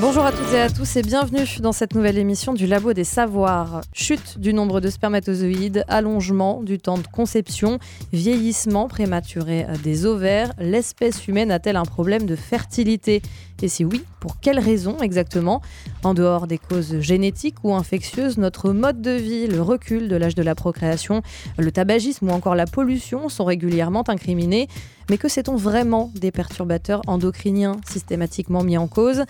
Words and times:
Bonjour 0.00 0.24
à 0.24 0.30
toutes 0.30 0.52
et 0.52 0.60
à 0.60 0.70
tous 0.70 0.94
et 0.94 1.02
bienvenue 1.02 1.44
dans 1.60 1.72
cette 1.72 1.96
nouvelle 1.96 2.18
émission 2.18 2.54
du 2.54 2.68
Labo 2.68 2.92
des 2.92 3.02
Savoirs. 3.02 3.80
Chute 3.92 4.38
du 4.38 4.54
nombre 4.54 4.80
de 4.80 4.90
spermatozoïdes, 4.90 5.84
allongement 5.88 6.62
du 6.62 6.78
temps 6.78 6.98
de 6.98 7.06
conception, 7.08 7.80
vieillissement 8.12 8.86
prématuré 8.86 9.66
des 9.82 10.06
ovaires, 10.06 10.52
l'espèce 10.60 11.26
humaine 11.26 11.50
a-t-elle 11.50 11.74
un 11.74 11.84
problème 11.84 12.26
de 12.26 12.36
fertilité? 12.36 13.22
Et 13.60 13.66
si 13.66 13.84
oui, 13.84 14.04
pour 14.20 14.38
quelles 14.38 14.60
raisons 14.60 14.98
exactement? 14.98 15.62
En 16.04 16.14
dehors 16.14 16.46
des 16.46 16.58
causes 16.58 17.00
génétiques 17.00 17.56
ou 17.64 17.74
infectieuses, 17.74 18.38
notre 18.38 18.70
mode 18.70 19.02
de 19.02 19.10
vie, 19.10 19.48
le 19.48 19.60
recul 19.60 20.06
de 20.06 20.14
l'âge 20.14 20.36
de 20.36 20.44
la 20.44 20.54
procréation, 20.54 21.22
le 21.58 21.72
tabagisme 21.72 22.28
ou 22.28 22.32
encore 22.32 22.54
la 22.54 22.66
pollution 22.66 23.28
sont 23.28 23.44
régulièrement 23.44 24.04
incriminés. 24.08 24.68
Mais 25.10 25.18
que 25.18 25.28
sait-on 25.28 25.56
vraiment 25.56 26.12
des 26.14 26.30
perturbateurs 26.30 27.00
endocriniens 27.06 27.80
systématiquement 27.90 28.62
mis 28.62 28.78
en 28.78 28.86
cause? 28.86 29.24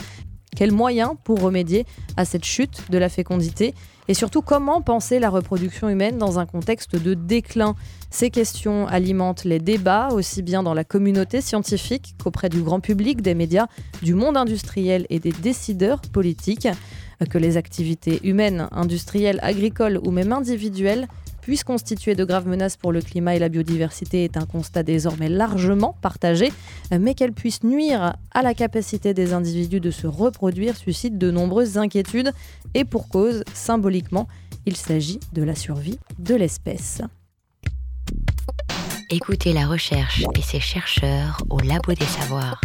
Quels 0.57 0.73
moyens 0.73 1.13
pour 1.25 1.41
remédier 1.41 1.87
à 2.17 2.25
cette 2.25 2.45
chute 2.45 2.91
de 2.91 2.99
la 2.99 3.09
fécondité 3.09 3.75
Et 4.09 4.15
surtout, 4.15 4.43
comment 4.43 4.81
penser 4.81 5.19
la 5.19 5.31
reproduction 5.31 5.89
humaine 5.89 6.19
dans 6.19 6.39
un 6.39 6.47
contexte 6.47 6.97
de 6.97 7.15
déclin 7.15 7.75
Ces 8.11 8.31
questions 8.31 8.87
alimentent 8.87 9.45
les 9.45 9.59
débats, 9.59 10.09
aussi 10.13 10.43
bien 10.43 10.63
dans 10.63 10.75
la 10.75 10.85
communauté 10.85 11.41
scientifique 11.41 12.15
qu'auprès 12.23 12.49
du 12.49 12.63
grand 12.63 12.81
public, 12.81 13.23
des 13.23 13.35
médias, 13.35 13.67
du 14.03 14.15
monde 14.15 14.37
industriel 14.37 15.07
et 15.11 15.19
des 15.19 15.33
décideurs 15.33 16.01
politiques. 16.01 16.69
Que 17.31 17.39
les 17.39 17.57
activités 17.57 18.21
humaines, 18.23 18.69
industrielles, 18.71 19.41
agricoles 19.43 19.99
ou 20.05 20.13
même 20.13 20.33
individuelles 20.33 21.09
puissent 21.49 21.65
constituer 21.65 22.15
de 22.15 22.25
graves 22.25 22.47
menaces 22.47 22.77
pour 22.77 22.93
le 22.93 23.01
climat 23.01 23.35
et 23.35 23.39
la 23.39 23.49
biodiversité 23.49 24.23
est 24.23 24.37
un 24.37 24.45
constat 24.45 24.83
désormais 24.83 25.31
largement 25.31 25.97
partagé, 26.03 26.53
mais 26.91 27.15
qu'elles 27.15 27.33
puissent 27.33 27.65
nuire 27.65 28.17
à 28.33 28.43
la 28.43 28.53
capacité 28.53 29.15
des 29.15 29.33
individus 29.33 29.81
de 29.81 29.91
se 29.91 30.07
reproduire 30.07 30.77
suscite 30.77 31.17
de 31.17 31.31
nombreuses 31.31 31.79
inquiétudes 31.79 32.35
et 32.75 32.85
pour 32.85 33.09
cause, 33.09 33.45
symboliquement, 33.55 34.29
il 34.67 34.77
s'agit 34.77 35.21
de 35.33 35.43
la 35.43 35.55
survie 35.55 35.99
de 36.19 36.35
l'espèce. 36.35 37.01
Écoutez 39.09 39.55
la 39.55 39.67
recherche 39.67 40.25
et 40.37 40.43
ses 40.43 40.61
chercheurs 40.61 41.41
au 41.49 41.61
Labo 41.61 41.95
des 41.95 42.05
Savoirs. 42.05 42.61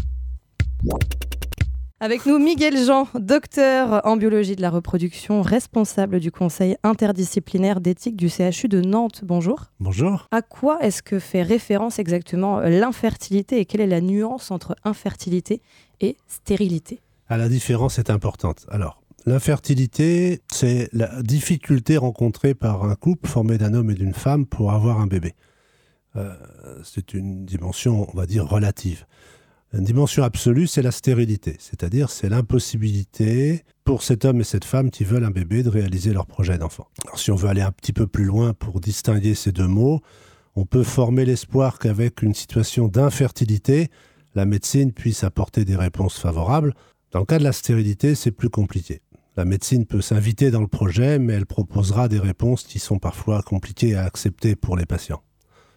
Avec 2.04 2.26
nous, 2.26 2.38
Miguel 2.38 2.76
Jean, 2.86 3.08
docteur 3.18 4.06
en 4.06 4.18
biologie 4.18 4.58
de 4.58 4.62
la 4.62 4.70
reproduction, 4.70 5.42
responsable 5.42 6.20
du 6.20 6.32
conseil 6.32 6.76
interdisciplinaire 6.84 7.80
d'éthique 7.80 8.18
du 8.18 8.28
CHU 8.28 8.68
de 8.68 8.82
Nantes. 8.82 9.22
Bonjour. 9.24 9.72
Bonjour. 9.80 10.28
À 10.32 10.42
quoi 10.42 10.84
est-ce 10.84 11.02
que 11.02 11.18
fait 11.18 11.44
référence 11.44 12.00
exactement 12.00 12.60
l'infertilité 12.60 13.62
et 13.62 13.66
quelle 13.66 13.80
est 13.80 13.88
la 13.88 14.02
nuance 14.02 14.52
entre 14.52 14.76
infertilité 14.84 15.62
et 16.02 16.18
stérilité? 16.28 17.00
Ah, 17.30 17.38
La 17.38 17.48
différence 17.48 17.98
est 17.98 18.10
importante. 18.10 18.66
Alors, 18.68 19.02
l'infertilité, 19.26 20.42
c'est 20.52 20.90
la 20.92 21.22
difficulté 21.22 21.96
rencontrée 21.96 22.54
par 22.54 22.84
un 22.84 22.96
couple 22.96 23.30
formé 23.30 23.58
d'un 23.58 23.74
homme 23.74 23.92
et 23.92 23.96
d'une 23.96 24.14
femme 24.14 24.46
pour 24.46 24.74
avoir 24.74 25.00
un 25.00 25.08
bébé. 25.08 25.36
Euh, 26.18 26.36
c'est 26.84 27.14
une 27.14 27.46
dimension, 27.46 28.06
on 28.14 28.18
va 28.18 28.26
dire, 28.26 28.46
relative. 28.46 29.06
Une 29.74 29.84
dimension 29.84 30.24
absolue, 30.24 30.68
c'est 30.68 30.84
la 30.84 30.92
stérilité, 30.92 31.56
c'est-à-dire 31.58 32.12
c'est 32.12 32.30
l'impossibilité 32.30 33.64
pour 33.84 34.04
cet 34.04 34.24
homme 34.24 34.42
et 34.42 34.44
cette 34.44 34.66
femme 34.66 34.92
qui 34.92 35.04
veulent 35.04 35.24
un 35.24 35.32
bébé 35.32 35.64
de 35.64 35.70
réaliser 35.70 36.14
leur 36.14 36.28
projet 36.28 36.60
d'enfant. 36.60 36.88
Alors 37.06 37.18
si 37.18 37.32
on 37.32 37.36
veut 37.36 37.50
aller 37.50 37.62
un 37.62 37.72
petit 37.72 37.92
peu 37.92 38.06
plus 38.06 38.26
loin 38.26 38.54
pour 38.54 38.80
distinguer 38.80 39.34
ces 39.34 39.52
deux 39.52 39.68
mots, 39.68 40.02
on 40.56 40.66
peut 40.66 40.84
former 40.84 41.26
l'espoir 41.26 41.80
qu'avec 41.80 42.22
une 42.22 42.36
situation 42.36 42.88
d'infertilité, 42.88 43.90
la 44.36 44.46
médecine 44.46 44.92
puisse 44.92 45.24
apporter 45.24 45.66
des 45.66 45.76
réponses 45.76 46.20
favorables. 46.20 46.76
Dans 47.12 47.20
le 47.20 47.26
cas 47.26 47.40
de 47.40 47.44
la 47.44 47.52
stérilité, 47.52 48.14
c'est 48.14 48.32
plus 48.32 48.50
compliqué. 48.50 49.02
La 49.36 49.46
médecine 49.46 49.88
peut 49.88 50.02
s'inviter 50.02 50.52
dans 50.52 50.62
le 50.62 50.68
projet, 50.68 51.18
mais 51.18 51.34
elle 51.34 51.48
proposera 51.48 52.08
des 52.08 52.20
réponses 52.20 52.64
qui 52.64 52.78
sont 52.78 53.00
parfois 53.00 53.42
compliquées 53.42 53.96
à 53.96 54.04
accepter 54.04 54.56
pour 54.56 54.78
les 54.78 54.86
patients. 54.86 55.24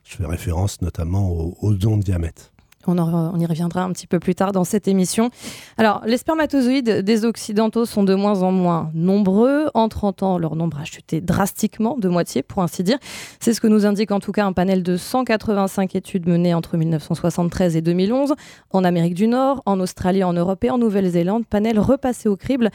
Je 0.04 0.16
fais 0.16 0.26
référence 0.26 0.82
notamment 0.82 1.30
aux, 1.30 1.74
dons 1.74 1.96
de 1.96 2.02
diamètre. 2.02 2.52
On, 2.88 3.38
y 3.38 3.46
reviendra 3.46 3.82
un 3.82 3.92
petit 3.92 4.06
peu 4.06 4.18
plus 4.18 4.34
tard 4.34 4.52
dans 4.52 4.64
cette 4.64 4.88
émission. 4.88 5.30
Alors, 5.78 6.02
les 6.06 6.16
spermatozoïdes 6.16 7.02
des 7.02 7.24
Occidentaux 7.24 7.84
sont 7.84 8.04
de 8.04 8.14
moins 8.14 8.42
en 8.42 8.52
moins 8.52 8.90
nombreux. 8.94 9.70
En 9.74 9.88
30 9.88 10.22
ans, 10.22 10.38
leur 10.38 10.56
nombre 10.56 10.78
a 10.78 10.84
chuté 10.84 11.20
drastiquement, 11.20 11.96
de 11.98 12.08
moitié 12.08 12.42
pour 12.42 12.62
ainsi 12.62 12.82
dire. 12.82 12.98
C'est 13.40 13.52
ce 13.52 13.60
que 13.60 13.66
nous 13.66 13.86
indique 13.86 14.10
en 14.10 14.20
tout 14.20 14.32
cas 14.32 14.44
un 14.44 14.52
panel 14.52 14.82
de 14.82 14.96
185 14.96 15.94
études 15.96 16.26
menées 16.28 16.54
entre 16.54 16.76
1973 16.76 17.76
et 17.76 17.82
2011 17.82 18.34
en 18.70 18.84
Amérique 18.84 19.14
du 19.14 19.26
Nord, 19.26 19.62
en 19.66 19.80
Australie, 19.80 20.24
en 20.24 20.32
Europe 20.32 20.62
et 20.64 20.70
en 20.70 20.78
Nouvelle-Zélande. 20.78 21.46
Panel 21.46 21.78
repassé 21.78 22.28
au 22.28 22.36
crible 22.36 22.70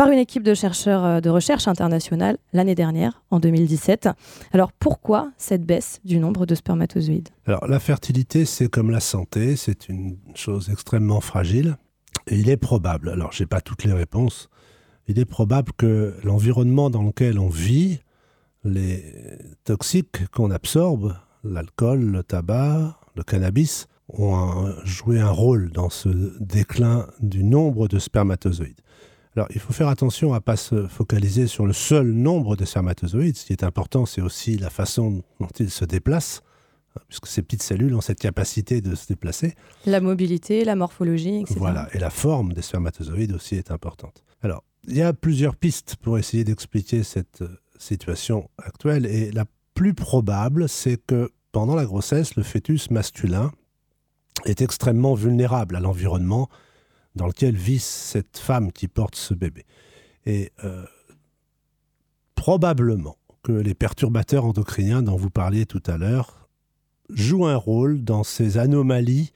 par 0.00 0.08
une 0.08 0.18
équipe 0.18 0.42
de 0.42 0.54
chercheurs 0.54 1.04
euh, 1.04 1.20
de 1.20 1.28
recherche 1.28 1.68
internationale 1.68 2.38
l'année 2.54 2.74
dernière, 2.74 3.22
en 3.30 3.38
2017. 3.38 4.08
Alors 4.50 4.72
pourquoi 4.72 5.30
cette 5.36 5.66
baisse 5.66 6.00
du 6.06 6.18
nombre 6.18 6.46
de 6.46 6.54
spermatozoïdes? 6.54 7.28
Alors 7.44 7.66
la 7.66 7.78
fertilité, 7.78 8.46
c'est 8.46 8.70
comme 8.70 8.90
la 8.90 9.00
santé, 9.00 9.56
c'est 9.56 9.90
une 9.90 10.16
chose 10.34 10.70
extrêmement 10.70 11.20
fragile. 11.20 11.76
Il 12.30 12.48
est 12.48 12.56
probable, 12.56 13.10
alors 13.10 13.32
je 13.32 13.42
n'ai 13.42 13.46
pas 13.46 13.60
toutes 13.60 13.84
les 13.84 13.92
réponses, 13.92 14.48
il 15.06 15.18
est 15.18 15.26
probable 15.26 15.70
que 15.76 16.14
l'environnement 16.24 16.88
dans 16.88 17.02
lequel 17.02 17.38
on 17.38 17.50
vit, 17.50 18.00
les 18.64 19.04
toxiques 19.64 20.28
qu'on 20.30 20.50
absorbe, 20.50 21.14
l'alcool, 21.44 22.00
le 22.00 22.22
tabac, 22.22 22.98
le 23.16 23.22
cannabis, 23.22 23.86
ont 24.08 24.72
joué 24.82 25.20
un 25.20 25.30
rôle 25.30 25.70
dans 25.72 25.90
ce 25.90 26.08
déclin 26.40 27.06
du 27.20 27.44
nombre 27.44 27.86
de 27.86 27.98
spermatozoïdes. 27.98 28.80
Alors, 29.36 29.46
il 29.54 29.60
faut 29.60 29.72
faire 29.72 29.88
attention 29.88 30.32
à 30.32 30.36
ne 30.36 30.40
pas 30.40 30.56
se 30.56 30.86
focaliser 30.88 31.46
sur 31.46 31.66
le 31.66 31.72
seul 31.72 32.08
nombre 32.10 32.56
de 32.56 32.64
spermatozoïdes. 32.64 33.36
Ce 33.36 33.44
qui 33.44 33.52
est 33.52 33.62
important, 33.62 34.04
c'est 34.04 34.20
aussi 34.20 34.56
la 34.56 34.70
façon 34.70 35.22
dont 35.38 35.48
ils 35.60 35.70
se 35.70 35.84
déplacent, 35.84 36.42
hein, 36.96 37.00
puisque 37.06 37.28
ces 37.28 37.42
petites 37.42 37.62
cellules 37.62 37.94
ont 37.94 38.00
cette 38.00 38.18
capacité 38.18 38.80
de 38.80 38.94
se 38.96 39.06
déplacer. 39.06 39.54
La 39.86 40.00
mobilité, 40.00 40.64
la 40.64 40.74
morphologie, 40.74 41.42
etc. 41.42 41.54
Voilà, 41.58 41.88
et 41.92 41.98
la 41.98 42.10
forme 42.10 42.54
des 42.54 42.62
spermatozoïdes 42.62 43.32
aussi 43.32 43.54
est 43.54 43.70
importante. 43.70 44.24
Alors, 44.42 44.64
il 44.88 44.96
y 44.96 45.02
a 45.02 45.12
plusieurs 45.12 45.54
pistes 45.54 45.96
pour 45.96 46.18
essayer 46.18 46.42
d'expliquer 46.42 47.04
cette 47.04 47.42
euh, 47.42 47.60
situation 47.78 48.50
actuelle, 48.58 49.06
et 49.06 49.30
la 49.30 49.44
plus 49.74 49.94
probable, 49.94 50.68
c'est 50.68 50.96
que 50.96 51.30
pendant 51.52 51.76
la 51.76 51.84
grossesse, 51.84 52.34
le 52.34 52.42
fœtus 52.42 52.90
masculin 52.90 53.52
est 54.44 54.60
extrêmement 54.60 55.14
vulnérable 55.14 55.76
à 55.76 55.80
l'environnement 55.80 56.48
dans 57.16 57.26
lequel 57.26 57.56
vit 57.56 57.78
cette 57.78 58.38
femme 58.38 58.72
qui 58.72 58.88
porte 58.88 59.16
ce 59.16 59.34
bébé. 59.34 59.64
Et 60.26 60.52
euh, 60.64 60.84
probablement 62.34 63.16
que 63.42 63.52
les 63.52 63.74
perturbateurs 63.74 64.44
endocriniens 64.44 65.02
dont 65.02 65.16
vous 65.16 65.30
parliez 65.30 65.66
tout 65.66 65.82
à 65.86 65.96
l'heure 65.96 66.48
jouent 67.08 67.46
un 67.46 67.56
rôle 67.56 68.04
dans 68.04 68.22
ces 68.22 68.58
anomalies 68.58 69.32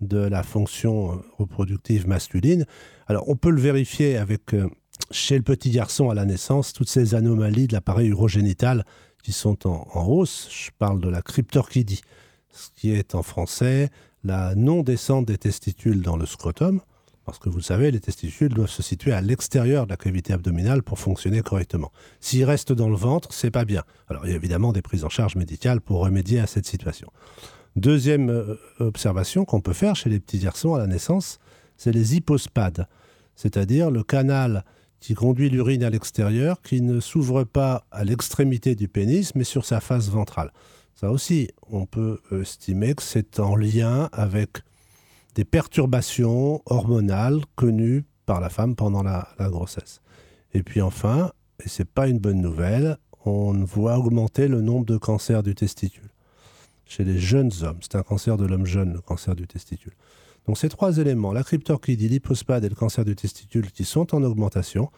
de 0.00 0.18
la 0.18 0.42
fonction 0.42 1.12
euh, 1.12 1.16
reproductive 1.38 2.06
masculine. 2.06 2.66
Alors 3.06 3.28
on 3.28 3.36
peut 3.36 3.50
le 3.50 3.60
vérifier 3.60 4.16
avec 4.16 4.54
euh, 4.54 4.68
chez 5.10 5.36
le 5.36 5.42
petit 5.42 5.70
garçon 5.70 6.10
à 6.10 6.14
la 6.14 6.24
naissance 6.24 6.72
toutes 6.72 6.88
ces 6.88 7.14
anomalies 7.14 7.66
de 7.66 7.72
l'appareil 7.72 8.08
urogénital 8.08 8.84
qui 9.22 9.32
sont 9.32 9.66
en, 9.66 9.88
en, 9.92 10.06
hausse. 10.06 10.48
Je 10.50 10.70
parle 10.78 11.00
de 11.00 11.08
la 11.08 11.22
cryptorchidie, 11.22 12.02
ce 12.50 12.68
qui 12.76 12.92
est 12.92 13.14
en 13.14 13.22
français 13.22 13.90
la 14.24 14.54
non-descente 14.54 15.26
des 15.26 15.38
testicules 15.38 16.02
dans 16.02 16.16
le 16.16 16.26
scrotum. 16.26 16.80
Parce 17.28 17.38
que 17.38 17.50
vous 17.50 17.58
le 17.58 17.62
savez, 17.62 17.90
les 17.90 18.00
testicules 18.00 18.54
doivent 18.54 18.70
se 18.70 18.82
situer 18.82 19.12
à 19.12 19.20
l'extérieur 19.20 19.84
de 19.84 19.90
la 19.90 19.98
cavité 19.98 20.32
abdominale 20.32 20.82
pour 20.82 20.98
fonctionner 20.98 21.42
correctement. 21.42 21.92
S'ils 22.20 22.46
restent 22.46 22.72
dans 22.72 22.88
le 22.88 22.96
ventre, 22.96 23.34
c'est 23.34 23.50
pas 23.50 23.66
bien. 23.66 23.82
Alors 24.08 24.24
il 24.24 24.30
y 24.30 24.32
a 24.32 24.36
évidemment 24.36 24.72
des 24.72 24.80
prises 24.80 25.04
en 25.04 25.10
charge 25.10 25.36
médicales 25.36 25.82
pour 25.82 26.00
remédier 26.00 26.40
à 26.40 26.46
cette 26.46 26.64
situation. 26.64 27.12
Deuxième 27.76 28.30
euh, 28.30 28.54
observation 28.78 29.44
qu'on 29.44 29.60
peut 29.60 29.74
faire 29.74 29.94
chez 29.94 30.08
les 30.08 30.20
petits 30.20 30.38
garçons 30.38 30.72
à 30.72 30.78
la 30.78 30.86
naissance, 30.86 31.38
c'est 31.76 31.92
les 31.92 32.16
hypospades, 32.16 32.86
c'est-à-dire 33.36 33.90
le 33.90 34.02
canal 34.02 34.64
qui 34.98 35.12
conduit 35.12 35.50
l'urine 35.50 35.84
à 35.84 35.90
l'extérieur, 35.90 36.62
qui 36.62 36.80
ne 36.80 36.98
s'ouvre 36.98 37.44
pas 37.44 37.84
à 37.90 38.04
l'extrémité 38.04 38.74
du 38.74 38.88
pénis, 38.88 39.34
mais 39.34 39.44
sur 39.44 39.66
sa 39.66 39.80
face 39.80 40.08
ventrale. 40.08 40.50
Ça 40.94 41.10
aussi, 41.10 41.50
on 41.70 41.84
peut 41.84 42.20
estimer 42.32 42.94
que 42.94 43.02
c'est 43.02 43.38
en 43.38 43.54
lien 43.54 44.08
avec 44.12 44.62
des 45.38 45.44
perturbations 45.44 46.62
hormonales 46.66 47.42
connues 47.54 48.02
par 48.26 48.40
la 48.40 48.48
femme 48.48 48.74
pendant 48.74 49.04
la, 49.04 49.28
grossesse. 49.38 50.00
Et 50.52 50.64
puis 50.64 50.82
enfin, 50.82 51.30
et 51.64 51.68
c'est 51.68 51.88
pas 51.88 52.08
une 52.08 52.18
bonne 52.18 52.40
nouvelle, 52.40 52.96
on 53.24 53.52
voit 53.52 53.98
augmenter 53.98 54.48
le 54.48 54.60
nombre 54.60 54.84
de 54.84 54.96
cancers 54.96 55.44
du 55.44 55.54
testicule 55.54 56.10
chez 56.86 57.04
les 57.04 57.20
jeunes 57.20 57.52
hommes. 57.62 57.78
C'est 57.82 57.94
un 57.94 58.02
cancer 58.02 58.36
de 58.36 58.46
l'homme 58.46 58.66
jeune, 58.66 58.94
le 58.94 59.00
cancer 59.00 59.36
du 59.36 59.46
testicule. 59.46 59.92
Donc 60.48 60.58
ces 60.58 60.68
trois 60.68 60.98
éléments, 60.98 61.32
la 61.32 61.44
cryptorchidie, 61.44 62.08
l'hypospade 62.08 62.64
et 62.64 62.68
le 62.68 62.74
cancer 62.74 63.04
du 63.04 63.14
testicule 63.14 63.70
qui 63.70 63.84
sont 63.84 64.16
en 64.16 64.24
augmentation, 64.24 64.90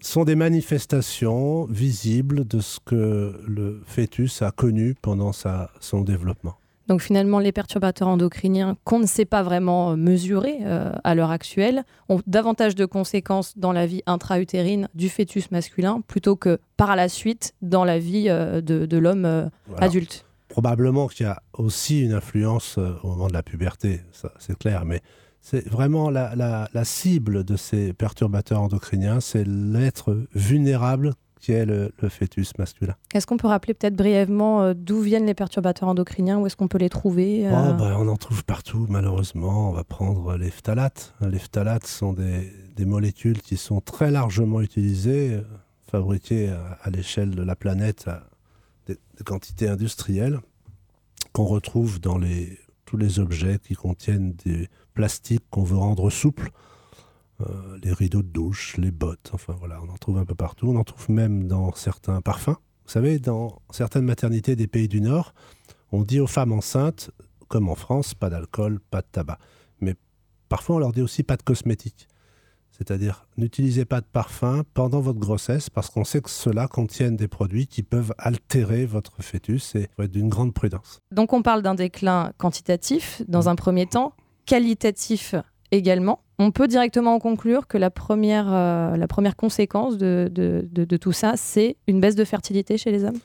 sont 0.00 0.24
des 0.24 0.36
manifestations 0.36 1.66
visibles 1.66 2.48
de 2.48 2.60
ce 2.60 2.80
que 2.82 3.42
le 3.46 3.82
fœtus 3.84 4.40
a 4.40 4.52
connu 4.52 4.94
pendant 4.94 5.32
son 5.32 6.00
développement. 6.00 6.56
Donc 6.90 7.02
finalement, 7.02 7.38
les 7.38 7.52
perturbateurs 7.52 8.08
endocriniens 8.08 8.76
qu'on 8.82 8.98
ne 8.98 9.06
sait 9.06 9.24
pas 9.24 9.44
vraiment 9.44 9.96
mesurer 9.96 10.58
euh, 10.62 10.90
à 11.04 11.14
l'heure 11.14 11.30
actuelle 11.30 11.84
ont 12.08 12.20
davantage 12.26 12.74
de 12.74 12.84
conséquences 12.84 13.56
dans 13.56 13.70
la 13.70 13.86
vie 13.86 14.02
intra-utérine 14.06 14.88
du 14.96 15.08
fœtus 15.08 15.52
masculin 15.52 16.00
plutôt 16.08 16.34
que 16.34 16.58
par 16.76 16.96
la 16.96 17.08
suite 17.08 17.54
dans 17.62 17.84
la 17.84 18.00
vie 18.00 18.24
euh, 18.28 18.60
de, 18.60 18.98
l'homme 18.98 19.24
euh, 19.24 19.48
adulte. 19.78 20.26
Probablement 20.48 21.06
qu'il 21.06 21.26
y 21.26 21.28
a 21.28 21.40
aussi 21.52 22.02
une 22.02 22.12
influence 22.12 22.76
au 22.76 23.06
moment 23.06 23.28
de 23.28 23.34
la 23.34 23.44
puberté, 23.44 24.00
c'est 24.40 24.58
clair, 24.58 24.84
mais 24.84 25.00
c'est 25.40 25.68
vraiment 25.68 26.10
la, 26.10 26.34
la, 26.34 26.84
cible 26.84 27.44
de 27.44 27.54
ces 27.54 27.92
perturbateurs 27.92 28.62
endocriniens, 28.62 29.20
c'est 29.20 29.46
l'être 29.46 30.26
vulnérable 30.34 31.14
qui 31.40 31.52
est 31.52 31.64
le, 31.64 31.90
fœtus 32.08 32.52
masculin. 32.58 32.94
Est-ce 33.14 33.26
qu'on 33.26 33.36
peut 33.36 33.48
rappeler 33.48 33.74
peut-être 33.74 33.96
brièvement 33.96 34.62
euh, 34.62 34.74
d'où 34.76 35.00
viennent 35.00 35.26
les 35.26 35.34
perturbateurs 35.34 35.88
endocriniens? 35.88 36.38
Où 36.38 36.46
est-ce 36.46 36.56
qu'on 36.56 36.68
peut 36.68 36.78
les 36.78 36.90
trouver 36.90 37.48
euh? 37.48 37.50
Oh, 37.52 37.74
bah, 37.74 37.96
On 37.98 38.08
en 38.08 38.16
trouve 38.16 38.44
partout, 38.44 38.86
malheureusement. 38.88 39.70
On 39.70 39.72
va 39.72 39.84
prendre 39.84 40.36
les 40.36 40.50
phtalates. 40.50 41.14
Les 41.20 41.38
phtalates 41.38 41.86
sont 41.86 42.12
des, 42.12 42.52
des 42.76 42.84
molécules 42.84 43.40
qui 43.40 43.56
sont 43.56 43.80
très 43.80 44.10
largement 44.10 44.60
utilisées, 44.60 45.34
euh, 45.34 45.42
fabriquées 45.90 46.50
à, 46.82 46.90
l'échelle 46.90 47.34
de 47.34 47.42
la 47.42 47.56
planète 47.56 48.06
à 48.06 48.28
des, 48.86 48.96
quantités 49.24 49.68
industrielles, 49.68 50.38
qu'on 51.32 51.44
retrouve 51.44 52.00
dans 52.00 52.18
les, 52.18 52.58
tous 52.84 52.96
les 52.96 53.18
objets 53.18 53.58
qui 53.58 53.74
contiennent 53.74 54.34
des 54.44 54.68
plastiques 54.94 55.44
qu'on 55.50 55.62
veut 55.62 55.76
rendre 55.76 56.10
souples 56.10 56.50
euh, 57.40 57.78
les 57.82 57.92
rideaux 57.92 58.22
de 58.22 58.28
douche, 58.28 58.76
les 58.76 58.90
bottes, 58.90 59.30
enfin 59.32 59.54
voilà, 59.58 59.80
on 59.82 59.88
en 59.90 59.96
trouve 59.96 60.18
un 60.18 60.24
peu 60.24 60.34
partout. 60.34 60.68
On 60.68 60.76
en 60.76 60.84
trouve 60.84 61.10
même 61.10 61.46
dans 61.46 61.74
certains 61.74 62.20
parfums. 62.20 62.56
Vous 62.84 62.92
savez, 62.92 63.18
dans 63.18 63.60
certaines 63.70 64.04
maternités 64.04 64.56
des 64.56 64.66
pays 64.66 64.88
du 64.88 65.00
Nord, 65.00 65.32
on 65.92 66.02
dit 66.02 66.20
aux 66.20 66.26
femmes 66.26 66.52
enceintes, 66.52 67.10
comme 67.48 67.68
en 67.68 67.74
France, 67.74 68.14
pas 68.14 68.30
d'alcool, 68.30 68.80
pas 68.90 69.00
de 69.00 69.06
tabac. 69.10 69.38
Mais 69.80 69.94
parfois, 70.48 70.76
on 70.76 70.78
leur 70.80 70.92
dit 70.92 71.02
aussi 71.02 71.22
pas 71.22 71.36
de 71.36 71.42
cosmétiques. 71.42 72.08
C'est-à-dire, 72.70 73.26
n'utilisez 73.36 73.84
pas 73.84 74.00
de 74.00 74.06
parfum 74.06 74.62
pendant 74.72 75.00
votre 75.00 75.18
grossesse 75.18 75.68
parce 75.68 75.90
qu'on 75.90 76.04
sait 76.04 76.22
que 76.22 76.30
cela 76.30 76.66
contiennent 76.66 77.16
des 77.16 77.28
produits 77.28 77.66
qui 77.66 77.82
peuvent 77.82 78.14
altérer 78.16 78.86
votre 78.86 79.22
fœtus 79.22 79.74
et 79.74 79.88
faut 79.94 80.02
être 80.02 80.10
d'une 80.10 80.30
grande 80.30 80.54
prudence. 80.54 80.98
Donc, 81.12 81.34
on 81.34 81.42
parle 81.42 81.60
d'un 81.60 81.74
déclin 81.74 82.32
quantitatif 82.38 83.22
dans 83.28 83.50
un 83.50 83.54
premier 83.54 83.86
temps, 83.86 84.14
qualitatif 84.46 85.34
également. 85.70 86.22
On 86.42 86.52
peut 86.52 86.68
directement 86.68 87.16
en 87.16 87.18
conclure 87.18 87.66
que 87.66 87.76
la 87.76 87.90
première, 87.90 88.50
euh, 88.50 88.96
la 88.96 89.06
première 89.06 89.36
conséquence 89.36 89.98
de, 89.98 90.30
de, 90.32 90.96
tout 90.96 91.12
ça, 91.12 91.34
c'est 91.36 91.76
une 91.86 92.00
baisse 92.00 92.14
de 92.14 92.24
fertilité 92.24 92.78
chez 92.78 92.90
les 92.90 93.04
hommes 93.04 93.18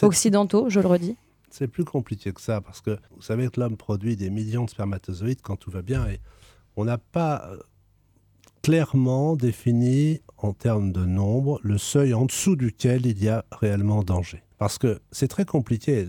occidentaux, 0.00 0.70
je 0.70 0.80
le 0.80 0.86
redis. 0.86 1.16
C'est 1.50 1.68
plus 1.68 1.84
compliqué 1.84 2.32
que 2.32 2.40
ça, 2.40 2.62
parce 2.62 2.80
que 2.80 2.96
vous 3.14 3.20
savez 3.20 3.46
que 3.50 3.60
l'homme 3.60 3.76
produit 3.76 4.16
des 4.16 4.30
millions 4.30 4.64
de 4.64 4.70
spermatozoïdes 4.70 5.42
quand 5.42 5.56
tout 5.56 5.70
va 5.70 5.82
bien, 5.82 6.08
et 6.08 6.18
on 6.76 6.86
n'a 6.86 6.96
pas 6.96 7.46
euh, 7.50 7.58
clairement 8.62 9.36
défini 9.36 10.22
en 10.38 10.54
termes 10.54 10.92
de 10.92 11.04
nombre 11.04 11.60
le 11.62 11.76
seuil 11.76 12.14
en 12.14 12.24
dessous 12.24 12.56
duquel 12.56 13.04
il 13.04 13.22
y 13.22 13.28
a 13.28 13.44
réellement 13.52 14.02
danger. 14.02 14.42
Parce 14.56 14.78
que 14.78 15.00
c'est 15.12 15.28
très 15.28 15.44
compliqué 15.44 16.06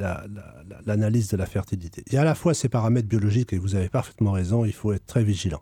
l'analyse 0.86 1.28
de 1.28 1.36
la 1.36 1.46
fertilité. 1.46 2.04
Il 2.08 2.14
y 2.14 2.18
a 2.18 2.22
à 2.22 2.26
la 2.26 2.36
fois 2.36 2.54
ces 2.54 2.70
paramètres 2.70 3.10
biologiques, 3.10 3.52
et 3.52 3.58
vous 3.58 3.76
avez 3.76 3.90
parfaitement 3.90 4.32
raison, 4.32 4.64
il 4.64 4.74
faut 4.74 4.94
être 4.94 5.06
très 5.06 5.26
vigilant. 5.26 5.62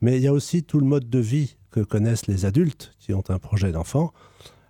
Mais 0.00 0.16
il 0.16 0.22
y 0.22 0.26
a 0.26 0.32
aussi 0.32 0.62
tout 0.62 0.80
le 0.80 0.86
mode 0.86 1.08
de 1.08 1.18
vie 1.18 1.56
que 1.70 1.80
connaissent 1.80 2.26
les 2.26 2.44
adultes 2.44 2.94
qui 2.98 3.14
ont 3.14 3.24
un 3.28 3.38
projet 3.38 3.72
d'enfant. 3.72 4.12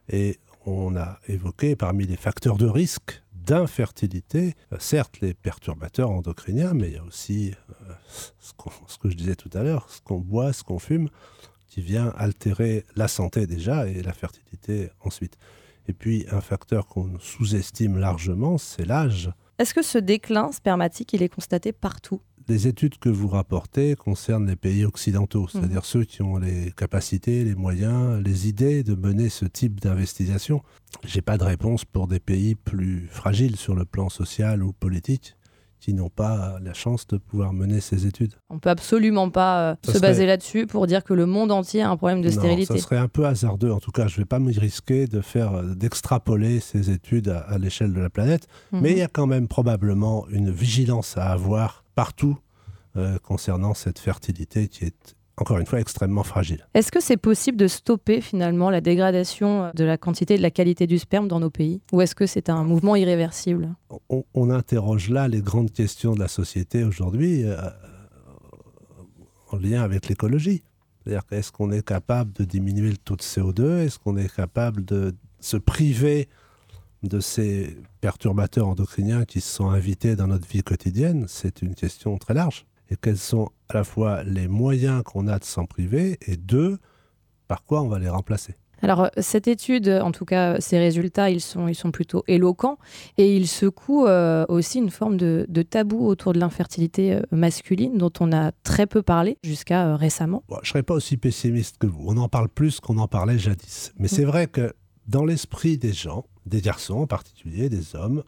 Et 0.09 0.39
on 0.65 0.97
a 0.97 1.19
évoqué 1.29 1.77
parmi 1.77 2.07
les 2.07 2.17
facteurs 2.17 2.57
de 2.57 2.67
risque 2.67 3.23
d'infertilité, 3.33 4.55
euh, 4.73 4.77
certes 4.81 5.21
les 5.21 5.33
perturbateurs 5.33 6.11
endocriniens, 6.11 6.75
mais 6.75 6.89
il 6.89 6.95
y 6.95 6.99
a 6.99 7.05
aussi 7.05 7.55
euh, 7.71 7.93
ce, 8.41 8.53
ce, 8.89 8.99
que 8.99 9.09
je 9.09 9.15
disais 9.15 9.37
tout 9.37 9.51
à 9.55 9.63
l'heure, 9.63 9.89
ce 9.89 10.01
qu'on 10.01 10.19
boit, 10.19 10.53
ce 10.53 10.65
qu'on 10.65 10.81
fume, 10.81 11.09
qui 11.69 11.81
vient 11.81 12.13
altérer 12.17 12.85
la 12.97 13.07
santé 13.07 13.47
déjà 13.47 13.87
et 13.87 14.03
la 14.03 14.13
fertilité 14.13 14.91
ensuite. 15.01 15.37
Et 15.87 15.93
puis 15.93 16.27
un 16.33 16.41
facteur 16.41 16.89
qu'on 16.89 17.19
sous-estime 17.21 17.99
largement, 17.99 18.59
c'est 18.59 18.85
l'âge. 18.85 19.31
Est-ce 19.59 19.75
que 19.75 19.83
ce 19.83 19.99
déclin 19.99 20.51
spermatique, 20.53 21.13
il 21.13 21.23
est 21.23 21.29
constaté 21.29 21.73
partout? 21.73 22.21
Les 22.49 22.69
études 22.69 22.99
que 22.99 23.09
vous 23.09 23.29
rapportez 23.29 23.97
concernent 23.97 24.47
les 24.47 24.57
pays 24.57 24.85
occidentaux, 24.85 25.45
mmh. 25.45 25.49
c'est-à-dire 25.53 25.85
ceux 25.85 26.05
qui 26.05 26.23
ont 26.23 26.39
les 26.39 26.73
capacités, 26.77 27.45
les 27.45 27.55
moyens, 27.55 28.23
les 28.23 28.49
idées 28.49 28.83
de 28.83 28.95
mener 28.95 29.29
ce 29.29 29.45
type 29.45 29.81
d'investigation. 29.81 30.63
J'ai 31.05 31.23
pas 31.23 31.39
de 31.39 31.45
réponse 31.45 31.85
pour 31.85 32.07
des 32.07 32.21
pays 32.21 32.55
plus 32.55 33.09
fragiles 33.11 33.57
sur 33.57 33.75
le 33.75 33.85
plan 33.85 34.09
social 34.09 34.63
ou 34.63 34.73
politique 34.73 35.37
qui 35.87 35.95
n'ont 35.95 36.11
pas 36.11 36.59
la 36.63 36.73
chance 36.73 37.07
de 37.07 37.17
pouvoir 37.17 37.53
mener 37.53 37.81
ces 37.81 38.07
études. 38.07 38.35
On 38.51 38.59
peut 38.59 38.71
absolument 38.71 39.31
pas 39.31 39.71
euh, 39.71 39.75
se 39.85 39.99
baser 39.99 40.27
là-dessus 40.27 40.67
pour 40.67 40.87
dire 40.87 41.05
que 41.05 41.15
le 41.15 41.27
monde 41.27 41.53
entier 41.53 41.83
a 41.83 41.91
un 41.91 41.97
problème 41.97 42.23
de 42.23 42.31
stérilité. 42.31 42.77
Ça 42.77 42.83
serait 42.83 42.97
un 42.97 43.09
peu 43.09 43.27
hasardeux. 43.27 43.71
En 43.71 43.79
tout 43.79 43.93
cas, 43.93 44.09
je 44.09 44.15
ne 44.15 44.23
vais 44.23 44.25
pas 44.25 44.39
me 44.39 44.53
risquer 44.53 45.07
de 45.07 45.21
faire 45.21 45.53
euh, 45.53 45.75
d'extrapoler 45.75 46.61
ces 46.61 46.91
études 46.91 47.29
à, 47.29 47.59
l'échelle 47.59 47.93
de 47.93 48.01
la 48.01 48.11
planète, 48.11 48.49
mhm. 48.73 48.81
mais 48.81 48.93
il 48.93 48.99
y 48.99 49.03
a 49.03 49.09
quand 49.09 49.27
même 49.27 49.49
probablement 49.49 50.27
une 50.29 50.51
vigilance 50.51 51.17
à 51.17 51.31
avoir 51.31 51.85
partout 51.97 52.39
euh, 52.97 53.19
concernant 53.19 53.75
cette 53.75 53.99
fertilité 53.99 54.69
qui 54.69 54.85
est 54.85 55.17
encore 55.39 55.59
une 55.59 55.67
fois, 55.67 55.81
extrêmement 55.81 56.23
fragile. 56.23 56.67
Est-ce 56.73 56.91
que 56.91 57.01
c'est 57.01 57.19
possible 57.19 57.59
de 57.59 57.69
stopper 57.69 58.23
finalement 58.23 58.71
la 58.71 58.81
dégradation 58.81 59.71
de 59.75 59.85
la 59.85 59.99
quantité 59.99 60.35
et 60.35 60.37
de 60.39 60.43
la 60.43 60.51
qualité 60.51 60.87
du 60.87 60.99
sperme 60.99 61.29
dans 61.29 61.41
nos 61.41 61.51
pays? 61.51 61.83
Ou 61.93 62.01
est-ce 62.01 62.15
que 62.15 62.25
c'est 62.25 62.49
un 62.49 62.65
mouvement 62.65 62.97
irréversible? 62.97 63.75
On, 64.09 64.49
interroge 64.49 65.11
là 65.11 65.29
les 65.29 65.43
grandes 65.43 65.73
questions 65.73 66.15
de 66.15 66.21
la 66.21 66.29
société 66.29 66.85
aujourd'hui 66.85 67.43
euh, 67.45 67.57
en 69.51 69.59
lien 69.59 69.83
avec 69.83 70.09
l'écologie. 70.09 70.63
C'est-à-dire 71.05 71.23
est-ce 71.31 71.53
qu'on 71.53 71.71
est 71.71 71.87
capable 71.87 72.33
de 72.33 72.45
diminuer 72.45 72.91
le 72.91 72.97
taux 72.97 73.17
de 73.17 73.23
CO2 73.23 73.81
Est-ce 73.81 73.99
qu'on 73.99 74.17
est 74.17 74.35
capable 74.35 74.85
de 74.85 75.15
se 75.41 75.59
priver 75.59 76.29
de 77.09 77.21
ces 77.21 77.77
perturbateurs 78.01 78.69
endocriniens 78.69 79.25
qui 79.25 79.41
se 79.41 79.55
sont 79.55 79.71
invités 79.71 80.17
dans 80.17 80.27
notre 80.27 80.47
vie 80.47 80.63
quotidienne 80.63 81.27
C'est 81.29 81.63
une 81.63 81.75
question 81.75 82.19
très 82.19 82.35
large 82.35 82.67
et 82.91 82.97
quels 82.97 83.19
sont 83.19 83.51
à 83.69 83.75
la 83.75 83.85
fois 83.85 84.23
les 84.23 84.49
moyens 84.49 85.03
qu'on 85.03 85.27
a 85.27 85.39
de 85.39 85.45
s'en 85.45 85.67
priver 85.67 86.19
et 86.27 86.37
deux, 86.37 86.79
par 87.49 87.65
quoi 87.65 87.83
on 87.83 87.89
va 87.89 87.99
les 87.99 88.09
remplacer? 88.09 88.55
Alors, 88.83 89.09
cette 89.17 89.49
étude, 89.49 89.89
en 89.89 90.13
tout 90.13 90.27
cas, 90.27 90.61
ces 90.61 90.79
résultats, 90.79 91.31
ils 91.31 91.41
sont, 91.41 91.67
ils 91.67 91.75
sont 91.75 91.91
plutôt 91.91 92.23
éloquents 92.29 92.79
et 93.17 93.35
ils 93.35 93.49
secouent 93.49 94.07
euh, 94.07 94.45
aussi 94.49 94.79
une 94.79 94.91
forme 94.91 95.17
de, 95.17 95.47
tabou 95.63 96.07
autour 96.07 96.35
de 96.35 96.39
l'infertilité 96.39 97.15
euh, 97.15 97.23
masculine 97.31 97.97
dont 97.97 98.13
on 98.21 98.33
a 98.33 98.53
très 98.63 98.87
peu 98.87 99.03
parlé 99.03 99.39
jusqu'à 99.43 99.87
euh, 99.87 99.97
récemment. 99.97 100.45
je 100.51 100.57
ne 100.57 100.65
serais 100.67 100.83
pas 100.83 100.95
aussi 100.95 101.17
pessimiste 101.17 101.79
que 101.79 101.87
vous. 101.87 102.05
On 102.07 102.19
en 102.19 102.29
parle 102.29 102.51
plus 102.51 102.79
qu'on 102.81 102.99
en 102.99 103.09
parlait 103.09 103.39
jadis. 103.39 103.93
Mais 103.99 104.09
c'est 104.09 104.25
mm. 104.25 104.29
vrai 104.29 104.47
que 104.47 104.75
dans 105.09 105.25
l'esprit 105.25 105.79
des 105.79 105.95
gens, 105.95 106.27
des 106.47 106.61
garçons 106.61 106.95
en 106.95 107.07
particulier, 107.07 107.69
des 107.69 107.95
hommes, 107.97 108.23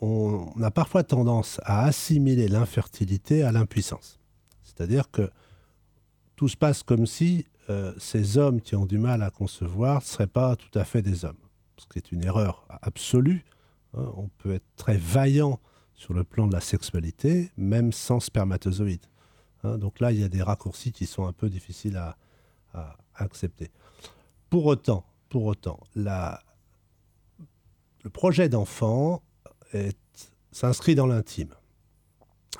on 0.00 0.50
a 0.62 0.70
parfois 0.70 1.02
tendance 1.02 1.60
à 1.64 1.84
assimiler 1.84 2.48
l'infertilité 2.48 3.42
à 3.42 3.52
l'impuissance. 3.52 4.20
C'est-à-dire 4.62 5.10
que 5.10 5.30
tout 6.36 6.48
se 6.48 6.56
passe 6.56 6.82
comme 6.82 7.06
si 7.06 7.46
euh, 7.70 7.94
ces 7.98 8.36
hommes 8.36 8.60
qui 8.60 8.76
ont 8.76 8.86
du 8.86 8.98
mal 8.98 9.22
à 9.22 9.30
concevoir 9.30 10.00
ne 10.00 10.04
seraient 10.04 10.26
pas 10.26 10.56
tout 10.56 10.78
à 10.78 10.84
fait 10.84 11.00
des 11.00 11.24
hommes. 11.24 11.38
Ce 11.78 11.86
qui 11.86 11.98
est 11.98 12.12
une 12.12 12.24
erreur 12.24 12.66
absolue. 12.82 13.44
Hein. 13.96 14.12
On 14.16 14.28
peut 14.38 14.52
être 14.54 14.66
très 14.76 14.98
vaillant 14.98 15.58
sur 15.94 16.12
le 16.12 16.24
plan 16.24 16.46
de 16.46 16.52
la 16.52 16.60
sexualité, 16.60 17.50
même 17.56 17.92
sans 17.92 18.20
spermatozoïdes. 18.20 19.06
Hein. 19.62 19.78
donc 19.78 20.00
là, 20.00 20.12
il 20.12 20.20
y 20.20 20.24
a 20.24 20.28
des 20.28 20.42
raccourcis 20.42 20.92
qui 20.92 21.06
sont 21.06 21.26
un 21.26 21.32
peu 21.32 21.48
difficiles 21.48 21.96
à, 21.96 22.16
à 22.74 22.96
accepter. 23.14 23.70
Pour 24.50 24.66
autant, 24.66 25.06
pour 25.28 25.44
autant, 25.44 25.80
la, 25.94 26.42
le 28.04 28.10
projet 28.10 28.48
d'enfant 28.48 29.22
s'inscrit 30.52 30.94
dans 30.94 31.06
l'intime. 31.06 31.48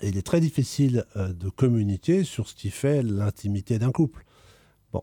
Et 0.00 0.08
il 0.08 0.16
est 0.16 0.22
très 0.22 0.40
difficile 0.40 1.04
euh, 1.16 1.32
de 1.32 1.48
communiquer 1.48 2.24
sur 2.24 2.48
ce 2.48 2.54
qui 2.54 2.70
fait 2.70 3.02
l'intimité 3.02 3.78
d'un 3.78 3.92
couple. 3.92 4.24
Bon, 4.92 5.02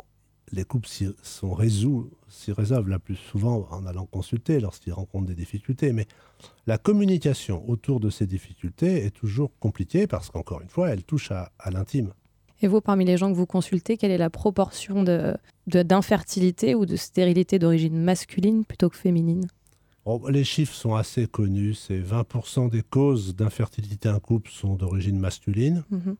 les 0.52 0.66
couples 0.66 0.88
s'y 0.88 2.52
résolvent 2.52 2.90
la 2.90 3.00
plus 3.00 3.16
souvent 3.16 3.68
en 3.72 3.86
allant 3.86 4.06
consulter 4.06 4.60
lorsqu'ils 4.60 4.94
rencontrent 4.94 5.28
des 5.28 5.36
difficultés, 5.36 5.94
mais 5.94 6.08
la 6.68 6.78
communication 6.78 7.68
autour 7.70 8.00
de 8.00 8.10
ces 8.10 8.28
difficultés 8.28 9.06
est 9.06 9.12
toujours 9.12 9.52
compliquée 9.60 10.08
parce 10.08 10.30
qu'encore 10.30 10.62
une 10.62 10.70
fois, 10.70 10.90
elle 10.90 11.04
touche 11.04 11.32
à, 11.32 11.52
l'intime. 11.72 12.12
Et 12.62 12.68
vous, 12.68 12.82
parmi 12.82 13.06
les 13.06 13.18
gens 13.18 13.32
que 13.32 13.38
vous 13.38 13.48
consultez, 13.48 13.98
quelle 13.98 14.12
est 14.12 14.18
la 14.18 14.30
proportion 14.30 15.04
d'infertilité 15.66 16.76
ou 16.76 16.86
de 16.86 16.96
stérilité 16.96 17.58
d'origine 17.58 17.98
masculine 17.98 18.66
plutôt 18.66 18.90
que 18.90 18.98
féminine? 18.98 19.48
Les 20.30 20.44
chiffres 20.44 20.74
sont 20.74 20.96
assez 20.96 21.28
connus. 21.28 21.76
C'est 21.76 22.00
20% 22.00 22.70
des 22.70 22.82
causes 22.82 23.36
d'infertilité 23.36 24.10
en 24.10 24.20
couple 24.20 24.50
sont 24.52 24.76
d'origine 24.76 25.20
masculine. 25.20 25.84
Mhm. 25.90 26.16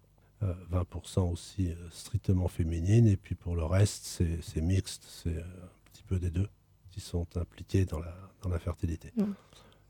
20% 0.72 1.32
aussi 1.32 1.70
strictement 1.92 2.48
féminines, 2.48 3.06
et 3.06 3.16
puis 3.16 3.36
pour 3.36 3.56
le 3.56 3.64
reste, 3.64 4.24
c'est 4.42 4.62
mixte, 4.62 5.04
c'est 5.08 5.38
un 5.38 5.70
petit 5.92 6.02
peu 6.02 6.18
des 6.18 6.32
deux 6.32 6.50
qui 6.90 7.00
sont 7.00 7.28
impliqués 7.36 7.86
dans 7.86 8.00
la, 8.00 8.12
dans 8.42 8.50
la 8.50 8.58
fertilité. 8.58 9.14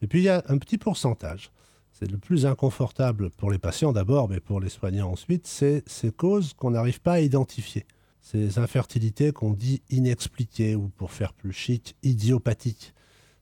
Et 0.02 0.08
puis 0.08 0.20
il 0.20 0.24
y 0.24 0.30
a 0.30 0.44
un 0.50 0.58
petit 0.58 0.78
pourcentage 0.78 1.54
c'est 1.92 2.10
le 2.10 2.18
plus 2.18 2.46
inconfortable 2.46 3.30
pour 3.32 3.52
les 3.52 3.60
patients 3.60 3.94
d'abord, 3.94 4.30
mais 4.30 4.40
pour 4.40 4.60
les 4.60 4.70
soignants 4.70 5.12
ensuite, 5.12 5.48
c'est 5.48 5.84
ces 5.88 6.12
causes 6.12 6.54
qu'on 6.54 6.72
n'arrive 6.72 7.02
pas 7.02 7.14
à 7.14 7.20
identifier. 7.20 7.86
Ces 8.22 8.60
infertilités 8.60 9.32
qu'on 9.32 9.54
dit 9.54 9.82
inexpliquées 9.90 10.76
ou 10.76 10.90
pour 10.90 11.12
faire 11.12 11.34
plus 11.34 11.54
chic, 11.54 11.96
idiopathiques. 12.04 12.94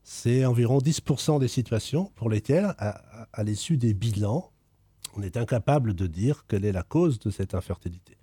C'est 0.02 0.44
environ 0.44 0.78
10% 0.78 1.40
des 1.40 1.48
situations 1.48 2.10
pour 2.16 2.30
lesquelles, 2.30 2.74
à, 2.78 3.26
à 3.32 3.44
l'issue 3.44 3.76
des 3.76 3.94
bilans, 3.94 4.50
on 5.16 5.22
est 5.22 5.36
incapable 5.36 5.94
de 5.94 6.06
dire 6.06 6.44
quelle 6.46 6.64
est 6.64 6.72
la 6.72 6.82
cause 6.82 7.18
de 7.18 7.30
cette 7.30 7.54
infertilité. 7.54 8.19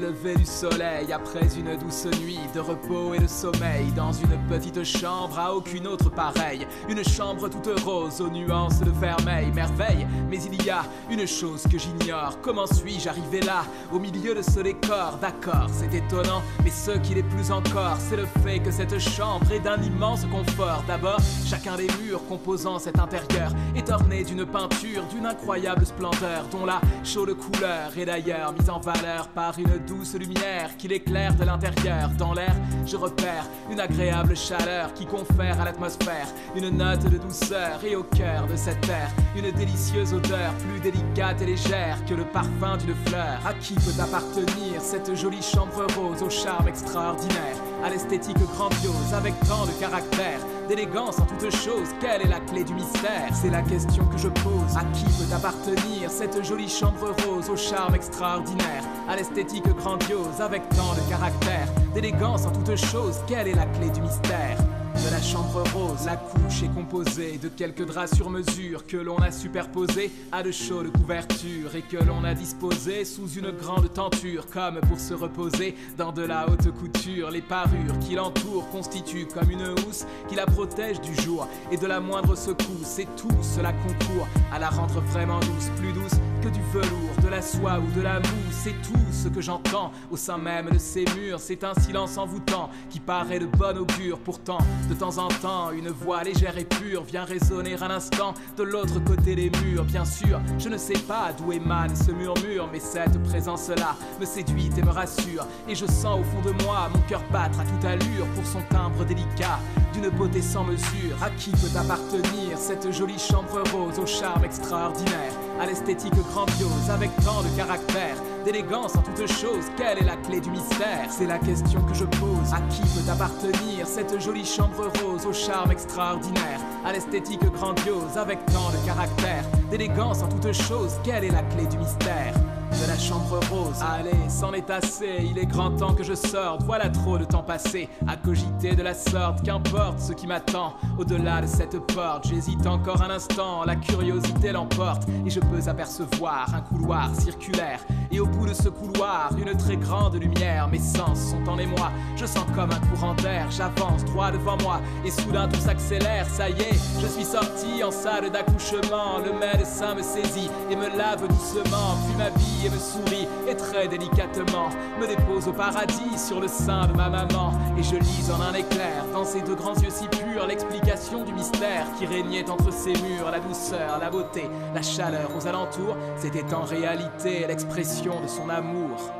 Lever 0.00 0.34
du 0.34 0.44
soleil, 0.44 1.12
après 1.12 1.46
une 1.58 1.76
douce 1.76 2.06
nuit 2.20 2.38
de 2.54 2.60
repos 2.60 3.14
et 3.14 3.18
de 3.18 3.26
sommeil, 3.26 3.92
dans 3.94 4.12
une 4.12 4.36
petite 4.48 4.82
chambre 4.82 5.38
à 5.38 5.54
aucune 5.54 5.86
autre 5.86 6.10
pareille. 6.10 6.66
Une 6.88 7.04
chambre 7.04 7.48
toute 7.48 7.80
rose 7.80 8.20
aux 8.20 8.30
nuances 8.30 8.80
de 8.80 8.90
vermeil, 8.90 9.50
merveille. 9.52 10.06
Mais 10.28 10.42
il 10.42 10.64
y 10.64 10.70
a 10.70 10.82
une 11.10 11.26
chose 11.26 11.64
que 11.70 11.78
j'ignore. 11.78 12.38
Comment 12.42 12.66
suis-je 12.66 13.08
arrivé 13.08 13.40
là, 13.40 13.62
au 13.92 13.98
milieu 13.98 14.34
de 14.34 14.42
ce 14.42 14.60
décor 14.60 15.18
D'accord, 15.20 15.66
c'est 15.70 15.94
étonnant, 15.94 16.42
mais 16.64 16.70
ce 16.70 16.92
qui 16.98 17.14
l'est 17.14 17.22
plus 17.22 17.50
encore, 17.50 17.96
c'est 17.98 18.16
le 18.16 18.26
fait 18.42 18.60
que 18.60 18.70
cette 18.70 18.98
chambre 18.98 19.50
est 19.52 19.60
d'un 19.60 19.80
immense 19.82 20.24
confort. 20.26 20.82
D'abord, 20.86 21.20
chacun 21.46 21.76
des 21.76 21.88
murs 22.02 22.26
composant 22.28 22.78
cet 22.78 22.98
intérieur 22.98 23.52
est 23.76 23.90
orné 23.90 24.24
d'une 24.24 24.46
peinture 24.46 25.04
d'une 25.12 25.26
incroyable 25.26 25.84
splendeur, 25.84 26.44
dont 26.50 26.64
la 26.64 26.80
chaude 27.04 27.34
couleur 27.34 27.96
est 27.96 28.06
d'ailleurs 28.06 28.52
mise 28.52 28.70
en 28.70 28.80
valeur 28.80 29.28
par 29.28 29.58
une 29.58 29.78
douce 29.90 30.14
lumière 30.14 30.76
qui 30.78 30.86
l'éclaire 30.86 31.34
de 31.34 31.44
l'intérieur. 31.44 32.10
Dans 32.16 32.32
l'air, 32.32 32.54
je 32.86 32.96
repère 32.96 33.44
une 33.70 33.80
agréable 33.80 34.36
chaleur 34.36 34.94
qui 34.94 35.04
confère 35.04 35.60
à 35.60 35.64
l'atmosphère 35.64 36.28
une 36.54 36.70
note 36.70 37.04
de 37.10 37.18
douceur 37.18 37.84
et 37.84 37.96
au 37.96 38.04
cœur 38.04 38.46
de 38.46 38.56
cette 38.56 38.80
terre 38.82 39.10
une 39.36 39.50
délicieuse 39.50 40.14
odeur 40.14 40.52
plus 40.54 40.80
délicate 40.80 41.42
et 41.42 41.46
légère 41.46 42.04
que 42.04 42.14
le 42.14 42.24
parfum 42.24 42.76
d'une 42.76 42.94
fleur. 43.06 43.40
À 43.44 43.52
qui 43.54 43.74
peut 43.74 44.00
appartenir 44.00 44.80
cette 44.80 45.14
jolie 45.16 45.42
chambre 45.42 45.84
rose 45.96 46.22
au 46.22 46.30
charme 46.30 46.68
extraordinaire, 46.68 47.56
à 47.84 47.90
l'esthétique 47.90 48.38
grandiose 48.54 49.14
avec 49.14 49.34
tant 49.48 49.66
de 49.66 49.72
caractère, 49.80 50.40
d'élégance 50.68 51.18
en 51.18 51.26
toutes 51.26 51.50
choses. 51.54 51.88
Quelle 52.00 52.22
est 52.22 52.28
la 52.28 52.40
clé 52.40 52.64
du 52.64 52.74
mystère? 52.74 53.28
C'est 53.32 53.50
la 53.50 53.62
question 53.62 54.04
que 54.06 54.18
je 54.18 54.28
pose. 54.28 54.76
À 54.76 54.84
qui 54.92 55.04
peut 55.04 55.34
appartenir 55.34 56.10
cette 56.10 56.42
jolie 56.44 56.68
chambre 56.68 57.14
rose 57.26 57.48
au 57.50 57.56
charme 57.56 57.94
extraordinaire, 57.94 58.84
à 59.08 59.16
l'esthétique 59.16 59.68
grandiose 59.76 60.40
avec 60.40 60.68
tant 60.70 60.94
de 60.94 61.08
caractère, 61.08 61.68
d'élégance 61.94 62.46
en 62.46 62.52
toutes 62.52 62.76
choses. 62.76 63.20
Quelle 63.26 63.48
est 63.48 63.54
la 63.54 63.66
clé 63.66 63.90
du 63.90 64.00
mystère? 64.02 64.58
De 65.04 65.10
la 65.10 65.22
chambre 65.22 65.62
rose. 65.74 66.04
La 66.06 66.16
couche 66.16 66.62
est 66.62 66.74
composée 66.74 67.38
de 67.38 67.48
quelques 67.48 67.86
draps 67.86 68.14
sur 68.16 68.30
mesure 68.30 68.86
que 68.86 68.96
l'on 68.96 69.18
a 69.18 69.30
superposés 69.30 70.10
à 70.32 70.42
de 70.42 70.50
chaudes 70.50 70.90
couvertures 70.92 71.74
et 71.74 71.82
que 71.82 71.96
l'on 71.96 72.24
a 72.24 72.34
disposé 72.34 73.04
sous 73.04 73.28
une 73.28 73.50
grande 73.50 73.92
tenture 73.92 74.46
comme 74.46 74.80
pour 74.88 74.98
se 74.98 75.14
reposer 75.14 75.74
dans 75.96 76.12
de 76.12 76.22
la 76.22 76.48
haute 76.48 76.70
couture. 76.72 77.30
Les 77.30 77.42
parures 77.42 77.98
qui 78.00 78.14
l'entourent 78.14 78.68
constituent 78.70 79.26
comme 79.26 79.50
une 79.50 79.68
housse 79.86 80.06
qui 80.28 80.34
la 80.34 80.46
protège 80.46 81.00
du 81.00 81.14
jour 81.22 81.48
et 81.70 81.76
de 81.76 81.86
la 81.86 82.00
moindre 82.00 82.36
secousse 82.36 82.98
et 82.98 83.06
tout 83.16 83.28
cela 83.42 83.72
concourt 83.72 84.28
à 84.52 84.58
la 84.58 84.68
rendre 84.68 85.00
vraiment 85.00 85.40
douce, 85.40 85.70
plus 85.76 85.92
douce 85.92 86.18
que 86.40 86.48
du 86.48 86.60
velours, 86.72 87.16
de 87.22 87.28
la 87.28 87.42
soie 87.42 87.78
ou 87.78 87.98
de 87.98 88.02
la 88.02 88.18
mousse. 88.18 88.28
C'est 88.50 88.82
tout 88.82 88.98
ce 89.10 89.28
que 89.28 89.40
j'entends 89.40 89.92
au 90.10 90.16
sein 90.16 90.38
même 90.38 90.70
de 90.70 90.78
ces 90.78 91.04
murs. 91.16 91.40
C'est 91.40 91.64
un 91.64 91.74
silence 91.74 92.18
envoûtant 92.18 92.70
qui 92.88 93.00
paraît 93.00 93.38
de 93.38 93.46
bon 93.46 93.76
augure. 93.78 94.18
Pourtant, 94.18 94.58
de 94.88 94.94
temps 94.94 95.18
en 95.18 95.28
temps, 95.28 95.70
une 95.72 95.88
voix 95.88 96.22
légère 96.22 96.56
et 96.58 96.64
pure 96.64 97.04
vient 97.04 97.24
résonner 97.24 97.76
un 97.80 97.90
instant 97.90 98.34
de 98.56 98.62
l'autre 98.62 99.02
côté 99.04 99.34
des 99.34 99.50
murs. 99.62 99.84
Bien 99.84 100.04
sûr, 100.04 100.40
je 100.58 100.68
ne 100.68 100.76
sais 100.76 100.98
pas 101.08 101.32
d'où 101.36 101.52
émane 101.52 101.94
ce 101.96 102.10
murmure, 102.10 102.68
mais 102.72 102.80
cette 102.80 103.22
présence-là 103.22 103.96
me 104.20 104.24
séduit 104.24 104.70
et 104.76 104.82
me 104.82 104.90
rassure. 104.90 105.46
Et 105.68 105.74
je 105.74 105.86
sens 105.86 106.20
au 106.20 106.24
fond 106.24 106.42
de 106.42 106.62
moi 106.64 106.88
mon 106.92 107.00
cœur 107.08 107.22
battre 107.32 107.60
à 107.60 107.64
toute 107.64 107.84
allure 107.84 108.26
pour 108.34 108.46
son 108.46 108.60
timbre 108.70 109.04
délicat, 109.04 109.58
d'une 109.92 110.08
beauté 110.10 110.42
sans 110.42 110.64
mesure. 110.64 111.22
À 111.22 111.30
qui 111.30 111.50
peut 111.50 111.78
appartenir 111.78 112.56
cette 112.56 112.90
jolie 112.92 113.18
chambre 113.18 113.62
rose 113.72 113.98
au 113.98 114.06
charme 114.06 114.44
extraordinaire, 114.44 115.32
à 115.60 115.66
l'esthétique 115.66 116.14
grandiose 116.14 116.90
avec 116.90 117.10
tant 117.16 117.42
de 117.42 117.48
caractère, 117.56 118.16
d'élégance 118.44 118.96
en 118.96 119.02
toutes 119.02 119.30
choses. 119.30 119.66
Quelle 119.76 119.98
est 119.98 120.06
la 120.06 120.16
clé 120.16 120.40
du 120.40 120.50
mystère? 120.50 121.06
C'est 121.10 121.26
la 121.26 121.38
question 121.38 121.82
que 121.82 121.94
je 121.94 122.04
pose. 122.04 122.52
À 122.52 122.60
qui 122.62 122.80
peut 122.80 123.10
appartenir 123.10 123.86
cette 123.86 124.18
jolie 124.18 124.46
chambre 124.46 124.90
rose 125.02 125.26
au 125.26 125.32
charme 125.32 125.70
extraordinaire, 125.70 126.60
à 126.84 126.92
l'esthétique 126.92 127.44
grandiose 127.52 128.16
avec 128.16 128.44
tant 128.46 128.70
de 128.70 128.86
caractère, 128.86 129.44
d'élégance 129.70 130.22
en 130.22 130.28
toutes 130.28 130.52
choses. 130.52 130.94
Quelle 131.04 131.24
est 131.24 131.30
la 131.30 131.42
clé 131.42 131.66
du 131.66 131.76
mystère? 131.76 132.34
De 132.70 132.86
la 132.86 132.98
chambre 132.98 133.40
rose. 133.50 133.80
Allez, 133.80 134.28
c'en 134.28 134.52
est 134.52 134.70
assez, 134.70 135.26
il 135.30 135.38
est 135.38 135.46
grand 135.46 135.70
temps 135.70 135.94
que 135.94 136.02
je 136.02 136.14
sorte. 136.14 136.62
Voilà 136.64 136.88
trop 136.88 137.18
de 137.18 137.24
temps 137.24 137.42
passé 137.42 137.88
à 138.06 138.16
cogiter 138.16 138.74
de 138.74 138.82
la 138.82 138.94
sorte. 138.94 139.42
Qu'importe 139.42 140.00
ce 140.00 140.12
qui 140.12 140.26
m'attend 140.26 140.74
au-delà 140.98 141.40
de 141.40 141.46
cette 141.46 141.78
porte. 141.92 142.28
J'hésite 142.28 142.66
encore 142.66 143.02
un 143.02 143.10
instant, 143.10 143.64
la 143.64 143.76
curiosité 143.76 144.52
l'emporte 144.52 145.08
et 145.26 145.30
je 145.30 145.40
peux 145.40 145.68
apercevoir 145.68 146.54
un 146.54 146.60
couloir 146.60 147.14
circulaire. 147.14 147.80
Et 148.12 148.20
au 148.20 148.26
bout 148.26 148.46
de 148.46 148.54
ce 148.54 148.68
couloir, 148.68 149.30
une 149.38 149.56
très 149.56 149.76
grande 149.76 150.14
lumière. 150.14 150.68
Mes 150.68 150.78
sens 150.78 151.30
sont 151.30 151.48
en 151.48 151.58
émoi, 151.58 151.90
je 152.16 152.26
sens 152.26 152.44
comme 152.54 152.70
un 152.70 152.80
courant 152.88 153.14
d'air. 153.14 153.50
J'avance 153.50 154.04
droit 154.04 154.30
devant 154.30 154.56
moi 154.62 154.80
et 155.04 155.10
soudain 155.10 155.48
tout 155.48 155.60
s'accélère. 155.60 156.26
Ça 156.26 156.48
y 156.48 156.60
est, 156.60 156.78
je 157.00 157.06
suis 157.06 157.24
sorti 157.24 157.82
en 157.84 157.90
salle 157.90 158.30
d'accouchement. 158.30 159.18
Le 159.24 159.32
médecin 159.32 159.94
me 159.94 160.02
saisit 160.02 160.50
et 160.70 160.76
me 160.76 160.88
lave 160.96 161.26
doucement, 161.26 161.96
puis 162.06 162.16
ma 162.16 162.30
vie 162.30 162.59
et 162.64 162.70
me 162.70 162.78
sourit 162.78 163.28
et 163.48 163.56
très 163.56 163.88
délicatement 163.88 164.68
me 165.00 165.06
dépose 165.06 165.48
au 165.48 165.52
paradis 165.52 166.18
sur 166.18 166.40
le 166.40 166.48
sein 166.48 166.86
de 166.86 166.92
ma 166.92 167.08
maman. 167.08 167.52
Et 167.78 167.82
je 167.82 167.96
lis 167.96 168.30
en 168.30 168.40
un 168.40 168.54
éclair 168.54 169.04
dans 169.12 169.24
ses 169.24 169.40
deux 169.42 169.54
grands 169.54 169.74
yeux 169.76 169.90
si 169.90 170.06
purs 170.08 170.46
l'explication 170.46 171.24
du 171.24 171.32
mystère 171.32 171.86
qui 171.98 172.06
régnait 172.06 172.48
entre 172.50 172.72
ces 172.72 172.92
murs, 172.92 173.30
la 173.30 173.40
douceur, 173.40 173.98
la 174.00 174.10
beauté, 174.10 174.48
la 174.74 174.82
chaleur 174.82 175.30
aux 175.36 175.46
alentours. 175.46 175.96
C'était 176.16 176.54
en 176.54 176.62
réalité 176.62 177.46
l'expression 177.46 178.20
de 178.20 178.26
son 178.26 178.48
amour. 178.48 179.10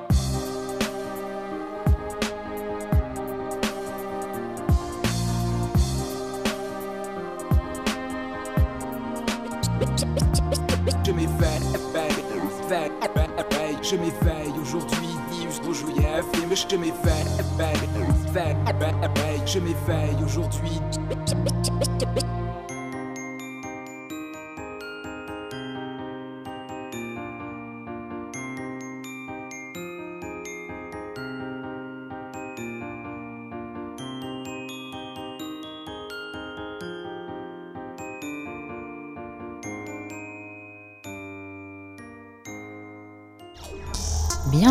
Je 13.90 13.96
m'éveille 13.96 14.52
aujourd'hui, 14.62 15.08
juillet, 15.74 16.22
je 16.54 16.76
m'éveille, 16.76 17.26
je 19.46 19.58
m'éveille 19.58 20.24
aujourd'hui. 20.24 20.80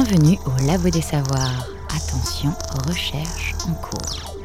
Bienvenue 0.10 0.40
au 0.48 0.66
Labo 0.66 0.90
des 0.90 1.02
Savoirs. 1.02 1.70
Attention, 1.96 2.50
recherche 2.88 3.54
en 3.68 3.74
cours. 3.76 4.38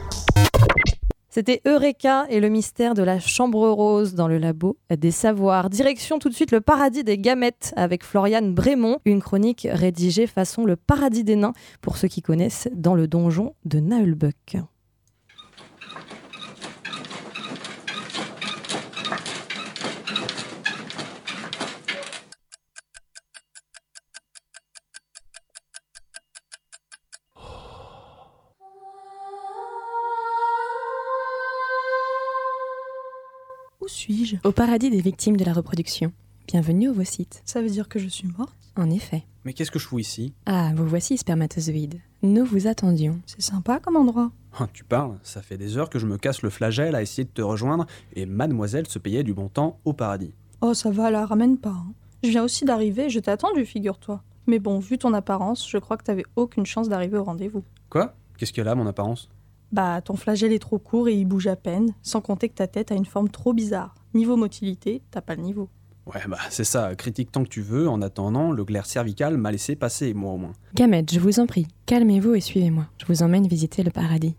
C'était 1.30 1.62
Eureka 1.66 2.26
et 2.28 2.40
le 2.40 2.50
mystère 2.50 2.92
de 2.92 3.02
la 3.02 3.18
chambre 3.18 3.70
rose 3.70 4.14
dans 4.14 4.28
le 4.28 4.36
labo 4.36 4.76
des 4.94 5.10
savoirs. 5.10 5.70
Direction 5.70 6.18
tout 6.18 6.28
de 6.28 6.34
suite 6.34 6.50
le 6.50 6.60
paradis 6.60 7.02
des 7.02 7.16
gamètes 7.16 7.72
avec 7.76 8.04
Floriane 8.04 8.52
Brémond, 8.52 8.98
une 9.06 9.22
chronique 9.22 9.66
rédigée 9.70 10.26
façon 10.26 10.66
le 10.66 10.76
paradis 10.76 11.24
des 11.24 11.36
nains 11.36 11.54
pour 11.80 11.96
ceux 11.96 12.08
qui 12.08 12.20
connaissent 12.20 12.68
dans 12.74 12.94
le 12.94 13.08
donjon 13.08 13.54
de 13.64 13.80
Naulbuck. 13.80 14.58
Au 34.44 34.52
paradis 34.52 34.90
des 34.90 35.00
victimes 35.00 35.36
de 35.36 35.44
la 35.44 35.52
reproduction. 35.52 36.12
Bienvenue 36.46 36.88
au 36.88 37.04
site. 37.04 37.42
Ça 37.44 37.62
veut 37.62 37.70
dire 37.70 37.88
que 37.88 37.98
je 37.98 38.08
suis 38.08 38.28
morte 38.38 38.52
En 38.76 38.90
effet. 38.90 39.24
Mais 39.44 39.52
qu'est-ce 39.52 39.70
que 39.70 39.78
je 39.78 39.86
fous 39.86 39.98
ici? 39.98 40.32
Ah, 40.46 40.72
vous 40.76 40.86
voici, 40.86 41.16
spermatozoïdes. 41.16 42.00
Nous 42.22 42.44
vous 42.44 42.66
attendions. 42.66 43.20
C'est 43.26 43.42
sympa 43.42 43.78
comme 43.80 43.96
endroit. 43.96 44.32
Ah, 44.58 44.68
Tu 44.72 44.84
parles, 44.84 45.18
ça 45.22 45.42
fait 45.42 45.56
des 45.56 45.76
heures 45.76 45.90
que 45.90 45.98
je 45.98 46.06
me 46.06 46.16
casse 46.18 46.42
le 46.42 46.50
flagelle 46.50 46.94
à 46.94 47.02
essayer 47.02 47.24
de 47.24 47.30
te 47.30 47.42
rejoindre, 47.42 47.86
et 48.14 48.26
mademoiselle 48.26 48.86
se 48.86 48.98
payait 48.98 49.22
du 49.22 49.34
bon 49.34 49.48
temps 49.48 49.78
au 49.84 49.92
paradis. 49.92 50.32
Oh, 50.60 50.74
ça 50.74 50.90
va, 50.90 51.10
la 51.10 51.26
ramène 51.26 51.58
pas. 51.58 51.70
hein. 51.70 51.92
Je 52.22 52.30
viens 52.30 52.44
aussi 52.44 52.64
d'arriver, 52.64 53.10
je 53.10 53.20
t'ai 53.20 53.30
attendu, 53.30 53.66
figure-toi. 53.66 54.22
Mais 54.46 54.58
bon, 54.58 54.78
vu 54.78 54.96
ton 54.98 55.12
apparence, 55.14 55.68
je 55.68 55.78
crois 55.78 55.96
que 55.96 56.04
t'avais 56.04 56.24
aucune 56.36 56.64
chance 56.66 56.88
d'arriver 56.88 57.18
au 57.18 57.24
rendez-vous. 57.24 57.64
Quoi? 57.90 58.14
Qu'est-ce 58.38 58.52
qu'il 58.52 58.62
y 58.62 58.66
a 58.66 58.70
là, 58.70 58.74
mon 58.74 58.86
apparence? 58.86 59.28
Bah, 59.74 60.00
ton 60.02 60.14
flagelle 60.14 60.52
est 60.52 60.60
trop 60.60 60.78
court 60.78 61.08
et 61.08 61.14
il 61.14 61.24
bouge 61.24 61.48
à 61.48 61.56
peine, 61.56 61.94
sans 62.00 62.20
compter 62.20 62.48
que 62.48 62.54
ta 62.54 62.68
tête 62.68 62.92
a 62.92 62.94
une 62.94 63.06
forme 63.06 63.28
trop 63.28 63.52
bizarre. 63.52 63.96
Niveau 64.14 64.36
motilité, 64.36 65.02
t'as 65.10 65.20
pas 65.20 65.34
le 65.34 65.42
niveau. 65.42 65.68
Ouais, 66.06 66.20
bah 66.28 66.38
c'est 66.48 66.62
ça, 66.62 66.94
critique 66.94 67.32
tant 67.32 67.42
que 67.42 67.48
tu 67.48 67.60
veux, 67.60 67.88
en 67.88 68.00
attendant, 68.00 68.52
le 68.52 68.64
glaire 68.64 68.86
cervical 68.86 69.36
m'a 69.36 69.50
laissé 69.50 69.74
passer, 69.74 70.14
moi 70.14 70.34
au 70.34 70.36
moins. 70.36 70.52
Gamète, 70.76 71.12
je 71.12 71.18
vous 71.18 71.40
en 71.40 71.46
prie, 71.46 71.66
calmez-vous 71.86 72.36
et 72.36 72.40
suivez-moi. 72.40 72.86
Je 72.98 73.06
vous 73.06 73.24
emmène 73.24 73.48
visiter 73.48 73.82
le 73.82 73.90
paradis. 73.90 74.36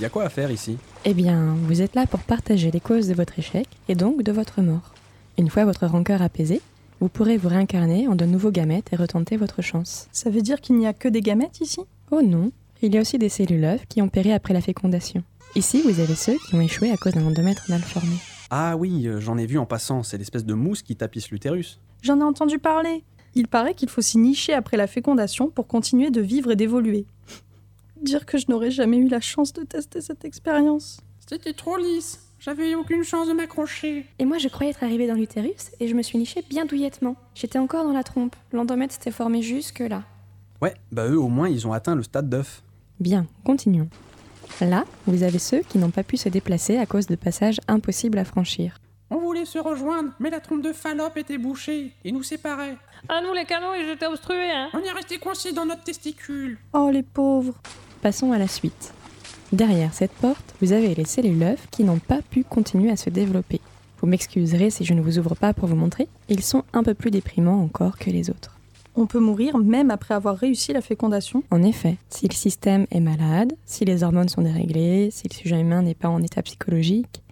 Y 0.00 0.06
a 0.06 0.08
quoi 0.08 0.24
à 0.24 0.30
faire 0.30 0.50
ici? 0.50 0.78
Eh 1.04 1.12
bien, 1.12 1.54
vous 1.64 1.82
êtes 1.82 1.94
là 1.96 2.06
pour 2.06 2.20
partager 2.20 2.70
les 2.70 2.80
causes 2.80 3.08
de 3.08 3.12
votre 3.12 3.38
échec 3.38 3.68
et 3.90 3.94
donc 3.94 4.22
de 4.22 4.32
votre 4.32 4.62
mort. 4.62 4.94
Une 5.36 5.50
fois 5.50 5.66
votre 5.66 5.86
rancœur 5.86 6.22
apaisée, 6.22 6.62
vous 7.00 7.10
pourrez 7.10 7.36
vous 7.36 7.50
réincarner 7.50 8.08
en 8.08 8.14
de 8.14 8.24
nouveaux 8.24 8.50
gamètes 8.50 8.94
et 8.94 8.96
retenter 8.96 9.36
votre 9.36 9.60
chance. 9.60 10.08
Ça 10.10 10.30
veut 10.30 10.40
dire 10.40 10.62
qu'il 10.62 10.78
n'y 10.78 10.86
a 10.86 10.94
que 10.94 11.08
des 11.08 11.20
gamètes 11.20 11.60
ici? 11.60 11.80
Oh 12.10 12.22
non, 12.22 12.50
il 12.82 12.94
y 12.94 12.98
a 12.98 13.00
aussi 13.00 13.18
des 13.18 13.28
cellules 13.28 13.64
œufs 13.64 13.86
qui 13.88 14.02
ont 14.02 14.08
péri 14.08 14.32
après 14.32 14.54
la 14.54 14.60
fécondation. 14.60 15.22
Ici, 15.54 15.82
vous 15.82 16.00
avez 16.00 16.14
ceux 16.14 16.36
qui 16.48 16.54
ont 16.54 16.60
échoué 16.60 16.90
à 16.90 16.96
cause 16.96 17.14
d'un 17.14 17.26
endomètre 17.26 17.64
mal 17.68 17.80
formé. 17.80 18.16
Ah 18.50 18.76
oui, 18.76 19.06
euh, 19.06 19.20
j'en 19.20 19.36
ai 19.38 19.46
vu 19.46 19.58
en 19.58 19.66
passant, 19.66 20.02
c'est 20.02 20.18
l'espèce 20.18 20.44
de 20.44 20.54
mousse 20.54 20.82
qui 20.82 20.96
tapisse 20.96 21.30
l'utérus. 21.30 21.80
J'en 22.02 22.20
ai 22.20 22.24
entendu 22.24 22.58
parler. 22.58 23.04
Il 23.34 23.48
paraît 23.48 23.74
qu'il 23.74 23.88
faut 23.88 24.00
s'y 24.00 24.18
nicher 24.18 24.52
après 24.54 24.76
la 24.76 24.86
fécondation 24.86 25.50
pour 25.50 25.66
continuer 25.66 26.10
de 26.10 26.20
vivre 26.20 26.50
et 26.50 26.56
d'évoluer. 26.56 27.06
Dire 28.02 28.26
que 28.26 28.38
je 28.38 28.46
n'aurais 28.48 28.70
jamais 28.70 28.96
eu 28.96 29.08
la 29.08 29.20
chance 29.20 29.52
de 29.52 29.62
tester 29.62 30.00
cette 30.00 30.24
expérience. 30.24 31.00
C'était 31.28 31.52
trop 31.52 31.76
lisse. 31.76 32.20
J'avais 32.40 32.74
aucune 32.74 33.04
chance 33.04 33.28
de 33.28 33.34
m'accrocher. 33.34 34.06
Et 34.18 34.24
moi, 34.24 34.38
je 34.38 34.48
croyais 34.48 34.70
être 34.70 34.82
arrivée 34.82 35.06
dans 35.06 35.14
l'utérus 35.14 35.70
et 35.78 35.86
je 35.86 35.94
me 35.94 36.02
suis 36.02 36.16
nichée 36.16 36.42
bien 36.48 36.64
douillettement. 36.64 37.16
J'étais 37.34 37.58
encore 37.58 37.84
dans 37.84 37.92
la 37.92 38.02
trompe. 38.02 38.34
L'endomètre 38.52 38.94
s'était 38.94 39.10
formé 39.10 39.42
jusque 39.42 39.80
là. 39.80 40.02
Ouais, 40.62 40.74
bah 40.90 41.06
eux 41.06 41.18
au 41.18 41.28
moins 41.28 41.48
ils 41.48 41.66
ont 41.66 41.72
atteint 41.72 41.94
le 41.94 42.02
stade 42.02 42.28
d'œuf. 42.28 42.62
Bien, 43.00 43.26
continuons. 43.44 43.88
Là, 44.60 44.84
vous 45.06 45.22
avez 45.22 45.38
ceux 45.38 45.60
qui 45.60 45.78
n'ont 45.78 45.90
pas 45.90 46.02
pu 46.02 46.18
se 46.18 46.28
déplacer 46.28 46.76
à 46.76 46.84
cause 46.84 47.06
de 47.06 47.16
passages 47.16 47.58
impossibles 47.66 48.18
à 48.18 48.26
franchir. 48.26 48.76
On 49.08 49.16
voulait 49.16 49.46
se 49.46 49.58
rejoindre, 49.58 50.10
mais 50.20 50.28
la 50.28 50.40
trompe 50.40 50.62
de 50.62 50.74
Fallope 50.74 51.16
était 51.16 51.38
bouchée 51.38 51.92
et 52.04 52.12
nous 52.12 52.22
séparait. 52.22 52.76
Ah, 53.08 53.22
nous, 53.24 53.32
les 53.32 53.46
canaux, 53.46 53.72
ils 53.74 53.88
étaient 53.88 54.06
obstrués, 54.06 54.52
hein 54.52 54.68
On 54.74 54.80
est 54.80 54.92
resté 54.92 55.16
coincés 55.16 55.52
dans 55.52 55.64
notre 55.64 55.82
testicule. 55.82 56.58
Oh, 56.74 56.90
les 56.92 57.02
pauvres. 57.02 57.54
Passons 58.02 58.32
à 58.32 58.38
la 58.38 58.46
suite. 58.46 58.92
Derrière 59.50 59.94
cette 59.94 60.12
porte, 60.12 60.54
vous 60.60 60.72
avez 60.72 60.94
les 60.94 61.06
cellules 61.06 61.42
œufs 61.42 61.66
qui 61.70 61.84
n'ont 61.84 61.98
pas 61.98 62.20
pu 62.20 62.44
continuer 62.44 62.90
à 62.90 62.96
se 62.96 63.08
développer. 63.08 63.62
Vous 64.00 64.06
m'excuserez 64.06 64.70
si 64.70 64.84
je 64.84 64.92
ne 64.92 65.00
vous 65.00 65.18
ouvre 65.18 65.34
pas 65.34 65.54
pour 65.54 65.68
vous 65.68 65.76
montrer, 65.76 66.06
ils 66.28 66.42
sont 66.42 66.64
un 66.74 66.82
peu 66.82 66.94
plus 66.94 67.10
déprimants 67.10 67.62
encore 67.62 67.98
que 67.98 68.10
les 68.10 68.28
autres. 68.28 68.59
On 68.96 69.06
peut 69.06 69.20
mourir 69.20 69.56
même 69.58 69.90
après 69.90 70.14
avoir 70.14 70.36
réussi 70.36 70.72
la 70.72 70.80
fécondation. 70.80 71.44
En 71.50 71.62
effet, 71.62 71.96
si 72.08 72.26
le 72.26 72.34
système 72.34 72.86
est 72.90 73.00
malade, 73.00 73.52
si 73.64 73.84
les 73.84 74.02
hormones 74.02 74.28
sont 74.28 74.42
déréglées, 74.42 75.10
si 75.12 75.28
le 75.28 75.34
sujet 75.34 75.60
humain 75.60 75.82
n'est 75.82 75.94
pas 75.94 76.08
en 76.08 76.22
état 76.22 76.42
psychologique, 76.42 77.22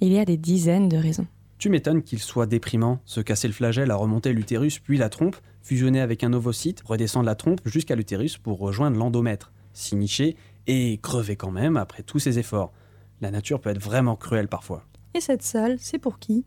il 0.00 0.12
y 0.12 0.18
a 0.18 0.24
des 0.24 0.36
dizaines 0.36 0.88
de 0.88 0.96
raisons. 0.96 1.26
Tu 1.58 1.70
m'étonnes 1.70 2.02
qu'il 2.02 2.20
soit 2.20 2.46
déprimant, 2.46 3.00
se 3.04 3.20
casser 3.20 3.48
le 3.48 3.54
flagelle 3.54 3.90
à 3.90 3.96
remonter 3.96 4.32
l'utérus 4.32 4.78
puis 4.78 4.96
la 4.96 5.08
trompe, 5.08 5.36
fusionner 5.60 6.00
avec 6.00 6.22
un 6.22 6.32
ovocyte, 6.32 6.82
redescendre 6.82 7.26
la 7.26 7.34
trompe 7.34 7.60
jusqu'à 7.64 7.96
l'utérus 7.96 8.38
pour 8.38 8.60
rejoindre 8.60 8.96
l'endomètre, 8.96 9.52
s'y 9.72 9.96
nicher 9.96 10.36
et 10.68 11.00
crever 11.02 11.34
quand 11.34 11.50
même 11.50 11.76
après 11.76 12.04
tous 12.04 12.20
ces 12.20 12.38
efforts. 12.38 12.72
La 13.20 13.32
nature 13.32 13.60
peut 13.60 13.70
être 13.70 13.82
vraiment 13.82 14.14
cruelle 14.14 14.46
parfois. 14.46 14.84
Et 15.14 15.20
cette 15.20 15.42
salle, 15.42 15.78
c'est 15.80 15.98
pour 15.98 16.20
qui? 16.20 16.44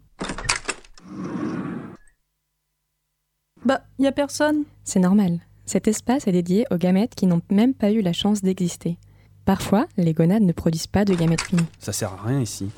Bah, 3.63 3.81
y 3.99 4.07
a 4.07 4.11
personne. 4.11 4.63
C'est 4.83 4.99
normal. 4.99 5.39
Cet 5.65 5.87
espace 5.87 6.27
est 6.27 6.31
dédié 6.31 6.65
aux 6.71 6.77
gamètes 6.77 7.13
qui 7.13 7.27
n'ont 7.27 7.41
même 7.51 7.75
pas 7.75 7.91
eu 7.91 8.01
la 8.01 8.11
chance 8.11 8.41
d'exister. 8.41 8.97
Parfois, 9.45 9.87
les 9.97 10.13
gonades 10.13 10.41
ne 10.41 10.51
produisent 10.51 10.87
pas 10.87 11.05
de 11.05 11.13
gamètes 11.13 11.41
finis. 11.41 11.65
Ça 11.79 11.93
sert 11.93 12.11
à 12.11 12.27
rien 12.27 12.41
ici. 12.41 12.69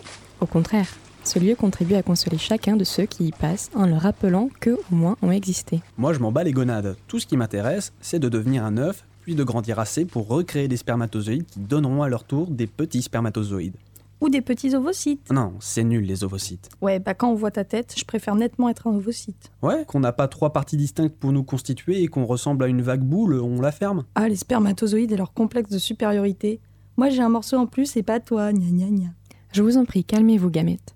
Au 0.42 0.46
contraire, 0.46 0.88
ce 1.24 1.40
lieu 1.40 1.56
contribue 1.56 1.96
à 1.96 2.04
consoler 2.04 2.38
chacun 2.38 2.76
de 2.76 2.84
ceux 2.84 3.06
qui 3.06 3.28
y 3.28 3.32
passent 3.32 3.70
en 3.76 3.86
leur 3.86 4.02
rappelant 4.02 4.50
qu'eux 4.60 4.78
au 4.92 4.96
moins 4.96 5.16
ont 5.22 5.32
existé. 5.32 5.82
Moi 5.98 6.12
je 6.12 6.20
m'en 6.20 6.34
bats 6.34 6.44
les 6.44 6.52
gonades. 6.52 6.98
Tout 7.08 7.20
ce 7.20 7.28
qui 7.28 7.38
m'intéresse, 7.38 7.94
c'est 8.02 8.20
de 8.20 8.28
devenir 8.28 8.66
un 8.66 8.78
œuf, 8.78 9.06
puis 9.22 9.36
de 9.36 9.44
grandir 9.46 9.80
assez 9.80 10.04
pour 10.04 10.28
recréer 10.28 10.68
des 10.68 10.76
spermatozoïdes 10.76 11.46
qui 11.46 11.62
donneront 11.62 12.04
à 12.04 12.10
leur 12.10 12.26
tour 12.26 12.48
des 12.48 12.68
petits 12.68 13.02
spermatozoïdes. 13.02 13.78
Ou 14.24 14.30
des 14.30 14.40
petits 14.40 14.74
ovocytes. 14.74 15.30
Non, 15.34 15.52
c'est 15.60 15.84
nul 15.84 16.06
les 16.06 16.24
ovocytes. 16.24 16.70
Ouais, 16.82 17.00
bah 17.00 17.14
quand 17.14 17.30
on 17.30 17.36
voit 17.36 17.52
ta 17.52 17.66
tête, 17.66 17.94
je 17.98 18.06
préfère 18.06 18.36
nettement 18.36 18.70
être 18.70 18.88
un 18.88 18.96
ovocyte. 18.96 19.52
Ouais, 19.62 19.84
qu'on 19.86 20.00
n'a 20.00 20.14
pas 20.14 20.30
trois 20.30 20.54
parties 20.54 20.78
distinctes 20.78 21.18
pour 21.18 21.34
nous 21.34 21.44
constituer 21.44 22.02
et 22.04 22.08
qu'on 22.08 22.24
ressemble 22.24 22.64
à 22.64 22.68
une 22.68 22.82
vague 22.82 23.04
boule, 23.04 23.42
on 23.42 23.60
la 23.60 23.74
ferme. 23.74 24.06
Ah, 24.16 24.30
les 24.30 24.38
spermatozoïdes 24.38 25.12
et 25.12 25.18
leur 25.18 25.34
complexe 25.34 25.70
de 25.70 25.78
supériorité. 25.78 26.62
Moi, 26.96 27.10
j'ai 27.10 27.22
un 27.22 27.28
morceau 27.28 27.58
en 27.58 27.68
plus 27.68 27.98
et 27.98 28.04
pas 28.04 28.22
toi, 28.22 28.54
gna 28.54 28.70
gna 28.70 28.90
gna. 28.92 29.10
Je 29.52 29.62
vous 29.62 29.76
en 29.76 29.84
prie, 29.84 30.06
calmez-vous, 30.06 30.50
gamètes. 30.50 30.96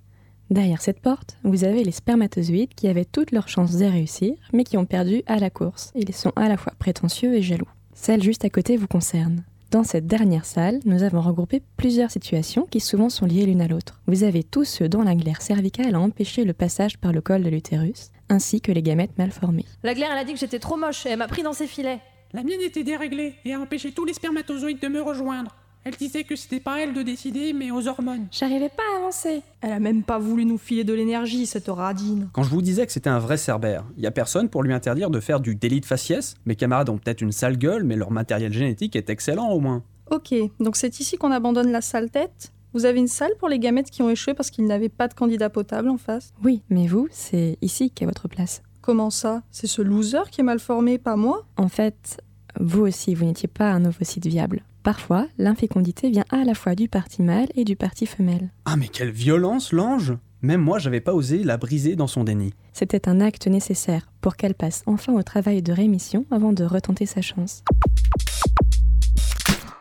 Derrière 0.49 0.81
cette 0.81 1.01
porte, 1.01 1.37
vous 1.43 1.65
avez 1.65 1.83
les 1.83 1.91
spermatozoïdes 1.91 2.75
qui 2.75 2.87
avaient 2.87 3.03
toutes 3.03 3.33
leurs 3.33 3.49
chances 3.49 3.75
de 3.75 3.83
réussir, 3.83 4.35
mais 4.53 4.63
qui 4.63 4.77
ont 4.77 4.85
perdu 4.85 5.23
à 5.25 5.37
la 5.37 5.49
course. 5.49 5.91
Ils 5.95 6.13
sont 6.13 6.31
à 6.37 6.47
la 6.47 6.55
fois 6.55 6.71
prétentieux 6.79 7.35
et 7.35 7.41
jaloux. 7.41 7.67
Celle 7.93 8.23
juste 8.23 8.45
à 8.45 8.49
côté 8.49 8.77
vous 8.77 8.87
concerne. 8.87 9.43
Dans 9.69 9.83
cette 9.83 10.07
dernière 10.07 10.45
salle, 10.45 10.79
nous 10.85 11.03
avons 11.03 11.19
regroupé 11.19 11.61
plusieurs 11.75 12.09
situations 12.09 12.65
qui 12.71 12.79
souvent 12.79 13.09
sont 13.09 13.25
liées 13.25 13.45
l'une 13.45 13.59
à 13.59 13.67
l'autre. 13.67 13.99
Vous 14.07 14.23
avez 14.23 14.41
tous 14.41 14.63
ceux 14.63 14.87
dont 14.87 15.01
la 15.01 15.13
glaire 15.13 15.41
cervicale 15.41 15.93
a 15.93 15.99
empêché 15.99 16.45
le 16.45 16.53
passage 16.53 16.97
par 16.97 17.11
le 17.11 17.19
col 17.19 17.43
de 17.43 17.49
l'utérus, 17.49 18.11
ainsi 18.29 18.61
que 18.61 18.71
les 18.71 18.81
gamètes 18.81 19.17
mal 19.17 19.31
formées. 19.31 19.65
La 19.83 19.93
glaire, 19.93 20.09
elle 20.13 20.19
a 20.19 20.23
dit 20.23 20.31
que 20.31 20.39
j'étais 20.39 20.59
trop 20.59 20.77
moche 20.77 21.05
et 21.05 21.09
elle 21.09 21.19
m'a 21.19 21.27
pris 21.27 21.43
dans 21.43 21.51
ses 21.51 21.67
filets. 21.67 21.99
La 22.31 22.43
mienne 22.43 22.61
était 22.61 22.85
déréglée 22.85 23.35
et 23.43 23.55
a 23.55 23.59
empêché 23.59 23.91
tous 23.91 24.05
les 24.05 24.13
spermatozoïdes 24.13 24.79
de 24.79 24.87
me 24.87 25.01
rejoindre. 25.01 25.53
Elle 25.87 25.95
disait 25.95 26.25
que 26.25 26.35
c'était 26.35 26.59
pas 26.59 26.73
à 26.73 26.79
elle 26.79 26.93
de 26.93 27.01
décider, 27.01 27.53
mais 27.53 27.71
aux 27.71 27.87
hormones. 27.87 28.27
J'arrivais 28.29 28.67
pas 28.67 28.83
à 28.93 28.97
avancer. 28.97 29.41
Elle 29.61 29.71
a 29.71 29.79
même 29.79 30.03
pas 30.03 30.19
voulu 30.19 30.43
nous 30.43 30.57
filer 30.57 30.83
de 30.83 30.91
l'énergie, 30.91 31.45
cette 31.45 31.69
radine. 31.69 32.27
Quand 32.33 32.43
je 32.43 32.49
vous 32.49 32.61
disais 32.61 32.85
que 32.85 32.91
c'était 32.91 33.09
un 33.09 33.19
vrai 33.19 33.37
cerbère, 33.37 33.85
y 33.97 34.05
a 34.05 34.11
personne 34.11 34.49
pour 34.49 34.63
lui 34.63 34.73
interdire 34.73 35.09
de 35.09 35.21
faire 35.21 35.39
du 35.39 35.55
délit 35.55 35.79
de 35.79 35.85
faciès 35.85 36.35
Mes 36.45 36.57
camarades 36.57 36.89
ont 36.89 36.97
peut-être 36.97 37.21
une 37.21 37.31
sale 37.31 37.57
gueule, 37.57 37.85
mais 37.85 37.95
leur 37.95 38.11
matériel 38.11 38.51
génétique 38.51 38.97
est 38.97 39.09
excellent 39.09 39.49
au 39.49 39.61
moins. 39.61 39.81
Ok, 40.11 40.35
donc 40.59 40.75
c'est 40.75 40.99
ici 40.99 41.15
qu'on 41.15 41.31
abandonne 41.31 41.71
la 41.71 41.79
sale 41.79 42.09
tête 42.09 42.51
Vous 42.73 42.83
avez 42.83 42.99
une 42.99 43.07
salle 43.07 43.31
pour 43.39 43.47
les 43.47 43.57
gamètes 43.57 43.89
qui 43.89 44.01
ont 44.01 44.09
échoué 44.09 44.33
parce 44.33 44.49
qu'ils 44.49 44.65
n'avaient 44.65 44.89
pas 44.89 45.07
de 45.07 45.13
candidat 45.13 45.49
potable 45.49 45.87
en 45.87 45.97
face? 45.97 46.33
Oui, 46.43 46.63
mais 46.69 46.87
vous, 46.87 47.07
c'est 47.11 47.57
ici 47.61 47.91
qu'est 47.91 48.05
votre 48.05 48.27
place. 48.27 48.61
Comment 48.81 49.09
ça? 49.09 49.41
C'est 49.51 49.67
ce 49.67 49.81
loser 49.81 50.29
qui 50.31 50.41
est 50.41 50.43
mal 50.43 50.59
formé, 50.59 50.97
pas 50.97 51.15
moi? 51.15 51.45
En 51.55 51.69
fait, 51.69 52.21
vous 52.59 52.81
aussi, 52.81 53.15
vous 53.15 53.23
n'étiez 53.23 53.47
pas 53.47 53.71
un 53.71 53.85
ovocyte 53.85 54.27
viable. 54.27 54.63
Parfois, 54.87 55.27
l'infécondité 55.37 56.09
vient 56.09 56.23
à 56.29 56.45
la 56.45 56.53
fois 56.53 56.73
du 56.73 56.87
parti 56.87 57.21
mâle 57.21 57.49
et 57.55 57.65
du 57.65 57.75
parti 57.75 58.05
femelle. 58.05 58.53
Ah 58.63 58.77
mais 58.77 58.87
quelle 58.87 59.11
violence, 59.11 59.73
l'ange 59.73 60.13
Même 60.41 60.61
moi, 60.61 60.79
j'avais 60.79 61.01
pas 61.01 61.13
osé 61.13 61.43
la 61.43 61.57
briser 61.57 61.97
dans 61.97 62.07
son 62.07 62.23
déni. 62.23 62.53
C'était 62.71 63.09
un 63.09 63.19
acte 63.19 63.47
nécessaire 63.47 64.09
pour 64.21 64.37
qu'elle 64.37 64.55
passe 64.55 64.83
enfin 64.85 65.11
au 65.11 65.23
travail 65.23 65.61
de 65.61 65.73
rémission 65.73 66.25
avant 66.31 66.53
de 66.53 66.63
retenter 66.63 67.05
sa 67.05 67.21
chance. 67.21 67.65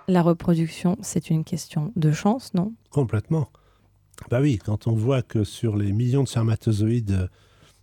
La 0.09 0.23
reproduction, 0.23 0.99
c'est 1.03 1.31
une 1.31 1.45
question 1.45 1.93
de 1.95 2.11
chance, 2.11 2.53
non? 2.55 2.73
Complètement. 2.91 3.49
Bah 4.29 4.41
oui, 4.41 4.59
quand 4.59 4.89
on 4.89 4.97
voit 4.97 5.23
que 5.23 5.45
sur 5.45 5.77
les 5.77 5.93
millions 5.93 6.25
de 6.25 6.29
spermatozoïdes 6.29 7.31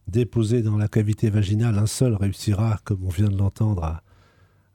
déposés 0.09 0.61
dans 0.61 0.75
la 0.75 0.89
cavité 0.89 1.29
vaginale, 1.29 1.77
un 1.77 1.87
seul 1.87 2.15
réussira, 2.15 2.81
comme 2.83 3.05
on 3.05 3.09
vient 3.09 3.29
de 3.29 3.37
l'entendre, 3.37 3.85
à, 3.85 4.03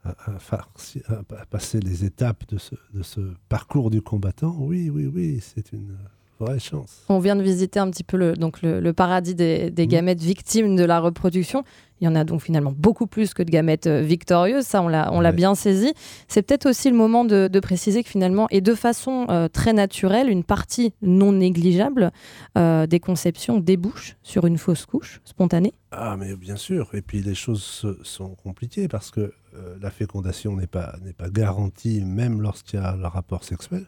à- 0.04 0.10
à 0.30 0.38
farci- 0.38 1.02
à- 1.08 1.20
à 1.40 1.46
passer 1.46 1.80
les 1.80 2.04
étapes 2.04 2.44
de 2.48 2.58
ce, 2.58 2.74
de 2.94 3.02
ce 3.02 3.20
parcours 3.48 3.90
du 3.90 4.00
combattant, 4.02 4.56
oui, 4.58 4.90
oui, 4.90 5.06
oui, 5.12 5.40
c'est 5.42 5.72
une 5.72 5.96
vraie 6.40 6.60
chance. 6.60 7.02
On 7.08 7.18
vient 7.18 7.34
de 7.34 7.42
visiter 7.42 7.80
un 7.80 7.90
petit 7.90 8.04
peu 8.04 8.16
le, 8.16 8.34
donc 8.34 8.62
le, 8.62 8.78
le 8.78 8.92
paradis 8.92 9.34
des, 9.34 9.70
des 9.72 9.84
Mhm. 9.86 9.88
gamètes 9.90 10.20
victimes 10.22 10.76
de 10.76 10.84
la 10.84 11.00
reproduction. 11.00 11.64
Il 12.00 12.04
y 12.04 12.08
en 12.08 12.14
a 12.14 12.22
donc 12.22 12.42
finalement 12.42 12.72
beaucoup 12.76 13.08
plus 13.08 13.34
que 13.34 13.42
de 13.42 13.50
gamètes 13.50 13.88
euh, 13.88 14.02
victorieuses, 14.02 14.64
ça 14.64 14.80
on 14.80 14.86
l'a 14.86 15.10
Ouais. 15.12 15.32
bien 15.32 15.56
saisi. 15.56 15.92
C'est 16.28 16.42
peut-être 16.42 16.66
aussi 16.66 16.90
le 16.90 16.96
moment 16.96 17.24
de, 17.24 17.48
de 17.52 17.58
préciser 17.58 18.04
que 18.04 18.08
finalement, 18.08 18.46
et 18.52 18.60
de 18.60 18.72
façon 18.76 19.26
euh, 19.30 19.48
très 19.48 19.72
naturelle, 19.72 20.30
une 20.30 20.44
partie 20.44 20.94
non 21.02 21.32
négligeable 21.32 22.12
euh, 22.56 22.86
des 22.86 23.00
conceptions 23.00 23.58
débouche 23.58 24.16
sur 24.22 24.46
une 24.46 24.58
fausse 24.58 24.86
couche 24.86 25.20
spontanée. 25.24 25.72
Ah, 25.90 26.16
mais 26.16 26.36
bien 26.36 26.54
sûr. 26.54 26.88
Et 26.94 27.02
puis 27.02 27.20
les 27.20 27.34
choses 27.34 27.64
se- 27.64 27.98
sont 28.04 28.36
compliquées 28.36 28.86
parce 28.86 29.10
que 29.10 29.32
euh, 29.54 29.76
la 29.80 29.90
fécondation 29.90 30.56
n'est 30.56 30.66
pas, 30.66 30.96
pas 31.16 31.30
garantie 31.30 32.04
même 32.04 32.40
lorsqu'il 32.40 32.80
y 32.80 32.82
a 32.82 32.96
le 32.96 33.06
rapport 33.06 33.44
sexuel. 33.44 33.86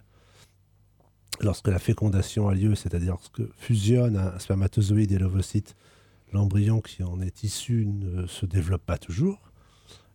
lorsque 1.40 1.68
la 1.68 1.78
fécondation 1.78 2.48
a 2.48 2.54
lieu, 2.54 2.74
c'est-à-dire 2.74 3.12
lorsque 3.12 3.42
fusionne 3.56 4.16
un 4.16 4.38
spermatozoïde 4.38 5.12
et 5.12 5.18
l'ovocyte, 5.18 5.76
l'embryon 6.32 6.80
qui 6.80 7.02
en 7.02 7.20
est 7.20 7.42
issu 7.42 7.86
ne 7.86 8.26
se 8.26 8.46
développe 8.46 8.84
pas 8.84 8.98
toujours. 8.98 9.50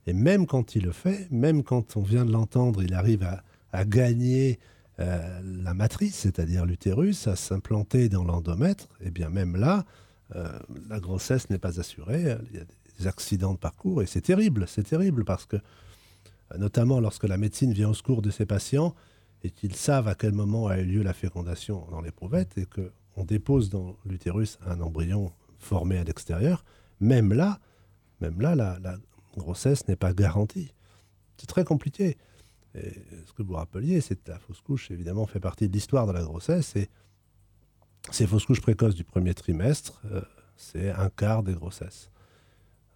Et 0.08 0.14
même 0.14 0.46
quand 0.46 0.76
il 0.76 0.84
le 0.84 0.92
fait, 0.92 1.28
même 1.32 1.64
quand 1.64 1.98
on 1.98 2.02
vient 2.02 2.26
de 2.26 2.32
l'entendre, 2.32 2.84
il 2.84 2.94
arrive 2.94 3.24
à, 3.24 3.86
gagner 3.86 4.60
euh, 5.00 5.42
la 5.44 5.74
matrice, 5.74 6.16
c'est-à-dire 6.16 6.66
l'utérus, 6.66 7.28
à 7.28 7.36
s'implanter 7.36 8.08
dans 8.08 8.24
l'endomètre, 8.24 8.88
et 9.02 9.12
bien 9.12 9.30
même 9.30 9.58
là, 9.58 9.84
euh, 10.36 10.48
la 10.88 11.02
grossesse 11.02 11.50
n'est 11.50 11.58
pas 11.58 11.80
assurée. 11.80 12.38
Il 12.52 12.58
y 12.58 12.62
a 12.62 12.64
des 12.64 12.85
accidents 13.06 13.54
de 13.54 13.60
parcours 13.60 14.02
et 14.02 14.06
c'est 14.06 14.22
terrible, 14.22 14.66
c'est 14.68 14.84
terrible 14.84 15.26
parce 15.26 15.46
que, 15.46 15.58
notamment 16.58 17.00
lorsque 17.00 17.26
la 17.26 17.38
médecine 17.38 17.74
vient 17.74 17.90
au 17.90 17.94
secours 17.94 18.22
de 18.22 18.32
ses 18.32 18.46
patients 18.46 18.96
et 19.44 19.52
qu'ils 19.52 19.76
savent 19.76 20.08
à 20.08 20.16
quel 20.16 20.32
moment 20.32 20.68
a 20.68 20.80
eu 20.80 20.86
lieu 20.86 21.04
la 21.04 21.14
fécondation 21.14 21.86
dans 21.92 22.02
l'éprouvette 22.02 22.58
et 22.58 22.66
qu'on 22.66 23.24
dépose 23.24 23.70
dans 23.70 23.96
l'utérus 24.06 24.58
un 24.66 24.82
embryon 24.82 25.32
formé 25.60 25.98
à 25.98 26.04
l'extérieur, 26.04 26.64
même 27.00 27.34
là, 27.34 27.60
même 28.22 28.42
là, 28.42 28.56
la, 28.56 28.98
grossesse 29.38 29.86
n'est 29.90 29.98
pas 29.98 30.14
garantie. 30.14 30.74
C'est 31.36 31.48
très 31.48 31.66
compliqué. 31.66 32.16
Et 32.74 32.94
ce 33.26 33.34
que 33.34 33.44
vous 33.44 33.56
rappeliez, 33.56 34.00
c'est 34.00 34.16
que 34.16 34.32
la 34.32 34.40
fausse 34.40 34.62
couche, 34.62 34.92
évidemment, 34.92 35.26
fait 35.26 35.42
partie 35.42 35.68
de 35.68 35.74
l'histoire 35.74 36.08
de 36.08 36.14
la 36.14 36.24
grossesse. 36.24 36.74
Et 36.78 36.90
ces 38.12 38.28
fausses 38.28 38.46
couches 38.46 38.62
précoces 38.62 38.96
du 38.96 39.04
premier 39.04 39.34
trimestre, 39.34 40.02
euh, 40.06 40.22
c'est 40.56 40.90
un 40.90 41.10
quart 41.10 41.44
des 41.44 41.54
grossesses. 41.54 42.10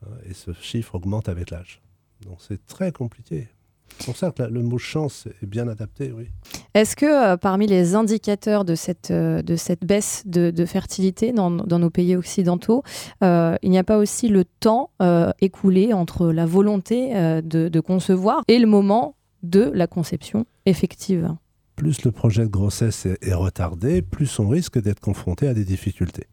Euh, 0.04 0.30
et 0.30 0.34
ce 0.34 0.54
chiffre 0.54 0.96
augmente 0.96 1.30
avec 1.30 1.52
l'âge. 1.52 1.82
Donc 2.26 2.38
c'est 2.40 2.66
très 2.66 2.92
compliqué. 2.92 3.50
C'est 3.98 4.06
pour 4.06 4.16
ça 4.16 4.32
que 4.32 4.44
le 4.44 4.62
mot 4.62 4.78
chance 4.78 5.28
est 5.42 5.46
bien 5.46 5.68
adapté, 5.68 6.14
oui. 6.16 6.30
Est-ce 6.74 6.96
que 6.96 7.06
euh, 7.06 7.38
parmi 7.38 7.68
les 7.68 7.96
indicateurs 7.96 8.64
de 8.64 8.76
cette, 8.76 9.12
euh, 9.12 9.42
de 9.42 9.56
cette 9.56 9.84
baisse 9.84 10.24
de, 10.26 10.66
fertilité 10.66 11.32
dans, 11.32 11.52
dans, 11.52 11.80
nos 11.80 11.90
pays 11.90 12.16
occidentaux, 12.16 12.84
euh, 13.24 13.56
il 13.62 13.72
n'y 13.72 13.78
a 13.78 13.84
pas 13.84 13.98
aussi 13.98 14.28
le 14.28 14.46
temps 14.46 14.92
écoulé 15.42 15.94
entre 15.94 16.28
la 16.32 16.46
volonté 16.46 17.14
de, 17.42 17.70
de, 17.70 17.80
concevoir 17.80 18.44
et 18.48 18.60
le 18.60 18.68
moment 18.68 19.16
de 19.44 19.72
la 19.74 19.88
conception 19.88 20.46
effective? 20.66 21.34
Plus 21.76 22.04
le 22.04 22.12
projet 22.12 22.44
de 22.44 22.50
grossesse 22.50 23.06
est, 23.06 23.18
est 23.26 23.34
retardé, 23.34 24.02
plus 24.02 24.40
on 24.40 24.50
risque 24.50 24.80
d'être 24.80 25.00
confronté 25.00 25.48
à 25.48 25.54
des 25.54 25.64
difficultés. 25.66 26.28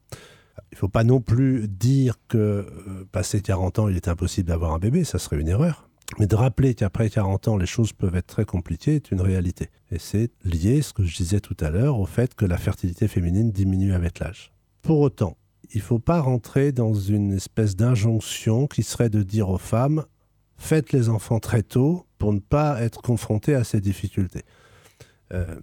Il 0.72 0.74
ne 0.74 0.78
faut 0.78 0.88
pas 0.88 1.04
non 1.04 1.20
plus 1.20 1.68
dire 1.68 2.16
que 2.28 3.06
passé 3.12 3.40
40 3.40 3.78
ans, 3.78 3.88
il 3.88 3.96
est 3.96 4.08
impossible 4.08 4.48
d'avoir 4.48 4.72
un 4.72 4.78
bébé, 4.78 5.04
ça 5.04 5.18
serait 5.18 5.38
une 5.38 5.48
erreur. 5.48 5.88
Mais 6.18 6.26
de 6.26 6.36
rappeler 6.36 6.74
qu'après 6.74 7.10
40 7.10 7.48
ans, 7.48 7.56
les 7.56 7.66
choses 7.66 7.92
peuvent 7.92 8.14
être 8.14 8.26
très 8.26 8.44
compliquées 8.44 8.96
est 8.96 9.10
une 9.10 9.20
réalité. 9.20 9.70
Et 9.90 9.98
c'est 9.98 10.30
lié, 10.44 10.80
ce 10.82 10.92
que 10.92 11.04
je 11.04 11.16
disais 11.16 11.40
tout 11.40 11.56
à 11.60 11.70
l'heure, 11.70 11.98
au 11.98 12.06
fait 12.06 12.34
que 12.34 12.44
la 12.44 12.58
fertilité 12.58 13.08
féminine 13.08 13.50
diminue 13.50 13.92
avec 13.92 14.20
l'âge. 14.20 14.52
Pour 14.82 15.00
autant, 15.00 15.36
il 15.72 15.78
ne 15.78 15.82
faut 15.82 15.98
pas 15.98 16.20
rentrer 16.20 16.72
dans 16.72 16.94
une 16.94 17.32
espèce 17.32 17.74
d'injonction 17.74 18.66
qui 18.66 18.82
serait 18.82 19.10
de 19.10 19.22
dire 19.22 19.48
aux 19.48 19.58
femmes 19.58 20.04
faites 20.58 20.92
les 20.92 21.08
enfants 21.08 21.40
très 21.40 21.62
tôt 21.62 22.06
pour 22.18 22.32
ne 22.32 22.38
pas 22.38 22.80
être 22.80 23.02
confrontées 23.02 23.54
à 23.54 23.64
ces 23.64 23.80
difficultés. 23.80 24.44
Euh, 25.32 25.56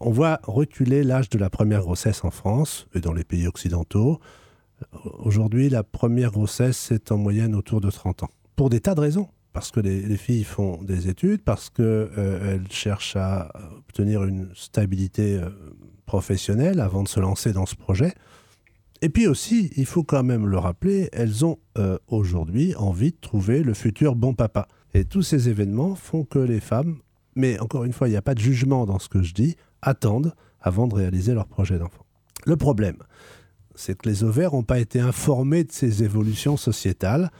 on 0.00 0.10
voit 0.10 0.40
reculer 0.44 1.04
l'âge 1.04 1.28
de 1.28 1.38
la 1.38 1.50
première 1.50 1.82
grossesse 1.82 2.24
en 2.24 2.30
France 2.30 2.86
et 2.94 3.00
dans 3.00 3.12
les 3.12 3.22
pays 3.22 3.46
occidentaux. 3.46 4.18
Aujourd'hui, 5.18 5.68
la 5.68 5.82
première 5.82 6.30
grossesse 6.30 6.90
est 6.90 7.12
en 7.12 7.18
moyenne 7.18 7.54
autour 7.54 7.80
de 7.80 7.90
30 7.90 8.24
ans. 8.24 8.30
Pour 8.56 8.70
des 8.70 8.80
tas 8.80 8.94
de 8.94 9.00
raisons 9.00 9.28
parce 9.52 9.70
que 9.70 9.80
les, 9.80 10.16
filles 10.16 10.44
font 10.44 10.82
des 10.82 11.08
études, 11.08 11.42
parce 11.42 11.70
qu'elles 11.70 11.84
euh, 11.86 12.58
cherchent 12.70 13.16
à 13.16 13.50
obtenir 13.76 14.24
une 14.24 14.48
stabilité 14.54 15.38
euh, 15.38 15.50
professionnelle 16.06 16.80
avant 16.80 17.02
de 17.02 17.08
se 17.08 17.20
lancer 17.20 17.52
dans 17.52 17.66
ce 17.66 17.74
projet. 17.74 18.14
Et 19.02 19.08
puis 19.08 19.26
aussi, 19.26 19.70
il 19.76 19.86
faut 19.86 20.04
quand 20.04 20.22
même 20.22 20.46
le 20.46 20.58
rappeler, 20.58 21.08
elles 21.12 21.44
ont 21.44 21.58
euh, 21.78 21.98
aujourd'hui 22.06 22.74
envie 22.76 23.12
de 23.12 23.16
trouver 23.20 23.62
le 23.62 23.74
futur 23.74 24.14
bon 24.14 24.34
papa. 24.34 24.68
Et 24.94 25.04
tous 25.04 25.22
ces 25.22 25.48
événements 25.48 25.94
font 25.94 26.24
que 26.24 26.38
les 26.38 26.60
femmes, 26.60 26.98
mais 27.34 27.58
encore 27.58 27.84
une 27.84 27.92
fois, 27.92 28.08
il 28.08 28.12
n'y 28.12 28.16
a 28.16 28.22
pas 28.22 28.34
de 28.34 28.40
jugement 28.40 28.86
dans 28.86 28.98
ce 28.98 29.08
que 29.08 29.22
je 29.22 29.32
dis, 29.32 29.56
attendent 29.82 30.34
avant 30.60 30.86
de 30.86 30.94
réaliser 30.94 31.32
leur 31.32 31.46
projet 31.46 31.78
d'enfant. 31.78 32.04
Le 32.44 32.56
problème, 32.56 32.96
c'est 33.80 33.96
que 33.96 34.08
les 34.08 34.24
ovaires 34.24 34.52
n'ont 34.52 34.62
pas 34.62 34.78
été 34.78 35.00
informés 35.00 35.64
de 35.64 35.72
ces 35.72 36.02
évolutions 36.02 36.56
sociétales 36.56 37.30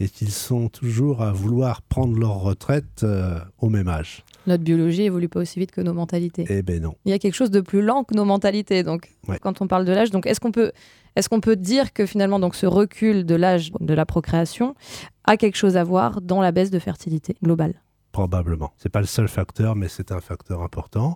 et 0.00 0.08
qu'ils 0.08 0.32
sont 0.32 0.68
toujours 0.68 1.22
à 1.22 1.32
vouloir 1.32 1.82
prendre 1.82 2.18
leur 2.18 2.40
retraite 2.40 3.04
euh, 3.04 3.38
au 3.60 3.68
même 3.68 3.86
âge. 3.86 4.24
Notre 4.48 4.64
biologie 4.64 5.02
évolue 5.02 5.28
pas 5.28 5.40
aussi 5.40 5.60
vite 5.60 5.70
que 5.70 5.80
nos 5.80 5.94
mentalités. 5.94 6.44
Eh 6.48 6.62
ben 6.62 6.82
non. 6.82 6.96
Il 7.04 7.10
y 7.10 7.14
a 7.14 7.20
quelque 7.20 7.34
chose 7.34 7.52
de 7.52 7.60
plus 7.60 7.80
lent 7.80 8.02
que 8.02 8.14
nos 8.14 8.24
mentalités. 8.24 8.82
Donc, 8.82 9.14
quand 9.40 9.62
on 9.62 9.68
parle 9.68 9.84
de 9.84 9.92
l'âge, 9.92 10.10
donc 10.10 10.26
est-ce 10.26 10.40
qu'on 10.40 10.50
peut, 10.50 10.72
est-ce 11.14 11.28
qu'on 11.28 11.40
peut 11.40 11.54
dire 11.54 11.92
que 11.92 12.06
finalement, 12.06 12.40
donc 12.40 12.56
ce 12.56 12.66
recul 12.66 13.24
de 13.24 13.36
l'âge 13.36 13.70
de 13.78 13.94
la 13.94 14.04
procréation 14.04 14.74
a 15.22 15.36
quelque 15.36 15.56
chose 15.56 15.76
à 15.76 15.84
voir 15.84 16.20
dans 16.20 16.42
la 16.42 16.50
baisse 16.50 16.70
de 16.72 16.80
fertilité 16.80 17.36
globale? 17.40 17.74
Probablement. 18.10 18.72
C'est 18.78 18.90
pas 18.90 19.00
le 19.00 19.06
seul 19.06 19.28
facteur, 19.28 19.76
mais 19.76 19.86
c'est 19.88 20.10
un 20.10 20.20
facteur 20.20 20.62
important. 20.62 21.14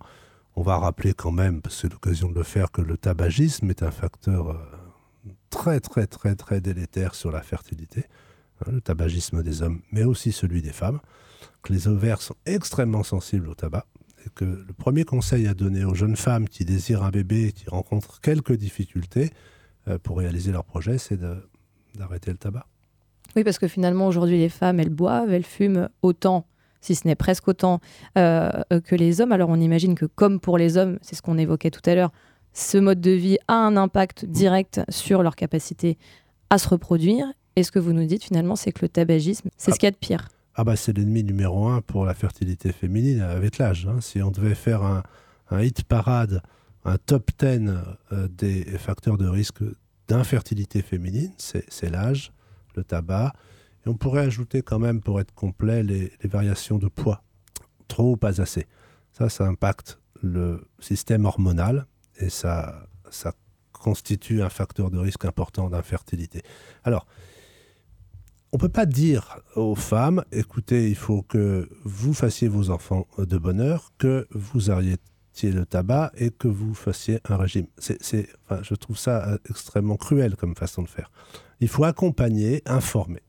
On 0.58 0.62
va 0.62 0.76
rappeler 0.76 1.14
quand 1.14 1.30
même, 1.30 1.62
parce 1.62 1.76
que 1.76 1.80
c'est 1.82 1.92
l'occasion 1.92 2.30
de 2.30 2.34
le 2.34 2.42
faire, 2.42 2.72
que 2.72 2.82
le 2.82 2.96
tabagisme 2.96 3.70
est 3.70 3.84
un 3.84 3.92
facteur 3.92 4.50
euh, 4.50 4.56
très 5.50 5.78
très 5.78 6.08
très 6.08 6.34
très 6.34 6.60
délétère 6.60 7.14
sur 7.14 7.30
la 7.30 7.42
fertilité. 7.42 8.06
Hein, 8.66 8.72
le 8.72 8.80
tabagisme 8.80 9.44
des 9.44 9.62
hommes, 9.62 9.82
mais 9.92 10.02
aussi 10.02 10.32
celui 10.32 10.60
des 10.60 10.72
femmes, 10.72 10.98
que 11.62 11.72
les 11.72 11.86
ovaires 11.86 12.20
sont 12.20 12.34
extrêmement 12.44 13.04
sensibles 13.04 13.48
au 13.48 13.54
tabac, 13.54 13.86
et 14.26 14.30
que 14.34 14.44
le 14.44 14.72
premier 14.76 15.04
conseil 15.04 15.46
à 15.46 15.54
donner 15.54 15.84
aux 15.84 15.94
jeunes 15.94 16.16
femmes 16.16 16.48
qui 16.48 16.64
désirent 16.64 17.04
un 17.04 17.10
bébé 17.10 17.44
et 17.44 17.52
qui 17.52 17.70
rencontrent 17.70 18.20
quelques 18.20 18.56
difficultés 18.56 19.30
euh, 19.86 19.96
pour 20.00 20.18
réaliser 20.18 20.50
leur 20.50 20.64
projet, 20.64 20.98
c'est 20.98 21.20
d'arrêter 21.94 22.32
le 22.32 22.36
tabac. 22.36 22.66
Oui, 23.36 23.44
parce 23.44 23.60
que 23.60 23.68
finalement, 23.68 24.08
aujourd'hui, 24.08 24.38
les 24.38 24.48
femmes, 24.48 24.80
elles 24.80 24.90
boivent, 24.90 25.32
elles 25.32 25.46
fument 25.46 25.88
autant 26.02 26.48
si 26.80 26.94
ce 26.94 27.06
n'est 27.06 27.14
presque 27.14 27.48
autant 27.48 27.80
euh, 28.16 28.50
que 28.84 28.94
les 28.94 29.20
hommes. 29.20 29.32
Alors 29.32 29.48
on 29.50 29.60
imagine 29.60 29.94
que 29.94 30.06
comme 30.06 30.40
pour 30.40 30.58
les 30.58 30.76
hommes, 30.76 30.98
c'est 31.02 31.14
ce 31.14 31.22
qu'on 31.22 31.38
évoquait 31.38 31.70
tout 31.70 31.88
à 31.88 31.94
l'heure, 31.94 32.12
ce 32.52 32.78
mode 32.78 33.00
de 33.00 33.10
vie 33.10 33.38
a 33.46 33.54
un 33.54 33.76
impact 33.76 34.24
direct 34.24 34.80
sur 34.88 35.22
leur 35.22 35.36
capacité 35.36 35.98
à 36.50 36.58
se 36.58 36.68
reproduire 36.68 37.26
et 37.56 37.62
ce 37.64 37.72
que 37.72 37.80
vous 37.80 37.92
nous 37.92 38.04
dites 38.04 38.22
finalement, 38.22 38.54
c'est 38.54 38.72
que 38.72 38.82
le 38.82 38.88
tabagisme, 38.88 39.48
c'est 39.56 39.72
ce 39.72 39.78
qu'il 39.78 39.86
y 39.86 39.88
a 39.88 39.92
de 39.92 39.96
pire. 39.96 40.28
Ah 40.54 40.64
bah 40.64 40.76
c'est 40.76 40.96
l'ennemi 40.96 41.24
numéro 41.24 41.66
un 41.66 41.80
pour 41.80 42.04
la 42.04 42.14
fertilité 42.14 42.72
féminine 42.72 43.20
avec 43.20 43.58
l'âge. 43.58 43.88
Hein. 43.90 44.00
Si 44.00 44.22
on 44.22 44.30
devait 44.30 44.54
faire 44.54 44.82
un, 44.82 45.02
hit 45.62 45.82
parade, 45.84 46.42
un 46.84 46.96
top 46.98 47.30
10 47.38 47.70
euh, 48.12 48.28
des 48.28 48.64
facteurs 48.78 49.18
de 49.18 49.26
risque 49.26 49.62
d'infertilité 50.08 50.82
féminine, 50.82 51.32
c'est 51.36 51.90
l'âge, 51.90 52.32
le 52.76 52.84
tabac. 52.84 53.32
On 53.88 53.94
pourrait 53.94 54.26
ajouter 54.26 54.62
quand 54.62 54.78
même, 54.78 55.00
pour 55.00 55.20
être 55.20 55.34
complet, 55.34 55.82
les, 55.82 56.12
variations 56.24 56.78
de 56.78 56.88
poids. 56.88 57.22
Trop 57.88 58.12
ou 58.12 58.16
pas 58.16 58.40
assez. 58.40 58.66
Ça, 59.12 59.28
ça 59.28 59.46
impacte 59.46 59.98
le 60.22 60.68
système 60.78 61.24
hormonal 61.24 61.86
et 62.18 62.28
ça, 62.28 62.86
constitue 63.72 64.42
un 64.42 64.48
facteur 64.48 64.90
de 64.90 64.98
risque 64.98 65.24
important 65.24 65.70
d'infertilité. 65.70 66.42
Alors, 66.82 67.06
on 68.52 68.56
ne 68.56 68.60
peut 68.60 68.68
pas 68.68 68.86
dire 68.86 69.38
aux 69.54 69.76
femmes, 69.76 70.24
écoutez, 70.32 70.90
il 70.90 70.96
faut 70.96 71.22
que 71.22 71.68
vous 71.84 72.12
fassiez 72.12 72.48
vos 72.48 72.70
enfants 72.70 73.06
de 73.18 73.38
bonheur, 73.38 73.92
que 73.96 74.26
vous 74.32 74.72
arrêtiez 74.72 74.98
le 75.52 75.64
tabac 75.64 76.10
et 76.16 76.30
que 76.30 76.48
vous 76.48 76.74
fassiez 76.74 77.20
un 77.28 77.36
régime. 77.36 77.68
C'est, 77.78 78.28
je 78.62 78.74
trouve 78.74 78.98
ça 78.98 79.28
euh, 79.28 79.38
extrêmement 79.48 79.96
cruel 79.96 80.34
comme 80.34 80.56
façon 80.56 80.82
de 80.82 80.88
faire. 80.88 81.12
Il 81.60 81.68
faut 81.68 81.84
accompagner, 81.84 82.62
informer. 82.66 83.22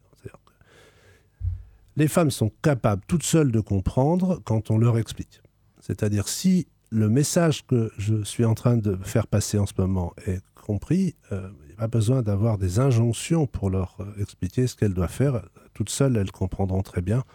Les 1.99 2.07
femmes 2.07 2.31
sont 2.31 2.49
capables 2.61 3.01
toutes 3.07 3.23
seules 3.23 3.51
de 3.51 3.59
comprendre 3.59 4.39
quand 4.45 4.71
on 4.71 4.77
leur 4.77 4.97
explique. 4.97 5.41
C'est-à-dire 5.81 6.29
si 6.29 6.65
le 6.91 7.09
message 7.09 7.67
que 7.67 7.91
je 7.97 8.23
suis 8.23 8.45
en 8.45 8.53
train 8.53 8.77
de 8.77 8.97
faire 9.03 9.27
passer 9.27 9.59
en 9.59 9.65
ce 9.65 9.73
moment 9.77 10.13
est 10.25 10.41
compris, 10.55 11.17
euh, 11.33 11.49
pas 11.77 11.89
besoin 11.89 12.21
d'avoir 12.21 12.57
des 12.57 12.79
injonctions 12.79 13.47
pour 13.47 13.69
leur 13.69 13.97
euh, 13.99 14.05
expliquer 14.21 14.65
ce 14.67 14.77
qu'elles 14.77 14.93
doivent 14.93 15.11
faire. 15.11 15.41
Toutes 15.73 15.89
seules, 15.89 16.15
elles 16.15 16.31
comprendront 16.31 16.83
très 16.83 17.01
bien 17.01 17.25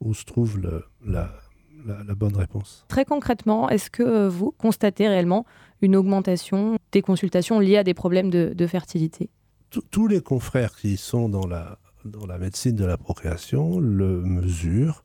où 0.00 0.14
se 0.14 0.24
trouve 0.24 0.62
la, 1.04 1.28
bonne 2.14 2.36
réponse. 2.36 2.86
Très 2.88 3.04
concrètement, 3.04 3.68
est-ce 3.68 3.90
que 3.90 4.02
euh, 4.02 4.28
vous 4.30 4.50
constatez 4.50 5.08
réellement 5.08 5.44
une 5.82 5.94
augmentation 5.94 6.78
des 6.90 7.02
consultations 7.02 7.60
liées 7.60 7.76
à 7.76 7.84
des 7.84 7.92
problèmes 7.92 8.30
de, 8.30 8.66
fertilité? 8.66 9.28
Tous 9.90 10.06
les 10.06 10.22
confrères 10.22 10.74
qui 10.74 10.96
sont 10.96 11.28
dans 11.28 11.46
la, 11.46 11.76
dans 12.06 12.26
la 12.26 12.38
médecine 12.38 12.76
de 12.76 12.84
la 12.84 12.96
procréation 12.96 13.78
le 13.80 14.22
mesurent. 14.22 15.02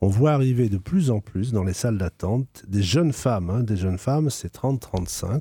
On 0.00 0.08
voit 0.08 0.32
arriver 0.32 0.68
de 0.68 0.78
plus 0.78 1.10
en 1.10 1.20
plus 1.20 1.52
dans 1.52 1.64
les 1.64 1.72
salles 1.72 1.98
d'attente 1.98 2.64
des 2.68 2.82
jeunes 2.82 3.12
femmes, 3.12 3.50
hein, 3.50 3.62
des 3.62 3.76
jeunes 3.76 3.98
femmes, 3.98 4.30
c'est 4.30 4.54
30-35, 4.54 5.40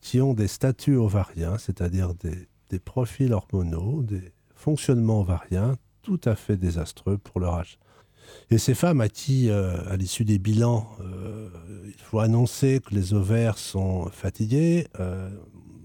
qui 0.00 0.20
ont 0.20 0.34
des 0.34 0.48
statuts 0.48 0.96
ovariens, 0.96 1.58
c'est-à-dire 1.58 2.14
des, 2.14 2.78
profils 2.78 3.32
hormonaux, 3.32 4.02
des 4.02 4.32
fonctionnements 4.54 5.20
ovariens 5.20 5.76
tout 6.02 6.20
à 6.24 6.34
fait 6.34 6.56
désastreux 6.56 7.18
pour 7.18 7.40
leur 7.40 7.54
âge. 7.54 7.78
Et 8.50 8.58
ces 8.58 8.74
femmes 8.74 9.00
à 9.00 9.08
qui, 9.08 9.48
euh, 9.48 9.76
à 9.90 9.96
l'issue 9.96 10.24
des 10.24 10.38
bilans, 10.38 10.86
euh, 11.00 11.48
il 11.86 12.00
faut 12.02 12.18
annoncer 12.18 12.80
que 12.80 12.94
les 12.94 13.14
ovaires 13.14 13.56
sont 13.56 14.10
fatigués, 14.10 14.86
euh, 15.00 15.30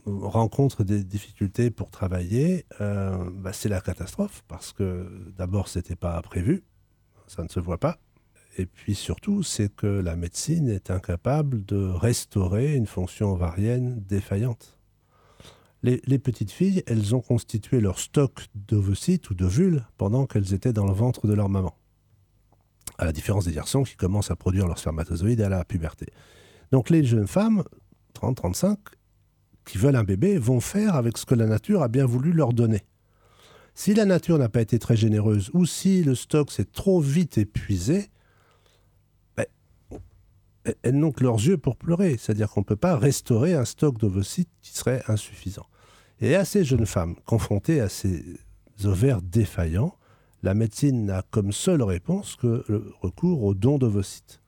rencontrent 0.05 0.83
des 0.83 1.03
difficultés 1.03 1.71
pour 1.71 1.89
travailler, 1.89 2.65
euh, 2.81 3.29
bah, 3.31 3.53
c'est 3.53 3.69
la 3.69 3.81
catastrophe 3.81 4.43
parce 4.47 4.73
que 4.73 5.31
d'abord, 5.37 5.67
c'était 5.67 5.95
pas 5.95 6.21
prévu, 6.21 6.63
ça 7.27 7.43
ne 7.43 7.49
se 7.49 7.59
voit 7.59 7.79
pas. 7.79 7.97
Et 8.57 8.65
puis 8.65 8.93
surtout, 8.93 9.41
c'est 9.41 9.73
que 9.73 9.87
la 9.87 10.15
médecine 10.15 10.69
est 10.69 10.91
incapable 10.91 11.65
de 11.65 11.89
restaurer 11.89 12.75
une 12.75 12.85
fonction 12.85 13.31
ovarienne 13.31 14.03
défaillante. 14.07 14.77
Les, 15.81 16.01
les 16.05 16.19
petites 16.19 16.51
filles, 16.51 16.83
elles 16.85 17.15
ont 17.15 17.21
constitué 17.21 17.81
leur 17.81 17.99
stock 17.99 18.45
d'ovocytes 18.55 19.29
ou 19.31 19.33
d'ovules 19.33 19.85
pendant 19.97 20.27
qu'elles 20.27 20.53
étaient 20.53 20.71
dans 20.71 20.85
le 20.85 20.93
ventre 20.93 21.27
de 21.27 21.33
leur 21.33 21.49
maman. 21.49 21.75
À 22.97 23.05
la 23.05 23.11
différence 23.11 23.45
des 23.45 23.53
garçons 23.53 23.83
qui 23.83 23.95
commencent 23.95 24.31
à 24.31 24.35
produire 24.35 24.67
leurs 24.67 24.77
spermatozoïdes 24.77 25.41
à 25.41 25.49
la 25.49 25.65
puberté. 25.65 26.07
Donc 26.71 26.89
les 26.89 27.03
jeunes 27.03 27.27
femmes, 27.27 27.63
30, 28.13 28.37
35, 28.37 28.79
qui 29.65 29.77
veulent 29.77 29.95
un 29.95 30.03
bébé, 30.03 30.37
vont 30.37 30.59
faire 30.59 30.95
avec 30.95 31.17
ce 31.17 31.25
que 31.25 31.35
la 31.35 31.45
nature 31.45 31.83
a 31.83 31.87
bien 31.87 32.05
voulu 32.05 32.31
leur 32.33 32.53
donner. 32.53 32.83
Si 33.75 33.93
la 33.93 34.05
nature 34.05 34.37
n'a 34.37 34.49
pas 34.49 34.61
été 34.61 34.77
très 34.77 34.95
généreuse 34.95 35.49
ou 35.53 35.65
si 35.65 36.03
le 36.03 36.15
stock 36.15 36.51
s'est 36.51 36.71
trop 36.71 36.99
vite 36.99 37.37
épuisé, 37.37 38.09
ben, 39.35 39.45
elles 40.83 40.95
n'ont 40.95 41.11
que 41.11 41.23
leurs 41.23 41.39
yeux 41.39 41.57
pour 41.57 41.75
pleurer. 41.75 42.17
C'est-à-dire 42.17 42.49
qu'on 42.49 42.61
ne 42.61 42.65
peut 42.65 42.75
pas 42.75 42.97
restaurer 42.97 43.55
un 43.55 43.65
stock 43.65 43.97
d'ovocytes 43.97 44.49
qui 44.61 44.73
serait 44.73 45.03
insuffisant. 45.07 45.65
Et 46.21 46.35
à 46.35 46.45
ces 46.45 46.63
jeunes 46.63 46.85
femmes 46.85 47.15
confrontées 47.25 47.81
à 47.81 47.89
ces 47.89 48.23
ovaires 48.83 49.21
défaillants, 49.21 49.97
la 50.43 50.53
médecine 50.53 51.05
n'a 51.05 51.23
comme 51.31 51.51
seule 51.51 51.81
réponse 51.81 52.35
que 52.35 52.63
le 52.67 52.93
recours 53.01 53.43
au 53.43 53.53
don 53.53 53.77
d'ovocytes. 53.77 54.39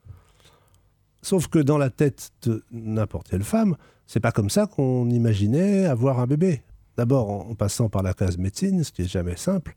Sauf 1.22 1.48
que 1.48 1.58
dans 1.58 1.78
la 1.78 1.90
tête 1.90 2.30
de 2.42 2.62
n'importe 2.70 3.28
quelle 3.28 3.42
femme, 3.42 3.76
c'est 4.06 4.20
pas 4.20 4.32
comme 4.32 4.50
ça 4.50 4.66
qu'on 4.66 5.08
imaginait 5.10 5.86
avoir 5.86 6.20
un 6.20 6.26
bébé. 6.26 6.62
D'abord 6.96 7.28
en 7.30 7.54
passant 7.54 7.88
par 7.88 8.02
la 8.02 8.14
case 8.14 8.38
médecine, 8.38 8.82
ce 8.82 8.92
qui 8.92 9.02
est 9.02 9.08
jamais 9.08 9.36
simple, 9.36 9.74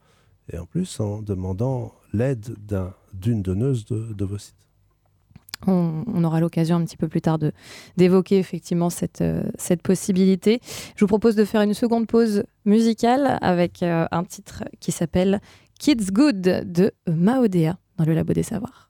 et 0.51 0.57
en 0.57 0.65
plus 0.65 0.99
en 0.99 1.21
demandant 1.21 1.93
l'aide 2.13 2.55
d'une 3.13 3.41
donneuse 3.41 3.85
d'ovocytes. 3.85 4.55
On, 5.67 6.05
on, 6.07 6.23
aura 6.23 6.39
l'occasion 6.39 6.77
un 6.77 6.85
petit 6.85 6.95
peu 6.95 7.09
plus 7.09 7.21
tard 7.21 7.37
d'évoquer 7.97 8.37
effectivement 8.37 8.89
cette, 8.89 9.19
euh, 9.19 9.43
cette 9.57 9.81
possibilité. 9.81 10.61
Je 10.95 11.03
vous 11.03 11.07
propose 11.07 11.35
de 11.35 11.43
faire 11.43 11.61
une 11.61 11.73
seconde 11.73 12.07
pause 12.07 12.45
musicale 12.63 13.37
avec 13.41 13.83
euh, 13.83 14.07
un 14.11 14.23
titre 14.23 14.63
qui 14.79 14.93
s'appelle 14.93 15.41
Kids 15.77 16.11
Good 16.13 16.41
de 16.71 16.93
Maodea 17.07 17.77
dans 17.97 18.05
le 18.05 18.13
Labo 18.13 18.31
des 18.31 18.43
Savoirs. 18.43 18.89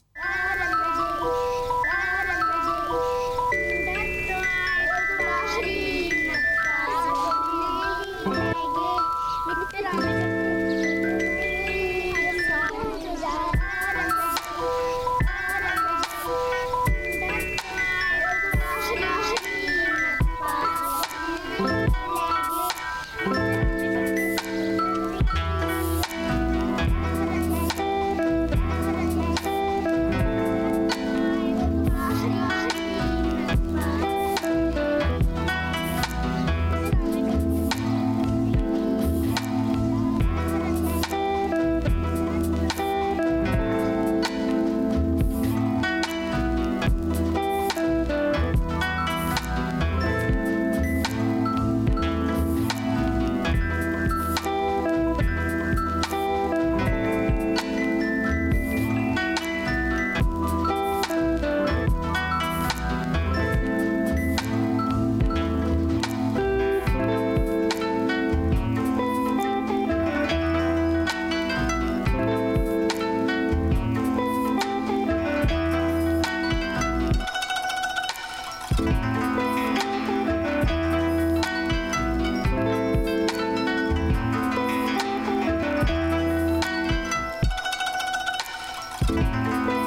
Bye. 89.31 89.78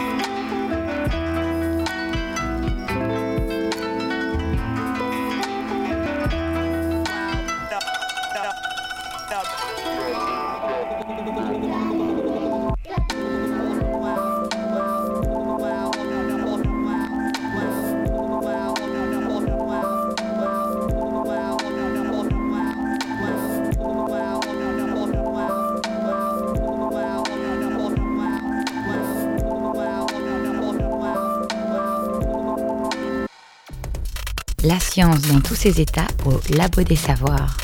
La 34.72 34.80
science 34.80 35.20
dans 35.30 35.42
tous 35.42 35.54
ses 35.54 35.82
états 35.82 36.06
au 36.24 36.40
Labo 36.56 36.82
des 36.82 36.96
Savoirs. 36.96 37.58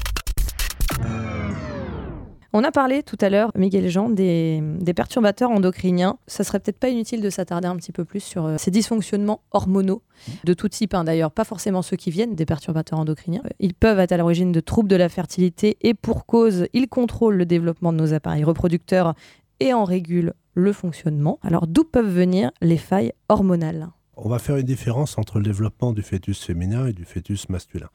On 2.52 2.62
a 2.62 2.70
parlé 2.70 3.02
tout 3.02 3.16
à 3.22 3.30
l'heure, 3.30 3.50
Miguel 3.54 3.88
Jean, 3.88 4.10
des, 4.10 4.62
perturbateurs 4.94 5.50
endocriniens. 5.50 6.18
Ça 6.26 6.44
serait 6.44 6.60
peut-être 6.60 6.78
pas 6.78 6.90
inutile 6.90 7.22
de 7.22 7.30
s'attarder 7.30 7.66
un 7.66 7.76
petit 7.76 7.92
peu 7.92 8.04
plus 8.04 8.20
sur 8.20 8.44
euh, 8.44 8.56
ces 8.58 8.70
dysfonctionnements 8.70 9.40
hormonaux 9.52 10.02
de 10.44 10.52
tout 10.52 10.68
type, 10.68 10.92
hein, 10.92 11.04
d'ailleurs, 11.04 11.30
pas 11.30 11.44
forcément 11.44 11.80
ceux 11.80 11.96
qui 11.96 12.10
viennent 12.10 12.34
des 12.34 12.44
perturbateurs 12.44 12.98
endocriniens. 12.98 13.42
Ils 13.58 13.72
peuvent 13.72 14.00
être 14.00 14.12
à 14.12 14.18
l'origine 14.18 14.52
de 14.52 14.60
troubles 14.60 14.90
de 14.90 14.96
la 14.96 15.08
fertilité 15.08 15.78
et 15.80 15.94
pour 15.94 16.26
cause, 16.26 16.66
ils 16.74 16.90
contrôlent 16.90 17.36
le 17.36 17.46
développement 17.46 17.94
de 17.94 17.96
nos 17.96 18.12
appareils 18.12 18.44
reproducteurs 18.44 19.14
et 19.60 19.72
en 19.72 19.84
régulent 19.84 20.34
le 20.52 20.74
fonctionnement. 20.74 21.38
Alors 21.40 21.68
d'où 21.68 21.84
peuvent 21.84 22.14
venir 22.14 22.50
les 22.60 22.76
failles 22.76 23.14
hormonales? 23.30 23.88
On 24.20 24.28
va 24.28 24.38
faire 24.40 24.56
une 24.56 24.66
différence 24.66 25.16
entre 25.16 25.38
le 25.38 25.44
développement 25.44 25.92
du 25.92 26.02
fœtus 26.02 26.42
féminin 26.42 26.86
et 26.86 26.92
du 26.92 27.04
fœtus 27.04 27.48
masculin. 27.48 27.88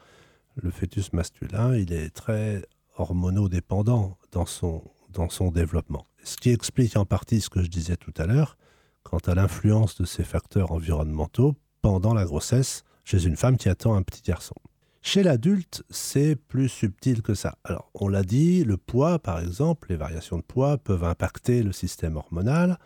Le 0.56 0.72
fœtus 0.72 1.12
masculin, 1.12 1.76
il 1.76 1.92
est 1.92 2.12
très 2.12 2.66
hormonodépendant 2.98 4.18
dans 4.32 4.46
son, 4.46 4.84
dans 5.10 5.30
son 5.30 5.52
développement. 5.52 6.08
Ce 6.24 6.38
qui 6.38 6.52
explique 6.52 6.96
en 6.96 7.06
partie 7.06 7.42
ce 7.42 7.50
que 7.50 7.62
je 7.62 7.68
disais 7.68 7.98
tout 7.98 8.14
à 8.18 8.26
l'heure 8.26 8.58
quant 9.04 9.18
à 9.18 9.36
l'influence 9.36 9.98
de 9.98 10.06
ces 10.06 10.24
facteurs 10.24 10.72
environnementaux 10.72 11.56
pendant 11.82 12.14
la 12.14 12.24
grossesse 12.24 12.84
chez 13.04 13.26
une 13.26 13.36
femme 13.36 13.58
qui 13.58 13.68
attend 13.68 13.96
un 13.96 14.02
petit 14.02 14.22
garçon. 14.22 14.56
Chez 15.02 15.24
l'adulte, 15.24 15.84
c'est 15.90 16.38
plus 16.38 16.70
subtil 16.70 17.22
que 17.22 17.34
ça. 17.34 17.58
Alors, 17.66 17.92
on 17.94 18.08
l'a 18.08 18.24
dit, 18.24 18.64
le 18.64 18.78
poids, 18.78 19.20
par 19.20 19.42
exemple, 19.42 19.90
les 19.90 19.98
variations 19.98 20.38
de 20.38 20.44
poids 20.44 20.78
peuvent 20.78 21.04
impacter 21.04 21.62
le 21.62 21.74
système 21.74 22.16
hormonal 22.16 22.80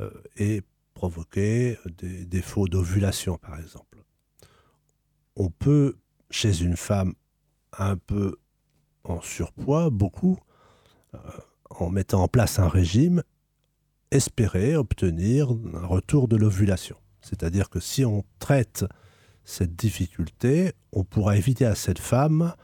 euh, 0.00 0.10
et 0.36 0.62
provoquer 0.96 1.76
des 1.98 2.24
défauts 2.24 2.68
d'ovulation, 2.68 3.36
par 3.36 3.60
exemple. 3.60 4.02
On 5.36 5.50
peut, 5.50 5.96
chez 6.30 6.62
une 6.62 6.76
femme 6.76 7.12
un 7.78 7.98
peu 7.98 8.36
en 9.04 9.20
surpoids, 9.20 9.90
beaucoup, 9.90 10.38
euh, 11.14 11.18
en 11.68 11.90
mettant 11.90 12.22
en 12.22 12.28
place 12.28 12.58
un 12.58 12.68
régime, 12.68 13.22
espérer 14.10 14.74
obtenir 14.74 15.50
un 15.74 15.86
retour 15.86 16.28
de 16.28 16.36
l'ovulation. 16.36 16.96
C'est-à-dire 17.20 17.68
que 17.68 17.78
si 17.78 18.06
on 18.06 18.24
traite 18.38 18.86
cette 19.44 19.76
difficulté, 19.76 20.72
on 20.92 21.04
pourra 21.04 21.36
éviter 21.36 21.66
à 21.66 21.74
cette 21.74 21.98
femme 21.98 22.54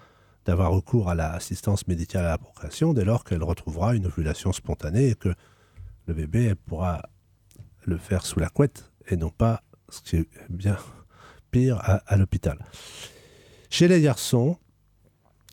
d'avoir 0.47 0.73
recours 0.73 1.11
à 1.11 1.15
l'assistance 1.15 1.87
médicale 1.87 2.25
à 2.25 2.31
la 2.31 2.39
procréation 2.39 2.95
dès 2.95 3.05
lors 3.05 3.25
qu'elle 3.25 3.45
retrouvera 3.45 3.95
une 3.95 4.07
ovulation 4.07 4.53
spontanée 4.53 5.11
et 5.11 5.15
que 5.15 5.35
le 6.07 6.15
bébé 6.15 6.55
pourra 6.55 7.03
le 7.85 7.99
faire 7.99 8.25
sous 8.25 8.41
la 8.41 8.49
couette 8.49 8.91
et 9.09 9.17
non 9.17 9.31
pas, 9.31 9.63
ce 9.89 10.01
qui 10.01 10.17
est 10.17 10.29
bien 10.49 10.77
pire 11.51 11.79
à, 11.83 12.17
l'hôpital. 12.17 12.59
Chez 13.71 13.89
les 13.89 14.01
garçons, 14.01 14.59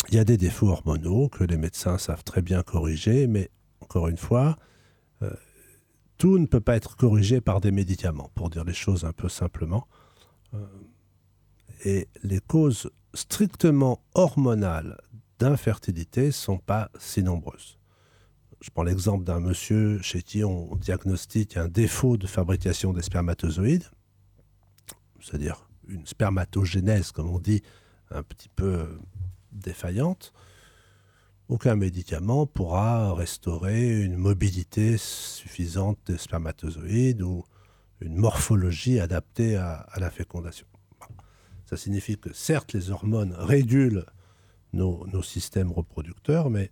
il 0.09 0.15
y 0.15 0.19
a 0.19 0.23
des 0.23 0.37
défauts 0.37 0.69
hormonaux 0.69 1.29
que 1.29 1.43
les 1.43 1.57
médecins 1.57 1.97
savent 1.97 2.23
très 2.23 2.41
bien 2.41 2.63
corriger, 2.63 3.27
mais 3.27 3.49
encore 3.81 4.07
une 4.07 4.17
fois, 4.17 4.57
euh, 5.21 5.31
tout 6.17 6.37
ne 6.37 6.45
peut 6.45 6.61
pas 6.61 6.75
être 6.75 6.95
corrigé 6.95 7.41
par 7.41 7.59
des 7.59 7.71
médicaments, 7.71 8.31
pour 8.35 8.49
dire 8.49 8.63
les 8.63 8.73
choses 8.73 9.03
un 9.03 9.13
peu 9.13 9.29
simplement. 9.29 9.87
Euh, 10.53 10.65
et 11.85 12.07
les 12.23 12.39
causes 12.39 12.89
strictement 13.13 14.01
hormonales 14.13 14.97
d'infertilité 15.39 16.27
ne 16.27 16.31
sont 16.31 16.57
pas 16.57 16.91
si 16.99 17.23
nombreuses. 17.23 17.78
Je 18.61 18.69
prends 18.71 18.83
l'exemple 18.83 19.23
d'un 19.23 19.39
monsieur 19.39 20.01
chez 20.01 20.21
qui 20.21 20.43
on 20.43 20.75
diagnostique 20.75 21.55
un 21.55 21.67
défaut 21.67 22.17
de 22.17 22.27
fabrication 22.27 22.91
des 22.91 23.01
spermatozoïdes, 23.01 23.85
c'est-à-dire 25.21 25.69
une 25.87 26.05
spermatogénèse, 26.05 27.11
comme 27.11 27.29
on 27.29 27.39
dit, 27.39 27.61
un 28.11 28.23
petit 28.23 28.49
peu 28.49 28.99
défaillante. 29.51 30.33
Aucun 31.47 31.75
médicament 31.75 32.45
pourra 32.45 33.13
restaurer 33.13 34.01
une 34.01 34.17
mobilité 34.17 34.97
suffisante 34.97 35.97
des 36.05 36.17
spermatozoïdes 36.17 37.21
ou 37.21 37.43
une 38.01 38.15
morphologie 38.15 38.99
adaptée 38.99 39.55
à, 39.55 39.87
la 39.97 40.11
fécondation. 40.11 40.67
Ça 41.65 41.77
signifie 41.77 42.17
que 42.17 42.33
certes, 42.33 42.73
les 42.73 42.91
hormones 42.91 43.33
régulent 43.33 44.05
nos, 44.73 45.23
systèmes 45.23 45.71
reproducteurs, 45.71 46.49
mais 46.49 46.71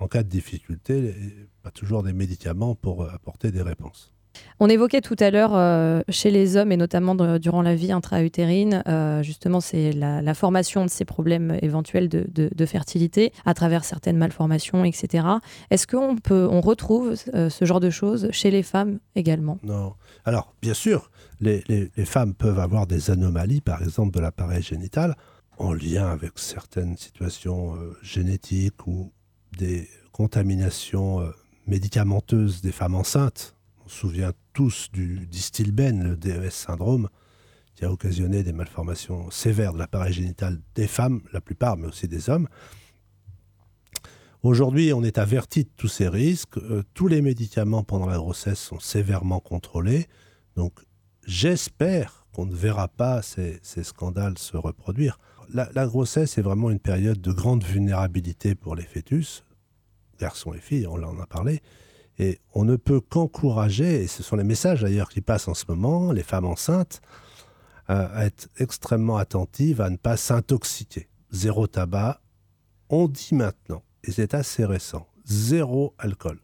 en 0.00 0.08
cas 0.08 0.22
de 0.22 0.28
difficulté, 0.28 1.14
pas 1.62 1.70
toujours 1.70 2.02
des 2.02 2.12
médicaments 2.12 2.74
pour 2.74 3.08
apporter 3.08 3.50
des 3.50 3.62
réponses. 3.62 4.12
On 4.60 4.68
évoquait 4.68 5.00
tout 5.00 5.16
à 5.18 5.30
l'heure 5.30 5.54
euh, 5.54 6.00
chez 6.08 6.30
les 6.30 6.56
hommes 6.56 6.72
et 6.72 6.76
notamment 6.76 7.14
durant 7.38 7.62
la 7.62 7.74
vie 7.74 7.92
intra-utérine, 7.92 8.82
euh, 8.88 9.22
justement, 9.22 9.60
c'est 9.60 9.92
la, 9.92 10.34
formation 10.34 10.84
de 10.84 10.90
ces 10.90 11.04
problèmes 11.04 11.58
éventuels 11.62 12.08
de, 12.08 12.66
fertilité 12.66 13.32
à 13.44 13.54
travers 13.54 13.84
certaines 13.84 14.16
malformations, 14.16 14.84
etc. 14.84 15.26
Est-ce 15.70 15.86
qu'on 15.86 16.16
peut, 16.16 16.48
on 16.50 16.60
retrouve 16.60 17.14
euh, 17.34 17.48
ce 17.48 17.64
genre 17.64 17.80
de 17.80 17.90
choses 17.90 18.28
chez 18.32 18.50
les 18.50 18.62
femmes 18.62 18.98
également? 19.14 19.58
Non. 19.62 19.94
Alors, 20.24 20.54
bien 20.60 20.74
sûr, 20.74 21.10
les, 21.40 21.90
femmes 22.04 22.34
peuvent 22.34 22.58
avoir 22.58 22.86
des 22.86 23.10
anomalies, 23.10 23.60
par 23.60 23.82
exemple 23.82 24.14
de 24.14 24.20
l'appareil 24.20 24.62
génital, 24.62 25.16
en 25.58 25.72
lien 25.72 26.08
avec 26.08 26.32
certaines 26.36 26.96
situations 26.96 27.76
euh, 27.76 27.96
génétiques 28.02 28.86
ou 28.86 29.12
des 29.56 29.88
contaminations 30.12 31.20
euh, 31.20 31.30
médicamenteuses 31.66 32.60
des 32.60 32.72
femmes 32.72 32.94
enceintes. 32.94 33.56
On 33.84 33.88
se 33.88 33.96
souvient 33.98 34.32
tous 34.52 34.90
du 34.92 35.26
distilbène, 35.26 36.02
le 36.02 36.16
DES 36.16 36.50
syndrome, 36.50 37.08
qui 37.74 37.84
a 37.84 37.92
occasionné 37.92 38.42
des 38.42 38.52
malformations 38.52 39.30
sévères 39.30 39.72
de 39.72 39.78
l'appareil 39.78 40.12
génital 40.12 40.58
des 40.74 40.86
femmes, 40.86 41.20
la 41.32 41.40
plupart, 41.40 41.76
mais 41.76 41.86
aussi 41.86 42.08
des 42.08 42.30
hommes. 42.30 42.48
Aujourd'hui, 44.42 44.92
on 44.92 45.02
est 45.02 45.18
averti 45.18 45.64
de 45.64 45.70
tous 45.76 45.88
ces 45.88 46.08
risques. 46.08 46.58
Euh, 46.58 46.82
tous 46.94 47.08
les 47.08 47.20
médicaments 47.20 47.82
pendant 47.82 48.06
la 48.06 48.16
grossesse 48.16 48.60
sont 48.60 48.78
sévèrement 48.78 49.40
contrôlés. 49.40 50.06
Donc, 50.54 50.72
j'espère 51.26 52.26
qu'on 52.32 52.46
ne 52.46 52.54
verra 52.54 52.86
pas 52.86 53.22
ces, 53.22 53.60
scandales 53.82 54.38
se 54.38 54.56
reproduire. 54.56 55.18
La, 55.52 55.86
grossesse 55.86 56.38
est 56.38 56.42
vraiment 56.42 56.70
une 56.70 56.78
période 56.78 57.20
de 57.20 57.32
grande 57.32 57.64
vulnérabilité 57.64 58.54
pour 58.54 58.74
les 58.74 58.82
fœtus, 58.82 59.44
garçons 60.18 60.54
et 60.54 60.58
filles, 60.60 60.86
on 60.86 61.02
en 61.02 61.18
a 61.20 61.26
parlé. 61.26 61.62
Et 62.18 62.40
on 62.54 62.64
ne 62.64 62.76
peut 62.76 63.00
qu'encourager, 63.00 64.02
et 64.02 64.06
ce 64.06 64.22
sont 64.22 64.36
les 64.36 64.44
messages 64.44 64.80
d'ailleurs 64.80 65.08
qui 65.08 65.20
passent 65.20 65.48
en 65.48 65.54
ce 65.54 65.64
moment, 65.68 66.12
les 66.12 66.22
femmes 66.22 66.46
enceintes, 66.46 67.00
à 67.88 68.24
être 68.26 68.48
extrêmement 68.58 69.16
attentives 69.16 69.80
à 69.80 69.90
ne 69.90 69.96
pas 69.96 70.16
s'intoxiquer. 70.16 71.08
Zéro 71.30 71.66
tabac. 71.66 72.20
On 72.88 73.06
dit 73.06 73.30
maintenant, 73.32 73.82
et 74.02 74.12
c'est 74.12 74.34
assez 74.34 74.64
récent, 74.64 75.06
zéro 75.24 75.94
alcool. 75.98 76.40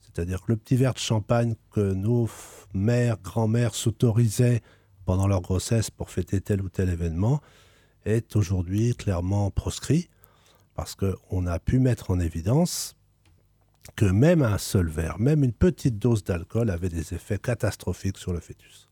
C'est-à-dire 0.00 0.42
que 0.42 0.52
le 0.52 0.56
petit 0.56 0.76
verre 0.76 0.94
de 0.94 0.98
champagne 0.98 1.54
que 1.70 1.92
nos 1.92 2.28
mères, 2.74 3.18
grand-mères 3.22 3.74
s'autorisaient 3.74 4.62
pendant 5.04 5.26
leur 5.26 5.40
grossesse 5.40 5.90
pour 5.90 6.10
fêter 6.10 6.40
tel 6.40 6.60
ou 6.62 6.68
tel 6.68 6.88
événement 6.88 7.40
est 8.08 8.36
aujourd'hui 8.36 8.94
clairement 8.94 9.50
proscrit 9.50 10.08
parce 10.74 10.94
qu'on 10.94 11.46
a 11.46 11.58
pu 11.58 11.78
mettre 11.78 12.10
en 12.10 12.20
évidence 12.20 12.96
que 13.96 14.04
même 14.04 14.42
un 14.42 14.58
seul 14.58 14.88
verre, 14.88 15.18
même 15.18 15.42
une 15.42 15.52
petite 15.52 15.98
dose 15.98 16.22
d'alcool 16.24 16.70
avait 16.70 16.88
des 16.88 17.14
effets 17.14 17.38
catastrophiques 17.38 18.18
sur 18.18 18.32
le 18.32 18.40
fœtus. 18.40 18.88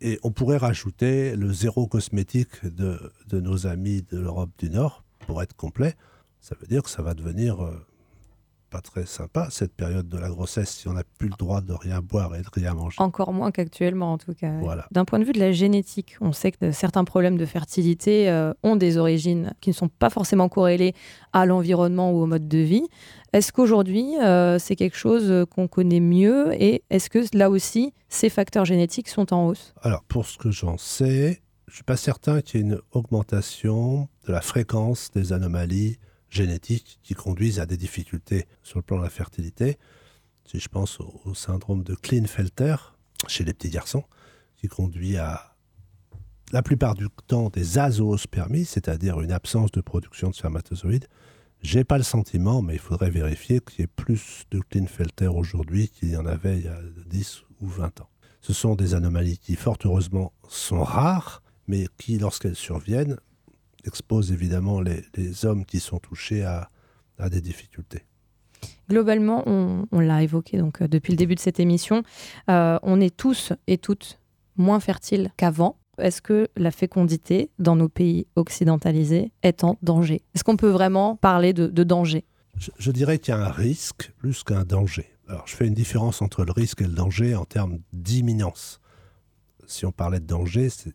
Et 0.00 0.18
on 0.22 0.30
pourrait 0.30 0.56
rajouter 0.56 1.36
le 1.36 1.52
zéro 1.52 1.86
cosmétique 1.86 2.64
de, 2.64 3.12
de 3.28 3.40
nos 3.40 3.66
amis 3.66 4.02
de 4.02 4.18
l'Europe 4.18 4.50
du 4.58 4.70
Nord 4.70 5.04
pour 5.26 5.42
être 5.42 5.54
complet. 5.56 5.94
Ça 6.40 6.54
veut 6.60 6.66
dire 6.66 6.82
que 6.82 6.90
ça 6.90 7.02
va 7.02 7.14
devenir 7.14 7.64
euh, 7.64 7.86
pas 8.76 8.82
très 8.82 9.06
sympa 9.06 9.48
cette 9.50 9.72
période 9.72 10.06
de 10.06 10.18
la 10.18 10.28
grossesse 10.28 10.68
si 10.68 10.88
on 10.88 10.92
n'a 10.92 11.02
plus 11.16 11.28
le 11.28 11.36
droit 11.38 11.62
de 11.62 11.72
rien 11.72 12.02
boire 12.02 12.34
et 12.36 12.42
de 12.42 12.48
rien 12.52 12.74
manger. 12.74 12.96
Encore 12.98 13.32
moins 13.32 13.50
qu'actuellement 13.50 14.12
en 14.12 14.18
tout 14.18 14.34
cas. 14.34 14.52
D'un 14.90 15.06
point 15.06 15.18
de 15.18 15.24
vue 15.24 15.32
de 15.32 15.38
la 15.38 15.50
génétique, 15.50 16.16
on 16.20 16.32
sait 16.32 16.52
que 16.52 16.72
certains 16.72 17.04
problèmes 17.04 17.38
de 17.38 17.46
fertilité 17.46 18.28
euh, 18.28 18.52
ont 18.62 18.76
des 18.76 18.98
origines 18.98 19.54
qui 19.62 19.70
ne 19.70 19.74
sont 19.74 19.88
pas 19.88 20.10
forcément 20.10 20.50
corrélées 20.50 20.94
à 21.32 21.46
l'environnement 21.46 22.12
ou 22.12 22.22
au 22.22 22.26
mode 22.26 22.48
de 22.48 22.58
vie. 22.58 22.86
Est-ce 23.32 23.50
qu'aujourd'hui 23.50 24.18
euh, 24.22 24.58
c'est 24.58 24.76
quelque 24.76 24.98
chose 24.98 25.46
qu'on 25.50 25.68
connaît 25.68 26.00
mieux 26.00 26.52
et 26.62 26.82
est-ce 26.90 27.08
que 27.08 27.20
là 27.32 27.48
aussi 27.48 27.94
ces 28.10 28.28
facteurs 28.28 28.66
génétiques 28.66 29.08
sont 29.08 29.32
en 29.32 29.46
hausse? 29.46 29.72
Alors 29.80 30.02
pour 30.04 30.26
ce 30.26 30.36
que 30.36 30.50
j'en 30.50 30.76
sais, 30.76 31.40
je 31.66 31.72
ne 31.72 31.74
suis 31.76 31.84
pas 31.84 31.96
certain 31.96 32.42
qu'il 32.42 32.60
y 32.60 32.62
ait 32.62 32.66
une 32.66 32.80
augmentation 32.92 34.08
de 34.26 34.32
la 34.32 34.42
fréquence 34.42 35.10
des 35.12 35.32
anomalies 35.32 35.96
génétiques 36.30 36.98
qui 37.02 37.14
conduisent 37.14 37.60
à 37.60 37.66
des 37.66 37.76
difficultés 37.76 38.46
sur 38.62 38.78
le 38.78 38.82
plan 38.82 38.98
de 38.98 39.02
la 39.02 39.10
fertilité. 39.10 39.78
Si 40.44 40.60
je 40.60 40.68
pense 40.68 41.00
au, 41.00 41.34
syndrome 41.34 41.82
de 41.82 41.94
Klinefelter 41.94 42.76
chez 43.28 43.44
les 43.44 43.54
petits 43.54 43.70
garçons, 43.70 44.04
qui 44.56 44.68
conduit 44.68 45.16
à 45.16 45.56
la 46.52 46.62
plupart 46.62 46.94
du 46.94 47.08
temps 47.26 47.50
des 47.50 47.78
azoospermies, 47.78 48.64
c'est-à-dire 48.64 49.20
une 49.20 49.32
absence 49.32 49.72
de 49.72 49.80
production 49.80 50.30
de 50.30 50.34
spermatozoïdes. 50.34 51.08
J'ai 51.62 51.84
pas 51.84 51.98
le 51.98 52.04
sentiment, 52.04 52.62
mais 52.62 52.74
il 52.74 52.78
faudrait 52.78 53.10
vérifier 53.10 53.60
qu'il 53.60 53.80
y 53.80 53.82
ait 53.82 53.88
plus 53.88 54.44
de 54.50 54.60
Klinefelter 54.60 55.28
aujourd'hui 55.28 55.88
qu'il 55.88 56.10
y 56.10 56.16
en 56.16 56.26
avait 56.26 56.58
il 56.58 56.64
y 56.66 56.68
a 56.68 56.78
10 57.06 57.42
ou 57.60 57.66
20 57.66 58.00
ans. 58.02 58.08
Ce 58.40 58.52
sont 58.52 58.76
des 58.76 58.94
anomalies 58.94 59.38
qui, 59.38 59.56
fort 59.56 59.78
heureusement, 59.84 60.32
sont 60.48 60.84
rares, 60.84 61.42
mais 61.66 61.88
qui, 61.98 62.18
lorsqu'elles 62.18 62.54
surviennent, 62.54 63.16
expose 63.86 64.32
évidemment 64.32 64.80
les, 64.80 65.44
hommes 65.44 65.64
qui 65.64 65.80
sont 65.80 65.98
touchés 65.98 66.44
à, 66.44 66.68
des 67.30 67.40
difficultés. 67.40 68.04
Globalement, 68.88 69.42
on, 69.46 70.00
l'a 70.00 70.22
évoqué 70.22 70.58
donc 70.58 70.82
euh, 70.82 70.88
depuis 70.88 71.12
le 71.12 71.16
début 71.16 71.34
de 71.34 71.40
cette 71.40 71.60
émission, 71.60 72.02
euh, 72.50 72.78
on 72.82 73.00
est 73.00 73.14
tous 73.14 73.52
et 73.66 73.78
toutes 73.78 74.18
moins 74.56 74.80
fertiles 74.80 75.30
qu'avant. 75.36 75.78
Est-ce 75.98 76.20
que 76.20 76.48
la 76.56 76.70
fécondité 76.70 77.50
dans 77.58 77.74
nos 77.74 77.88
pays 77.88 78.26
occidentalisés 78.36 79.32
est 79.42 79.64
en 79.64 79.78
danger? 79.82 80.22
Est-ce 80.34 80.44
qu'on 80.44 80.56
peut 80.56 80.70
vraiment 80.70 81.16
parler 81.16 81.54
de, 81.54 81.68
danger? 81.84 82.24
Je, 82.58 82.70
je, 82.78 82.90
dirais 82.90 83.18
qu'il 83.18 83.32
y 83.32 83.36
a 83.36 83.46
un 83.46 83.50
risque 83.50 84.12
plus 84.18 84.42
qu'un 84.42 84.64
danger. 84.64 85.06
Alors, 85.28 85.46
je 85.46 85.56
fais 85.56 85.66
une 85.66 85.74
différence 85.74 86.20
entre 86.20 86.44
le 86.44 86.52
risque 86.52 86.82
et 86.82 86.86
le 86.86 86.92
danger 86.92 87.34
en 87.34 87.44
termes 87.44 87.78
d'imminence. 87.92 88.80
Si 89.66 89.86
on 89.86 89.92
parlait 89.92 90.20
de 90.20 90.26
danger, 90.26 90.68
c'est 90.68 90.94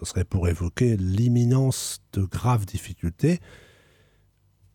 ce 0.00 0.10
serait 0.10 0.24
pour 0.24 0.48
évoquer 0.48 0.96
l'imminence 0.96 2.02
de 2.12 2.22
graves 2.22 2.66
difficultés. 2.66 3.38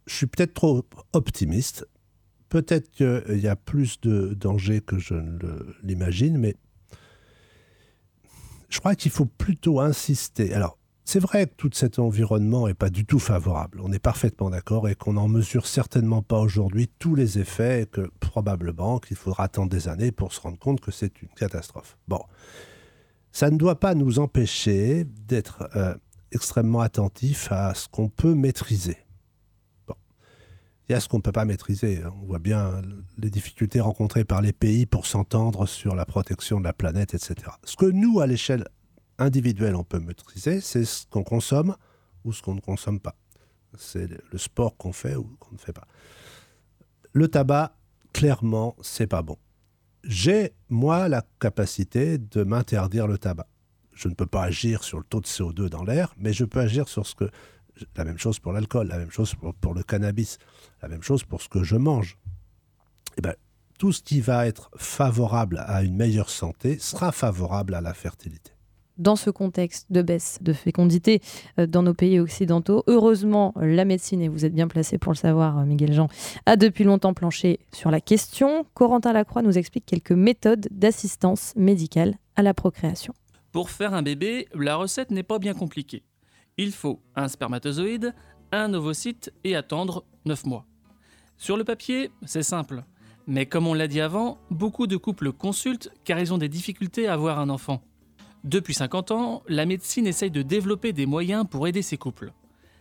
Je 0.05 0.15
suis 0.15 0.28
peut-être 0.28 0.53
trop 0.53 0.86
optimiste. 1.13 1.88
Peut-être 2.49 2.91
qu'il 2.91 3.39
y 3.39 3.47
a 3.47 3.55
plus 3.55 3.99
de 4.01 4.34
dangers 4.34 4.82
que 4.82 4.99
je 4.99 5.15
ne 5.15 5.76
l'imagine, 5.82 6.38
mais 6.38 6.55
je 8.69 8.80
crois 8.80 8.95
qu'il 8.95 9.11
faut 9.11 9.26
plutôt 9.26 9.80
insister. 9.80 10.53
Alors, 10.53 10.78
c'est 11.05 11.19
vrai 11.19 11.47
que 11.47 11.53
tout 11.55 11.69
cet 11.73 11.99
environnement 11.99 12.67
n'est 12.67 12.73
pas 12.73 12.89
du 12.89 13.05
tout 13.05 13.19
favorable. 13.19 13.80
On 13.84 13.91
est 13.91 13.99
parfaitement 13.99 14.49
d'accord 14.49 14.89
et 14.89 14.95
qu'on 14.95 15.13
n'en 15.13 15.28
mesure 15.28 15.67
certainement 15.67 16.21
pas 16.21 16.39
aujourd'hui 16.39 16.89
tous 16.99 17.15
les 17.15 17.39
effets 17.39 17.84
et 17.84 17.86
que 17.86 18.09
probablement 18.19 18.99
qu'il 18.99 19.17
faudra 19.17 19.45
attendre 19.45 19.69
des 19.69 19.88
années 19.88 20.11
pour 20.11 20.34
se 20.34 20.41
rendre 20.41 20.57
compte 20.57 20.82
que 20.82 20.91
c'est 20.91 21.21
une 21.21 21.30
catastrophe. 21.30 21.97
Bon, 22.07 22.21
ça 23.36 23.51
ne 23.51 23.57
doit 23.57 23.81
pas 23.81 23.95
nous 23.95 24.19
empêcher 24.19 25.03
d'être 25.03 25.67
euh, 25.75 25.93
extrêmement 26.31 26.79
attentifs 26.79 27.51
à 27.51 27.73
ce 27.73 27.89
qu'on 27.89 28.07
peut 28.07 28.33
maîtriser. 28.33 28.97
Bon. 29.88 29.95
Il 30.88 30.93
y 30.93 30.95
a 30.95 31.01
ce 31.01 31.09
qu'on 31.09 31.17
ne 31.17 31.21
peut 31.21 31.33
pas 31.33 31.43
maîtriser. 31.43 32.01
Hein. 32.01 32.13
On 32.21 32.27
voit 32.27 32.39
bien 32.39 32.81
les 33.17 33.29
difficultés 33.29 33.81
rencontrées 33.81 34.23
par 34.23 34.41
les 34.41 34.53
pays 34.53 34.86
pour 34.86 35.05
s'entendre 35.05 35.65
sur 35.65 35.95
la 35.95 36.05
protection 36.05 36.61
de 36.61 36.63
la 36.63 36.71
planète, 36.71 37.13
etc. 37.13 37.36
Ce 37.65 37.75
que 37.75 37.88
nous, 37.88 38.21
à 38.21 38.25
l'échelle 38.25 38.69
individuelle, 39.17 39.75
on 39.75 39.83
peut 39.83 39.99
maîtriser, 39.99 40.61
c'est 40.61 40.86
ce 40.86 41.05
qu'on 41.05 41.23
consomme 41.23 41.75
ou 42.23 42.31
ce 42.31 42.41
qu'on 42.41 42.55
ne 42.55 42.61
consomme 42.61 43.01
pas. 43.01 43.17
C'est 43.77 44.07
le 44.31 44.38
sport 44.38 44.77
qu'on 44.77 44.93
fait 44.93 45.17
ou 45.17 45.36
qu'on 45.41 45.55
ne 45.55 45.59
fait 45.59 45.73
pas. 45.73 45.89
Le 47.11 47.27
tabac, 47.27 47.75
clairement, 48.13 48.77
c'est 48.81 49.07
pas 49.07 49.23
bon 49.23 49.38
j'ai, 50.06 50.53
moi, 50.70 51.10
la 51.10 51.24
capacité 51.39 52.18
de 52.18 52.43
m'interdire 52.43 53.08
le 53.08 53.18
tabac. 53.18 53.47
je 53.93 54.08
ne 54.08 54.14
peux 54.14 54.26
pas 54.26 54.43
agir 54.43 54.84
sur 54.84 54.97
le 54.97 55.03
taux 55.03 55.22
de 55.22 55.28
CO2 55.28 55.70
dans 55.70 55.84
l'air, 55.84 56.14
mais 56.18 56.34
je 56.34 56.45
peux 56.45 56.60
agir 56.60 56.88
sur 56.88 57.06
ce 57.06 57.16
que... 57.16 57.30
La 57.97 58.06
même 58.06 58.18
chose 58.18 58.39
pour 58.39 58.53
l'alcool, 58.53 58.88
la 58.88 58.97
même 58.97 59.12
chose 59.12 59.36
pour, 59.60 59.74
le 59.74 59.84
cannabis, 59.84 60.38
la 60.82 60.88
même 60.88 61.01
chose 61.01 61.24
pour 61.24 61.41
ce 61.41 61.49
que 61.49 61.64
je 61.64 61.76
mange. 61.76 62.18
Et 63.18 63.22
ben, 63.22 63.36
tout 63.78 63.91
ce 63.91 64.01
qui 64.01 64.22
va 64.22 64.47
être 64.47 64.70
favorable 64.78 65.62
à 65.68 65.84
une 65.84 65.97
meilleure 65.97 66.30
santé 66.30 66.80
sera 66.80 67.12
favorable 67.12 67.74
à 67.74 67.82
la 67.82 67.93
fertilité 67.93 68.55
dans 68.98 69.16
ce 69.16 69.30
contexte 69.30 69.91
de 69.91 70.02
baisse 70.02 70.39
de 70.41 70.54
fécondité 70.54 71.22
euh, 71.60 71.68
dans 71.68 71.84
nos 71.84 71.93
pays 71.93 72.20
occidentaux. 72.20 72.84
Heureusement, 72.88 73.54
la 73.58 73.86
médecine, 73.86 74.22
et 74.22 74.28
vous 74.28 74.46
êtes 74.46 74.54
bien 74.54 74.68
placé 74.68 74.98
pour 74.98 75.12
le 75.12 75.18
savoir, 75.18 75.60
euh, 75.60 75.66
Miguel 75.66 75.93
Jean, 75.93 76.08
a 76.46 76.56
depuis 76.56 76.84
longtemps 76.84 77.14
planché 77.14 77.60
sur 77.74 77.91
la 77.91 78.02
question. 78.02 78.66
Corentin 78.74 79.14
Lacroix 79.14 79.41
nous 79.41 79.58
explique 79.58 79.86
quelques 79.86 80.12
méthodes 80.12 80.68
d'assistance 80.72 81.54
médicale 81.56 82.16
à 82.36 82.43
la 82.43 82.54
procréation. 82.54 83.14
Pour 83.52 83.70
faire 83.70 83.93
un 83.93 84.02
bébé, 84.02 84.48
la 84.54 84.76
recette 84.76 85.12
n'est 85.12 85.24
pas 85.24 85.39
bien 85.39 85.54
compliquée. 85.54 86.04
Il 86.58 86.72
faut 86.72 87.02
un 87.16 87.28
spermatozoïde, 87.28 88.14
un 88.52 88.74
ovocyte 88.74 89.34
et 89.43 89.56
attendre 89.56 90.06
9 90.26 90.46
mois. 90.46 90.66
Sur 91.38 91.58
le 91.58 91.64
papier, 91.64 92.12
c'est 92.26 92.43
simple. 92.43 92.84
Mais 93.28 93.46
comme 93.46 93.68
on 93.68 93.74
l'a 93.74 93.88
dit 93.88 94.02
avant, 94.02 94.38
beaucoup 94.52 94.88
de 94.88 94.98
couples 94.98 95.32
consultent 95.32 95.89
car 96.04 96.20
ils 96.20 96.34
ont 96.34 96.38
des 96.38 96.50
difficultés 96.50 97.08
à 97.08 97.14
avoir 97.14 97.39
un 97.39 97.50
enfant. 97.50 97.82
Depuis 98.46 98.76
50 98.76 99.10
ans, 99.10 99.41
la 99.48 99.66
médecine 99.66 100.06
essaye 100.06 100.30
de 100.30 100.43
développer 100.43 100.93
des 100.93 101.08
moyens 101.08 101.48
pour 101.50 101.68
aider 101.68 101.82
ces 101.82 101.98
couples. 101.98 102.32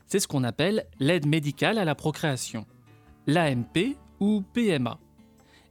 C'est 0.07 0.21
ce 0.21 0.29
qu'on 0.29 0.45
appelle 0.45 0.85
l'aide 1.01 1.25
médicale 1.25 1.79
à 1.79 1.87
la 1.87 1.95
procréation, 1.95 2.67
l'AMP 3.27 3.97
ou 4.21 4.43
PMA. 4.53 4.99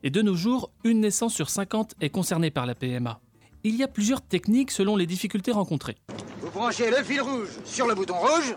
Et 0.01 0.09
de 0.09 0.23
nos 0.23 0.33
jours, 0.33 0.71
une 0.83 1.01
naissance 1.01 1.35
sur 1.35 1.47
50 1.47 1.93
est 2.01 2.09
concernée 2.09 2.49
par 2.49 2.65
la 2.65 2.73
PMA. 2.73 3.21
Il 3.63 3.75
y 3.75 3.83
a 3.83 3.87
plusieurs 3.87 4.23
techniques 4.23 4.71
selon 4.71 4.95
les 4.95 5.05
difficultés 5.05 5.51
rencontrées. 5.51 5.97
Vous 6.41 6.49
branchez 6.49 6.89
le 6.89 7.03
fil 7.03 7.21
rouge 7.21 7.51
sur 7.63 7.85
le 7.85 7.93
bouton 7.93 8.15
rouge, 8.15 8.55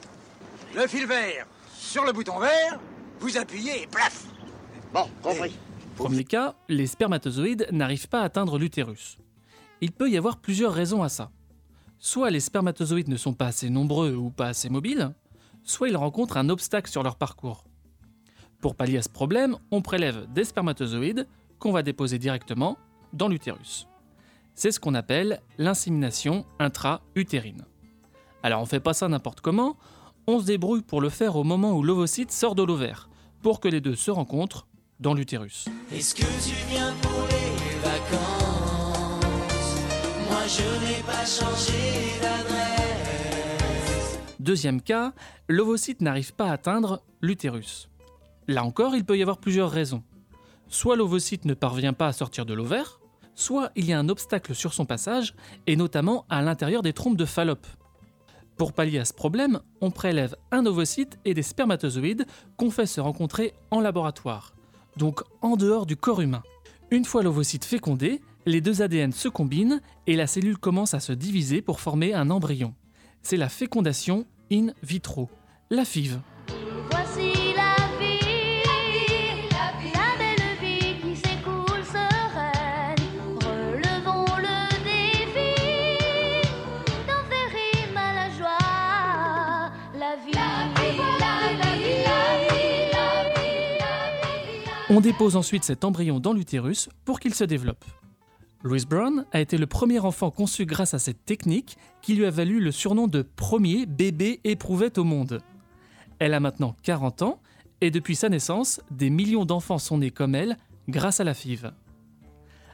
le 0.74 0.86
fil 0.86 1.06
vert 1.06 1.46
sur 1.74 2.06
le 2.06 2.12
bouton 2.12 2.38
vert, 2.38 2.80
vous 3.20 3.36
appuyez 3.36 3.82
et 3.82 3.86
plaf 3.86 4.24
Bon, 4.94 5.04
compris. 5.22 5.54
Premier 5.96 6.24
cas, 6.24 6.56
les 6.70 6.86
spermatozoïdes 6.86 7.68
n'arrivent 7.72 8.08
pas 8.08 8.22
à 8.22 8.24
atteindre 8.24 8.58
l'utérus. 8.58 9.18
Il 9.80 9.92
peut 9.92 10.10
y 10.10 10.16
avoir 10.16 10.38
plusieurs 10.38 10.72
raisons 10.72 11.02
à 11.02 11.08
ça. 11.08 11.30
Soit 11.98 12.30
les 12.30 12.40
spermatozoïdes 12.40 13.08
ne 13.08 13.16
sont 13.16 13.34
pas 13.34 13.46
assez 13.46 13.70
nombreux 13.70 14.14
ou 14.14 14.30
pas 14.30 14.48
assez 14.48 14.68
mobiles, 14.68 15.12
soit 15.64 15.88
ils 15.88 15.96
rencontrent 15.96 16.36
un 16.36 16.48
obstacle 16.48 16.90
sur 16.90 17.02
leur 17.02 17.16
parcours. 17.16 17.64
Pour 18.60 18.74
pallier 18.74 18.98
à 18.98 19.02
ce 19.02 19.08
problème, 19.08 19.56
on 19.70 19.82
prélève 19.82 20.26
des 20.32 20.44
spermatozoïdes 20.44 21.26
qu'on 21.58 21.72
va 21.72 21.82
déposer 21.82 22.18
directement 22.18 22.76
dans 23.12 23.28
l'utérus. 23.28 23.86
C'est 24.54 24.72
ce 24.72 24.80
qu'on 24.80 24.94
appelle 24.94 25.40
l'insémination 25.58 26.46
intra-utérine. 26.58 27.64
Alors 28.42 28.62
on 28.62 28.66
fait 28.66 28.80
pas 28.80 28.94
ça 28.94 29.08
n'importe 29.08 29.40
comment, 29.40 29.76
on 30.26 30.40
se 30.40 30.46
débrouille 30.46 30.82
pour 30.82 31.00
le 31.00 31.10
faire 31.10 31.36
au 31.36 31.44
moment 31.44 31.72
où 31.72 31.82
l'ovocyte 31.82 32.32
sort 32.32 32.54
de 32.54 32.62
l'ovaire, 32.62 33.08
pour 33.42 33.60
que 33.60 33.68
les 33.68 33.80
deux 33.80 33.94
se 33.94 34.10
rencontrent 34.10 34.66
dans 34.98 35.14
l'utérus. 35.14 35.66
Je 40.48 40.62
n'ai 40.62 41.02
pas 41.02 41.24
changé 41.24 42.20
d'adresse. 42.20 44.18
Deuxième 44.38 44.80
cas, 44.80 45.12
l'ovocyte 45.48 46.00
n'arrive 46.00 46.34
pas 46.34 46.50
à 46.50 46.52
atteindre 46.52 47.02
l'utérus. 47.20 47.88
Là 48.46 48.64
encore, 48.64 48.94
il 48.94 49.04
peut 49.04 49.18
y 49.18 49.22
avoir 49.22 49.38
plusieurs 49.38 49.70
raisons. 49.70 50.04
Soit 50.68 50.96
l'ovocyte 50.96 51.44
ne 51.46 51.54
parvient 51.54 51.92
pas 51.92 52.06
à 52.08 52.12
sortir 52.12 52.46
de 52.46 52.54
l'ovaire, 52.54 53.00
soit 53.34 53.70
il 53.74 53.86
y 53.86 53.92
a 53.92 53.98
un 53.98 54.08
obstacle 54.08 54.54
sur 54.54 54.72
son 54.72 54.86
passage, 54.86 55.34
et 55.66 55.74
notamment 55.74 56.24
à 56.28 56.42
l'intérieur 56.42 56.82
des 56.82 56.92
trompes 56.92 57.16
de 57.16 57.24
Fallope. 57.24 57.66
Pour 58.56 58.72
pallier 58.72 59.00
à 59.00 59.04
ce 59.04 59.12
problème, 59.12 59.60
on 59.80 59.90
prélève 59.90 60.36
un 60.52 60.64
ovocyte 60.64 61.18
et 61.24 61.34
des 61.34 61.42
spermatozoïdes 61.42 62.24
qu'on 62.56 62.70
fait 62.70 62.86
se 62.86 63.00
rencontrer 63.00 63.52
en 63.70 63.80
laboratoire, 63.80 64.54
donc 64.96 65.22
en 65.42 65.56
dehors 65.56 65.86
du 65.86 65.96
corps 65.96 66.20
humain. 66.20 66.42
Une 66.90 67.04
fois 67.04 67.22
l'ovocyte 67.22 67.64
fécondé, 67.64 68.22
les 68.46 68.60
deux 68.60 68.80
ADN 68.80 69.12
se 69.12 69.28
combinent 69.28 69.80
et 70.06 70.14
la 70.14 70.28
cellule 70.28 70.56
commence 70.56 70.94
à 70.94 71.00
se 71.00 71.12
diviser 71.12 71.62
pour 71.62 71.80
former 71.80 72.14
un 72.14 72.30
embryon. 72.30 72.74
C'est 73.22 73.36
la 73.36 73.48
fécondation 73.48 74.24
in 74.52 74.68
vitro, 74.82 75.28
la 75.68 75.84
FIV. 75.84 76.20
On 94.88 95.00
dépose 95.00 95.34
ensuite 95.34 95.64
cet 95.64 95.84
embryon 95.84 96.20
dans 96.20 96.32
l'utérus 96.32 96.88
pour 97.04 97.18
qu'il 97.18 97.34
se 97.34 97.42
développe. 97.42 97.84
Louise 98.66 98.86
Brown 98.86 99.24
a 99.30 99.40
été 99.40 99.58
le 99.58 99.66
premier 99.66 100.00
enfant 100.00 100.32
conçu 100.32 100.66
grâce 100.66 100.92
à 100.92 100.98
cette 100.98 101.24
technique 101.24 101.78
qui 102.02 102.14
lui 102.14 102.26
a 102.26 102.30
valu 102.30 102.60
le 102.60 102.72
surnom 102.72 103.06
de 103.06 103.22
premier 103.22 103.86
bébé 103.86 104.40
éprouvette 104.42 104.98
au 104.98 105.04
monde. 105.04 105.40
Elle 106.18 106.34
a 106.34 106.40
maintenant 106.40 106.74
40 106.82 107.22
ans 107.22 107.40
et 107.80 107.92
depuis 107.92 108.16
sa 108.16 108.28
naissance, 108.28 108.80
des 108.90 109.08
millions 109.08 109.44
d'enfants 109.44 109.78
sont 109.78 109.98
nés 109.98 110.10
comme 110.10 110.34
elle 110.34 110.56
grâce 110.88 111.20
à 111.20 111.24
la 111.24 111.32
FIV. 111.32 111.70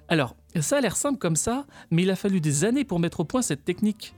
Alors, 0.08 0.34
ça 0.60 0.78
a 0.78 0.80
l'air 0.80 0.96
simple 0.96 1.18
comme 1.18 1.36
ça, 1.36 1.66
mais 1.90 2.02
il 2.02 2.10
a 2.10 2.16
fallu 2.16 2.40
des 2.40 2.64
années 2.64 2.84
pour 2.84 2.98
mettre 2.98 3.20
au 3.20 3.24
point 3.24 3.42
cette 3.42 3.64
technique. 3.64 4.14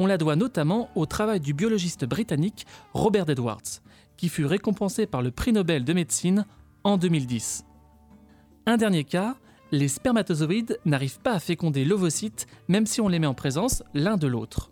On 0.00 0.06
la 0.06 0.18
doit 0.18 0.34
notamment 0.34 0.90
au 0.96 1.06
travail 1.06 1.38
du 1.38 1.54
biologiste 1.54 2.04
britannique 2.04 2.66
Robert 2.94 3.30
Edwards, 3.30 3.80
qui 4.16 4.28
fut 4.28 4.44
récompensé 4.44 5.06
par 5.06 5.22
le 5.22 5.30
prix 5.30 5.52
Nobel 5.52 5.84
de 5.84 5.92
médecine 5.92 6.46
en 6.82 6.96
2010. 6.96 7.64
Un 8.66 8.76
dernier 8.76 9.04
cas, 9.04 9.36
les 9.72 9.88
spermatozoïdes 9.88 10.78
n'arrivent 10.84 11.20
pas 11.20 11.32
à 11.32 11.40
féconder 11.40 11.84
l'ovocyte 11.84 12.46
même 12.68 12.86
si 12.86 13.00
on 13.00 13.08
les 13.08 13.18
met 13.18 13.26
en 13.26 13.34
présence 13.34 13.82
l'un 13.94 14.16
de 14.16 14.26
l'autre. 14.26 14.70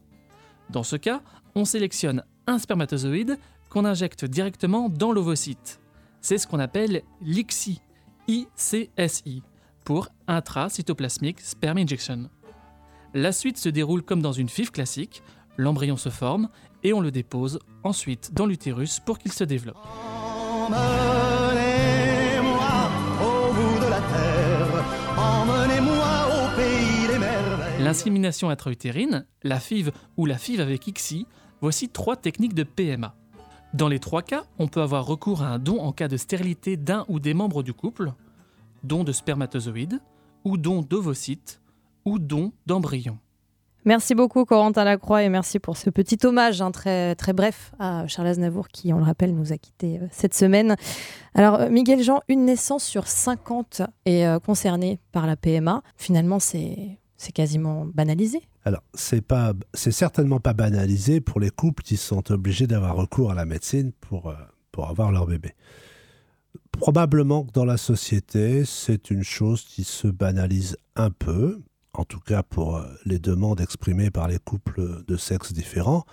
Dans 0.71 0.83
ce 0.83 0.97
cas, 0.97 1.23
on 1.55 1.65
sélectionne 1.65 2.25
un 2.47 2.59
spermatozoïde 2.59 3.39
qu'on 3.69 3.85
injecte 3.85 4.25
directement 4.25 4.89
dans 4.89 5.13
l'ovocyte. 5.13 5.81
C'est 6.21 6.39
ce 6.39 6.47
qu'on 6.47 6.61
appelle 6.61 7.03
l'ICSI, 7.23 7.81
ICSI, 8.29 9.43
pour 9.85 10.09
intracytoplasmic 10.27 11.41
sperm 11.41 11.79
injection. 11.79 12.31
La 13.13 13.33
suite 13.33 13.59
se 13.59 13.69
déroule 13.69 14.03
comme 14.03 14.23
dans 14.23 14.33
une 14.33 14.49
FIV 14.49 14.71
classique, 14.71 15.23
l'embryon 15.57 15.97
se 15.97 16.09
forme 16.09 16.49
et 16.83 16.93
on 16.93 17.01
le 17.01 17.11
dépose 17.11 17.59
ensuite 17.83 18.33
dans 18.33 18.47
l'utérus 18.47 19.01
pour 19.01 19.19
qu'il 19.19 19.33
se 19.33 19.45
développe. 19.45 19.77
L'insémination 27.95 28.51
intra-utérine, 28.51 29.25
la 29.45 29.61
FIV 29.61 29.93
ou 30.17 30.27
la 30.27 30.37
FIV 30.37 30.61
avec 30.61 30.85
ICSI, 30.89 31.29
voici 31.61 31.89
trois 31.89 32.17
techniques 32.17 32.53
de 32.53 32.65
PMA. 32.65 33.15
Dans 33.73 33.87
les 33.87 34.01
trois 34.01 34.23
cas, 34.23 34.43
on 34.59 34.67
peut 34.67 34.83
avoir 34.83 35.07
recours 35.07 35.43
à 35.43 35.47
un 35.47 35.61
don 35.61 35.79
en 35.79 35.93
cas 35.93 36.09
de 36.09 36.17
stérilité 36.17 36.77
d'un 36.77 37.05
ou 37.07 37.21
des 37.21 37.35
membres 37.35 37.63
du 37.63 37.73
couple, 37.73 38.13
don 38.83 39.05
de 39.05 39.13
spermatozoïdes, 39.13 40.01
ou 40.43 40.57
don 40.57 40.83
d'ovocytes, 40.83 41.61
ou 42.05 42.19
don 42.19 42.53
d'embryons. 42.67 43.21
Merci 43.85 44.17
beaucoup 44.17 44.45
Corentin 44.45 44.83
Lacroix 44.83 45.23
et 45.23 45.29
merci 45.29 45.61
pour 45.61 45.77
ce 45.77 45.89
petit 45.89 46.19
hommage 46.27 46.61
hein, 46.61 46.73
très, 46.73 47.15
très 47.15 47.33
bref 47.33 47.75
à 47.79 48.09
Charles 48.09 48.27
Aznavour 48.27 48.67
qui, 48.67 48.93
on 48.93 48.99
le 48.99 49.05
rappelle, 49.05 49.37
nous 49.37 49.53
a 49.53 49.57
quittés 49.57 50.01
euh, 50.01 50.07
cette 50.11 50.35
semaine. 50.35 50.75
Alors 51.35 51.61
euh, 51.61 51.71
Miguel 51.71 52.03
Jean, 52.03 52.23
une 52.27 52.45
naissance 52.45 52.83
sur 52.83 53.07
50 53.07 53.83
est 54.05 54.27
euh, 54.27 54.41
concernée 54.41 54.99
par 55.13 55.29
la 55.29 55.37
PMA. 55.37 55.83
Finalement, 55.97 56.41
c'est 56.41 56.99
c'est 57.17 57.33
quasiment 57.33 57.87
banalisé. 57.87 58.43
Alors, 58.65 58.83
c'est 58.95 59.21
pas, 59.21 59.53
c'est 59.73 59.93
certainement 59.93 60.41
pas 60.41 60.53
banalisé 60.53 61.21
pour 61.21 61.41
les 61.41 61.51
couples 61.51 61.83
qui 61.83 61.97
sont 61.97 62.33
obligés 62.33 62.67
d'avoir 62.67 62.97
recours 62.97 63.31
à 63.31 63.35
la 63.35 63.45
médecine 63.45 63.93
pour, 64.01 64.29
euh, 64.29 64.35
pour 64.73 64.89
avoir 64.89 65.13
leur 65.13 65.27
bébé. 65.27 65.55
Probablement 66.73 67.45
que 67.45 67.53
dans 67.53 67.65
la 67.65 67.77
société, 67.77 68.65
c'est 68.65 69.11
une 69.11 69.23
chose 69.23 69.65
qui 69.65 69.85
se 69.85 70.09
banalise 70.09 70.77
un 70.97 71.11
peu, 71.11 71.61
en 71.93 72.05
tout 72.05 72.21
cas 72.21 72.43
pour 72.43 72.77
euh, 72.77 72.85
les 73.05 73.19
demandes 73.19 73.61
exprimées 73.61 74.11
par 74.11 74.29
les 74.29 74.39
couples 74.39 75.05
de 75.07 75.17
sexes 75.17 75.53
différents. 75.53 76.05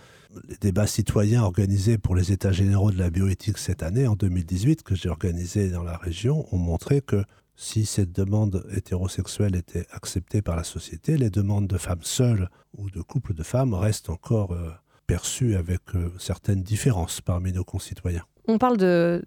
Les 0.48 0.58
débats 0.58 0.88
citoyens 0.88 1.44
organisés 1.44 1.98
pour 1.98 2.16
les 2.16 2.32
États 2.32 2.52
généraux 2.52 2.92
de 2.92 2.98
la 2.98 3.10
bioéthique 3.10 3.58
cette 3.58 3.84
année, 3.84 4.08
en 4.08 4.16
2018, 4.16 4.84
que 4.84 4.96
j'ai 4.96 5.10
organisé 5.10 5.70
dans 5.70 5.84
la 5.84 5.98
région, 5.98 6.48
ont 6.54 6.60
montré 6.60 7.02
que 7.02 7.24
si 7.56 7.86
cette 7.86 8.12
demande 8.12 8.66
hétérosexuelle 8.72 9.56
était 9.56 9.86
acceptée 9.92 10.42
par 10.42 10.56
la 10.56 10.64
société, 10.64 11.18
les 11.18 11.30
demandes 11.30 11.68
de 11.68 11.78
femmes 11.78 12.04
seules 12.04 12.50
ou 12.78 12.90
de 12.90 13.02
couples 13.02 13.34
de 13.34 13.44
femmes 13.44 13.74
restent 13.74 14.10
encore 14.10 14.54
euh, 14.54 14.72
perçues 15.08 15.56
avec 15.56 15.82
euh, 15.96 16.12
certaines 16.18 16.64
différences 16.64 17.22
parmi 17.22 17.52
nos 17.52 17.64
concitoyens. 17.64 18.26
On 18.54 18.58
parle 18.58 18.76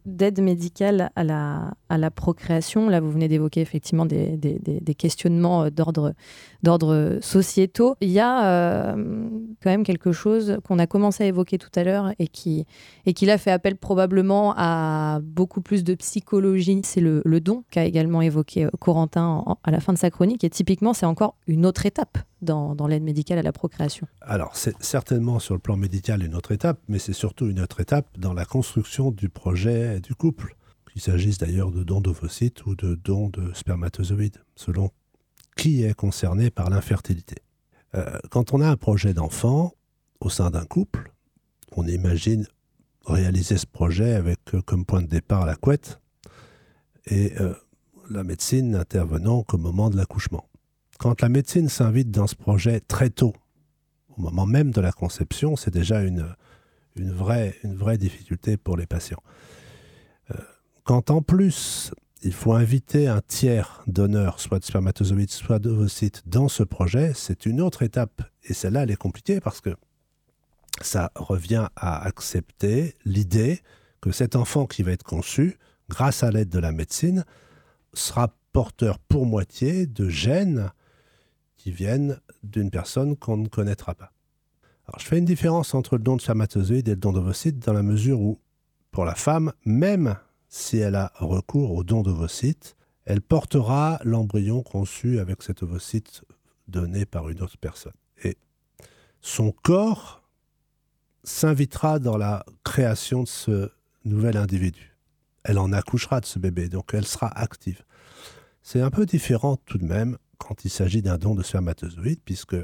d'aide 0.04 0.42
médicale 0.42 1.10
à 1.16 1.24
la, 1.24 2.10
procréation. 2.10 2.90
Là, 2.90 3.00
vous 3.00 3.10
venez 3.10 3.26
d'évoquer 3.26 3.62
effectivement 3.62 4.04
des, 4.04 4.94
questionnements 4.98 5.68
d'ordre 5.70 7.18
sociétaux. 7.22 7.96
Il 8.02 8.10
y 8.10 8.20
a 8.20 8.44
euh, 8.44 9.28
quand 9.62 9.70
même 9.70 9.82
quelque 9.82 10.12
chose 10.12 10.58
qu'on 10.64 10.78
a 10.78 10.86
commencé 10.86 11.24
à 11.24 11.26
évoquer 11.26 11.56
tout 11.56 11.70
à 11.74 11.84
l'heure 11.84 12.12
et 12.18 12.28
qui, 12.28 12.66
et 13.06 13.14
qui 13.14 13.24
l'a 13.24 13.38
fait 13.38 13.50
appel 13.50 13.76
probablement 13.76 14.52
à 14.58 15.20
beaucoup 15.22 15.62
plus 15.62 15.84
de 15.84 15.94
psychologie. 15.94 16.82
C'est 16.84 17.00
le, 17.00 17.22
le, 17.24 17.40
don 17.40 17.64
qu'a 17.70 17.84
également 17.84 18.20
évoqué 18.20 18.66
euh, 18.66 18.70
Corentin 18.78 19.56
à 19.64 19.70
la 19.70 19.80
fin 19.80 19.94
de 19.94 19.98
sa 19.98 20.10
chronique. 20.10 20.44
Et 20.44 20.50
typiquement, 20.50 20.92
c'est 20.92 21.06
encore 21.06 21.36
une 21.46 21.64
autre 21.64 21.86
étape 21.86 22.18
dans, 22.44 22.86
l'aide 22.86 23.02
médicale 23.02 23.38
à 23.38 23.42
la 23.42 23.52
procréation. 23.52 24.06
Alors, 24.20 24.56
c'est 24.56 24.80
certainement 24.82 25.38
sur 25.38 25.54
le 25.54 25.60
plan 25.60 25.76
médical 25.76 26.22
une 26.22 26.34
autre 26.34 26.52
étape, 26.52 26.78
mais 26.88 26.98
c'est 26.98 27.12
surtout 27.12 27.48
une 27.48 27.60
autre 27.60 27.80
étape 27.80 28.06
dans 28.18 28.34
la 28.34 28.44
construction 28.44 29.10
du 29.10 29.28
projet 29.28 30.00
du 30.00 30.14
couple. 30.14 30.56
Qu'il 30.92 31.02
s'agisse 31.02 31.38
d'ailleurs 31.38 31.72
de 31.72 31.82
dons 31.82 32.00
d'ovocytes 32.00 32.64
ou 32.66 32.76
de 32.76 32.94
dons 32.94 33.28
de 33.28 33.52
spermatozoïdes, 33.52 34.38
selon 34.54 34.90
qui 35.56 35.82
est 35.82 35.94
concerné 35.94 36.50
par 36.50 36.70
l'infertilité. 36.70 37.36
Euh, 37.94 38.18
quand 38.30 38.52
on 38.52 38.60
a 38.60 38.68
un 38.68 38.76
projet 38.76 39.14
d'enfant 39.14 39.72
au 40.20 40.28
sein 40.28 40.50
d'un 40.50 40.64
couple, 40.64 41.12
on 41.76 41.86
imagine 41.86 42.46
réaliser 43.06 43.58
ce 43.58 43.66
projet 43.66 44.14
avec 44.14 44.38
euh, 44.54 44.62
comme 44.62 44.84
point 44.84 45.02
de 45.02 45.06
départ 45.06 45.46
la 45.46 45.56
couette 45.56 46.00
et 47.06 47.32
euh, 47.40 47.54
la 48.10 48.24
médecine 48.24 48.70
n'intervenant 48.70 49.42
qu'au 49.42 49.58
moment 49.58 49.90
de 49.90 49.96
l'accouchement. 49.96 50.48
Quand 50.98 51.20
la 51.20 51.28
médecine 51.28 51.68
s'invite 51.68 52.10
dans 52.10 52.26
ce 52.26 52.34
projet 52.34 52.80
très 52.80 53.10
tôt, 53.10 53.34
au 54.16 54.20
moment 54.20 54.46
même 54.46 54.70
de 54.70 54.80
la 54.80 54.92
conception, 54.92 55.56
c'est 55.56 55.72
déjà 55.72 56.02
une, 56.02 56.34
vraie, 56.96 57.54
difficulté 57.98 58.56
pour 58.56 58.76
les 58.76 58.86
patients. 58.86 59.22
quand 60.84 61.10
en 61.10 61.22
plus 61.22 61.92
il 62.24 62.32
faut 62.32 62.54
inviter 62.54 63.06
un 63.06 63.20
tiers 63.20 63.82
donneur, 63.86 64.40
soit 64.40 64.58
de 64.58 64.64
spermatozoïdes, 64.64 65.30
soit 65.30 65.58
d'ovocytes, 65.58 66.22
dans 66.26 66.48
ce 66.48 66.62
projet. 66.62 67.12
C'est 67.14 67.44
une 67.44 67.60
autre 67.60 67.82
étape. 67.82 68.22
Et 68.44 68.54
celle-là, 68.54 68.84
elle 68.84 68.90
est 68.90 68.96
compliquée 68.96 69.40
parce 69.40 69.60
que 69.60 69.76
ça 70.80 71.12
revient 71.14 71.68
à 71.76 72.02
accepter 72.02 72.96
l'idée 73.04 73.60
que 74.00 74.10
cet 74.10 74.36
enfant 74.36 74.66
qui 74.66 74.82
va 74.82 74.92
être 74.92 75.02
conçu, 75.02 75.58
grâce 75.90 76.22
à 76.22 76.30
l'aide 76.30 76.48
de 76.48 76.58
la 76.58 76.72
médecine, 76.72 77.24
sera 77.92 78.34
porteur 78.52 78.98
pour 78.98 79.26
moitié 79.26 79.86
de 79.86 80.08
gènes 80.08 80.70
qui 81.64 81.70
viennent 81.70 82.20
d'une 82.42 82.70
personne 82.70 83.16
qu'on 83.16 83.38
ne 83.38 83.48
connaîtra 83.48 83.94
pas. 83.94 84.12
Alors, 84.86 85.00
je 85.00 85.06
fais 85.06 85.16
une 85.16 85.24
différence 85.24 85.72
entre 85.72 85.96
le 85.96 86.02
don 86.02 86.16
de 86.16 86.20
spermatozoïdes 86.20 86.88
et 86.88 86.90
le 86.90 86.98
don 86.98 87.10
d'ovocytes 87.10 87.58
dans 87.58 87.72
la 87.72 87.82
mesure 87.82 88.20
où, 88.20 88.38
pour 88.90 89.06
la 89.06 89.14
femme, 89.14 89.50
même 89.64 90.18
si 90.50 90.76
elle 90.76 90.94
a 90.94 91.10
recours 91.14 91.72
au 91.72 91.82
don 91.82 92.02
d'ovocytes, 92.02 92.76
elle 93.06 93.22
portera 93.22 93.98
l'embryon 94.04 94.62
conçu 94.62 95.20
avec 95.20 95.42
cet 95.42 95.62
ovocyte 95.62 96.22
donné 96.68 97.06
par 97.06 97.30
une 97.30 97.40
autre 97.40 97.56
personne. 97.56 97.94
Et 98.22 98.36
son 99.22 99.50
corps 99.50 100.22
s'invitera 101.22 101.98
dans 101.98 102.18
la 102.18 102.44
création 102.62 103.22
de 103.22 103.28
ce 103.28 103.70
nouvel 104.04 104.36
individu. 104.36 104.98
Elle 105.44 105.58
en 105.58 105.72
accouchera 105.72 106.20
de 106.20 106.26
ce 106.26 106.38
bébé, 106.38 106.68
donc 106.68 106.92
elle 106.92 107.06
sera 107.06 107.28
active. 107.28 107.84
C'est 108.60 108.82
un 108.82 108.90
peu 108.90 109.06
différent 109.06 109.56
tout 109.64 109.78
de 109.78 109.86
même 109.86 110.18
quand 110.46 110.64
il 110.64 110.70
s'agit 110.70 111.00
d'un 111.00 111.16
don 111.16 111.34
de 111.34 111.42
spermatozoïdes, 111.42 112.20
puisque 112.24 112.56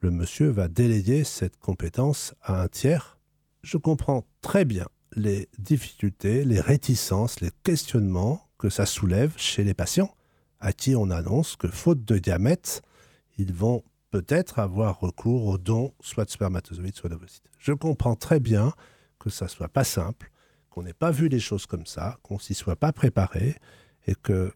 le 0.00 0.10
monsieur 0.10 0.48
va 0.48 0.68
déléguer 0.68 1.22
cette 1.22 1.58
compétence 1.58 2.34
à 2.42 2.62
un 2.62 2.68
tiers. 2.68 3.18
Je 3.62 3.76
comprends 3.76 4.24
très 4.40 4.64
bien 4.64 4.86
les 5.14 5.48
difficultés, 5.58 6.44
les 6.44 6.60
réticences, 6.60 7.40
les 7.40 7.50
questionnements 7.62 8.48
que 8.58 8.70
ça 8.70 8.86
soulève 8.86 9.34
chez 9.36 9.64
les 9.64 9.74
patients 9.74 10.14
à 10.60 10.72
qui 10.72 10.96
on 10.96 11.10
annonce 11.10 11.56
que 11.56 11.68
faute 11.68 12.04
de 12.04 12.18
diamètre, 12.18 12.80
ils 13.36 13.52
vont 13.52 13.84
peut-être 14.10 14.58
avoir 14.58 15.00
recours 15.00 15.46
aux 15.46 15.58
dons 15.58 15.92
soit 16.00 16.24
de 16.24 16.30
spermatozoïdes, 16.30 16.96
soit 16.96 17.10
d'ovocytes. 17.10 17.50
Je 17.58 17.72
comprends 17.72 18.16
très 18.16 18.40
bien 18.40 18.72
que 19.18 19.28
ça 19.28 19.48
soit 19.48 19.68
pas 19.68 19.84
simple, 19.84 20.30
qu'on 20.70 20.82
n'ait 20.82 20.94
pas 20.94 21.10
vu 21.10 21.28
les 21.28 21.40
choses 21.40 21.66
comme 21.66 21.86
ça, 21.86 22.18
qu'on 22.22 22.38
s'y 22.38 22.54
soit 22.54 22.76
pas 22.76 22.92
préparé 22.92 23.56
et 24.06 24.14
que 24.14 24.52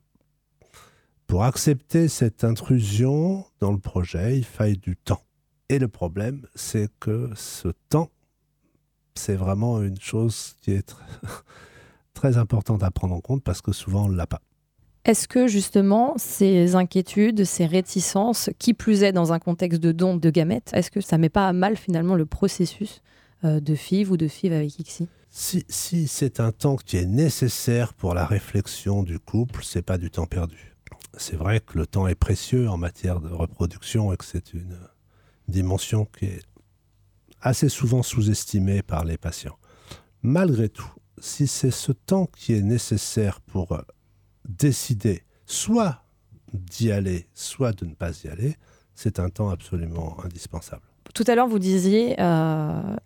pour 1.31 1.45
accepter 1.45 2.09
cette 2.09 2.43
intrusion 2.43 3.45
dans 3.61 3.71
le 3.71 3.79
projet, 3.79 4.37
il 4.37 4.45
faille 4.45 4.77
du 4.77 4.97
temps. 4.97 5.23
Et 5.69 5.79
le 5.79 5.87
problème, 5.87 6.45
c'est 6.57 6.89
que 6.99 7.31
ce 7.37 7.69
temps 7.89 8.11
c'est 9.15 9.37
vraiment 9.37 9.81
une 9.81 10.01
chose 10.01 10.57
qui 10.61 10.73
est 10.73 10.97
très 12.15 12.37
importante 12.37 12.83
à 12.83 12.91
prendre 12.91 13.15
en 13.15 13.21
compte 13.21 13.45
parce 13.45 13.61
que 13.61 13.71
souvent 13.71 14.07
on 14.07 14.09
ne 14.09 14.17
l'a 14.17 14.27
pas. 14.27 14.41
Est-ce 15.05 15.29
que 15.29 15.47
justement 15.47 16.15
ces 16.17 16.75
inquiétudes, 16.75 17.45
ces 17.45 17.67
réticences, 17.67 18.51
qui 18.59 18.75
plus 18.75 19.05
est 19.05 19.13
dans 19.13 19.33
un 19.33 19.39
contexte 19.39 19.81
de 19.81 19.93
don 19.93 20.17
de 20.17 20.31
gamètes, 20.31 20.71
est-ce 20.73 20.91
que 20.91 21.01
ça 21.01 21.17
met 21.17 21.29
pas 21.29 21.47
à 21.47 21.53
mal 21.53 21.77
finalement 21.77 22.17
le 22.17 22.27
processus 22.27 23.03
euh, 23.45 23.61
de 23.61 23.77
FIV 23.77 24.11
ou 24.11 24.17
de 24.17 24.27
FIV 24.27 24.53
avec 24.53 24.79
ICSI 24.81 25.07
Si, 25.31 25.65
si 25.69 26.09
c'est 26.09 26.41
un 26.41 26.51
temps 26.51 26.77
qui 26.77 26.97
est 26.97 27.07
nécessaire 27.07 27.95
pour 27.95 28.15
la 28.15 28.27
réflexion 28.27 29.05
du 29.05 29.21
couple, 29.21 29.63
c'est 29.63 29.83
pas 29.83 29.97
du 29.97 30.11
temps 30.11 30.27
perdu. 30.27 30.70
C'est 31.17 31.37
vrai 31.37 31.61
que 31.61 31.79
le 31.79 31.87
temps 31.87 32.07
est 32.07 32.15
précieux 32.15 32.69
en 32.69 32.77
matière 32.77 33.21
de 33.21 33.29
reproduction 33.29 34.13
et 34.13 34.17
que 34.17 34.25
c'est 34.25 34.55
une 34.55 34.79
dimension 35.49 36.05
qui 36.05 36.27
est 36.27 36.43
assez 37.41 37.69
souvent 37.69 38.03
sous-estimé 38.03 38.83
par 38.83 39.05
les 39.05 39.19
patients. 39.19 39.59
Malgré 40.23 40.69
tout, 40.69 40.91
si 41.19 41.47
c'est 41.47 41.71
ce 41.71 41.93
temps 41.93 42.27
qui 42.27 42.55
est 42.55 42.63
nécessaire 42.63 43.41
pour 43.41 43.73
euh, 43.73 43.83
décider 44.49 45.25
soit 45.47 46.05
d'y 46.53 46.93
aller, 46.93 47.27
soit 47.35 47.73
de 47.73 47.87
ne 47.87 47.95
pas 47.95 48.11
y 48.25 48.29
aller, 48.29 48.57
c'est 48.95 49.19
un 49.19 49.31
temps 49.31 49.51
absolument 49.51 50.17
indispensable. 50.25 50.83
Tout 51.15 51.25
à 51.27 51.35
l'heure, 51.35 51.49
vous 51.49 51.59
disiez, 51.59 52.21
euh, 52.21 52.97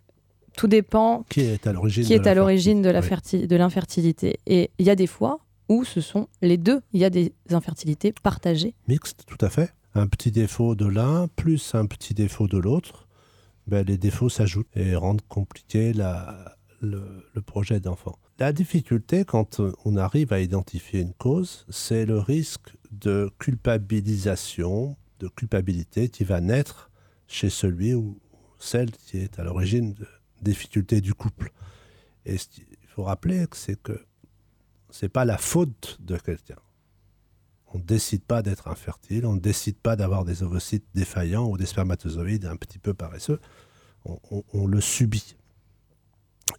tout 0.55 0.67
dépend 0.67 1.25
qui 1.29 1.41
est 1.41 1.67
à 1.67 1.73
l'origine 1.73 2.05
qui 2.05 2.13
est 2.13 2.27
à 2.27 2.33
l'origine 2.33 2.81
de 2.81 3.55
l'infertilité. 3.55 4.39
Et 4.45 4.71
il 4.77 4.85
y 4.85 4.89
a 4.89 4.95
des 4.95 5.07
fois 5.07 5.39
où 5.69 5.83
ce 5.83 6.01
sont 6.01 6.27
les 6.41 6.57
deux. 6.57 6.81
Il 6.93 6.99
y 6.99 7.05
a 7.05 7.09
des 7.09 7.33
infertilités 7.51 8.13
partagées. 8.23 8.73
Mixtes, 8.87 9.23
tout 9.27 9.43
à 9.43 9.49
fait. 9.49 9.73
Un 9.93 10.07
petit 10.07 10.31
défaut 10.31 10.75
de 10.75 10.85
l'un 10.85 11.27
plus 11.27 11.73
un 11.73 11.85
petit 11.85 12.13
défaut 12.13 12.47
de 12.47 12.57
l'autre 12.57 13.05
ben, 13.67 13.83
les 13.85 13.97
défauts 13.97 14.29
s'ajoutent 14.29 14.75
et 14.75 14.95
rendent 14.95 15.25
compliqué 15.27 15.91
le, 15.93 17.41
projet 17.45 17.79
d'enfant. 17.79 18.17
La 18.37 18.53
difficulté, 18.53 19.25
quand 19.25 19.61
on 19.85 19.95
arrive 19.95 20.33
à 20.33 20.39
identifier 20.39 21.01
une 21.01 21.13
cause, 21.13 21.65
c'est 21.69 22.05
le 22.05 22.19
risque 22.19 22.75
de 22.91 23.31
culpabilisation, 23.39 24.95
de 25.19 25.27
culpabilité 25.27 26.09
qui 26.09 26.23
va 26.23 26.41
naître 26.41 26.91
chez 27.27 27.49
celui 27.49 27.93
ou 27.93 28.19
celle 28.59 28.91
qui 28.91 29.17
est 29.17 29.39
à 29.39 29.43
l'origine 29.43 29.93
de 29.93 30.07
difficultés 30.41 31.01
du 31.01 31.13
couple. 31.13 31.51
Et 32.25 32.35
il 32.35 32.87
faut 32.87 33.03
rappeler 33.03 33.47
que 33.47 33.57
c'est 33.57 33.81
que 33.81 34.05
c'est 34.95 35.09
pas 35.09 35.25
la 35.25 35.37
faute 35.37 35.97
de 35.99 36.15
quelqu'un. 36.15 36.55
On 37.73 37.79
ne 37.79 37.83
décide 37.83 38.23
pas 38.23 38.41
d'être 38.41 38.69
infertile, 38.69 39.25
on 39.25 39.33
ne 39.33 39.41
décide 39.41 39.75
pas 39.75 39.97
d'avoir 39.97 40.23
des 40.23 40.41
ovocytes 40.41 40.85
défaillants 40.93 41.49
ou 41.49 41.57
des 41.57 41.65
spermatozoïdes 41.65 42.45
un 42.45 42.55
petit 42.55 42.79
peu 42.79 42.93
paresseux. 42.93 43.41
On, 44.05 44.67
le 44.67 44.79
subit. 44.79 45.35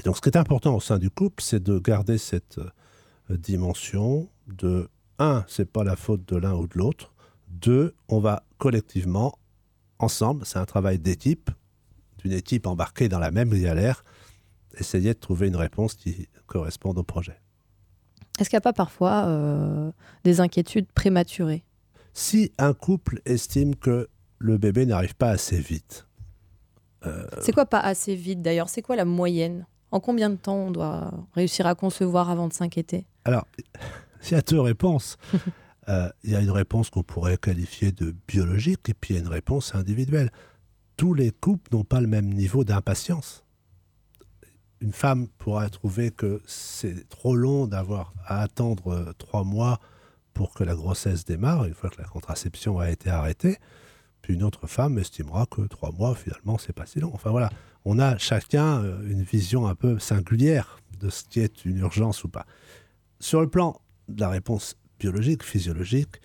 donc, 0.04 0.16
ce 0.16 0.20
qui 0.20 0.28
est 0.28 0.36
important 0.36 0.74
au 0.74 0.80
sein 0.80 0.98
du 0.98 1.08
couple, 1.08 1.42
c'est 1.42 1.62
de 1.62 1.78
garder 1.78 2.18
cette 2.18 2.58
euh, 2.58 3.36
dimension 3.38 4.28
de 4.48 4.90
un, 5.18 5.44
c'est 5.48 5.70
pas 5.70 5.84
la 5.84 5.96
faute 5.96 6.28
de 6.28 6.36
l'un 6.36 6.54
ou 6.54 6.66
de 6.66 6.76
l'autre. 6.76 7.14
Deux, 7.48 7.94
on 8.08 8.18
va 8.18 8.42
collectivement, 8.58 9.38
ensemble, 9.98 10.44
c'est 10.44 10.58
un 10.58 10.66
travail 10.66 10.98
d'équipe, 10.98 11.50
d'une 12.18 12.32
équipe 12.32 12.66
embarquée 12.66 13.08
dans 13.08 13.20
la 13.20 13.30
même 13.30 13.54
galère, 13.58 14.04
essayer 14.76 15.14
de 15.14 15.18
trouver 15.18 15.48
une 15.48 15.56
réponse 15.56 15.94
qui 15.94 16.28
corresponde 16.46 16.98
au 16.98 17.04
projet. 17.04 17.40
Est-ce 18.38 18.50
qu'il 18.50 18.56
n'y 18.56 18.58
a 18.58 18.62
pas 18.62 18.72
parfois 18.72 19.26
euh, 19.26 19.90
des 20.24 20.40
inquiétudes 20.40 20.86
prématurées? 20.92 21.64
Si 22.12 22.52
un 22.58 22.74
couple 22.74 23.20
estime 23.24 23.74
que 23.74 24.08
le 24.38 24.58
bébé 24.58 24.86
n'arrive 24.86 25.14
pas 25.14 25.30
assez 25.30 25.58
vite. 25.58 26.06
Euh, 27.06 27.26
c'est 27.40 27.52
quoi 27.52 27.66
pas 27.66 27.80
assez 27.80 28.14
vite 28.14 28.42
d'ailleurs? 28.42 28.68
C'est 28.68 28.82
quoi 28.82 28.96
la 28.96 29.04
moyenne? 29.04 29.66
En 29.90 30.00
combien 30.00 30.30
de 30.30 30.36
temps 30.36 30.56
on 30.56 30.70
doit 30.70 31.12
réussir 31.34 31.66
à 31.66 31.74
concevoir 31.74 32.30
avant 32.30 32.48
de 32.48 32.52
s'inquiéter? 32.52 33.06
Alors, 33.24 33.46
il 34.24 34.32
y 34.32 34.34
a 34.34 34.42
deux 34.42 34.60
réponses. 34.60 35.16
Euh, 35.88 36.08
il 36.24 36.32
y 36.32 36.34
a 36.34 36.40
une 36.40 36.50
réponse 36.50 36.90
qu'on 36.90 37.04
pourrait 37.04 37.36
qualifier 37.36 37.92
de 37.92 38.12
biologique 38.26 38.88
et 38.88 38.92
puis 38.94 39.14
il 39.14 39.18
y 39.18 39.20
a 39.20 39.22
une 39.22 39.28
réponse 39.30 39.72
individuelle. 39.76 40.32
Tous 40.96 41.14
les 41.14 41.30
couples 41.30 41.72
n'ont 41.72 41.84
pas 41.84 42.00
le 42.00 42.08
même 42.08 42.34
niveau 42.34 42.64
d'impatience 42.64 43.45
une 44.80 44.92
femme 44.92 45.28
pourra 45.38 45.68
trouver 45.68 46.10
que 46.10 46.40
c'est 46.46 47.08
trop 47.08 47.34
long 47.34 47.66
d'avoir 47.66 48.12
à 48.24 48.42
attendre 48.42 48.92
euh, 48.92 49.12
trois 49.18 49.44
mois 49.44 49.80
pour 50.34 50.52
que 50.52 50.64
la 50.64 50.74
grossesse 50.74 51.24
démarre, 51.24 51.64
une 51.64 51.74
fois 51.74 51.90
que 51.90 52.00
la 52.00 52.08
contraception 52.08 52.78
a 52.78 52.90
été 52.90 53.08
arrêtée. 53.08 53.58
Puis 54.20 54.34
une 54.34 54.42
autre 54.42 54.66
femme 54.66 54.98
estimera 54.98 55.46
que 55.46 55.62
trois 55.62 55.92
mois, 55.92 56.14
finalement, 56.14 56.58
c'est 56.58 56.74
pas 56.74 56.84
si 56.84 57.00
long. 57.00 57.10
Enfin 57.14 57.30
voilà, 57.30 57.50
on 57.84 57.98
a 57.98 58.18
chacun 58.18 58.82
euh, 58.84 59.08
une 59.08 59.22
vision 59.22 59.66
un 59.66 59.74
peu 59.74 59.98
singulière 59.98 60.78
de 61.00 61.08
ce 61.10 61.24
qui 61.24 61.40
est 61.40 61.64
une 61.64 61.78
urgence 61.78 62.24
ou 62.24 62.28
pas. 62.28 62.46
Sur 63.20 63.40
le 63.40 63.48
plan 63.48 63.80
de 64.08 64.20
la 64.20 64.28
réponse 64.28 64.76
biologique, 64.98 65.42
physiologique, 65.42 66.20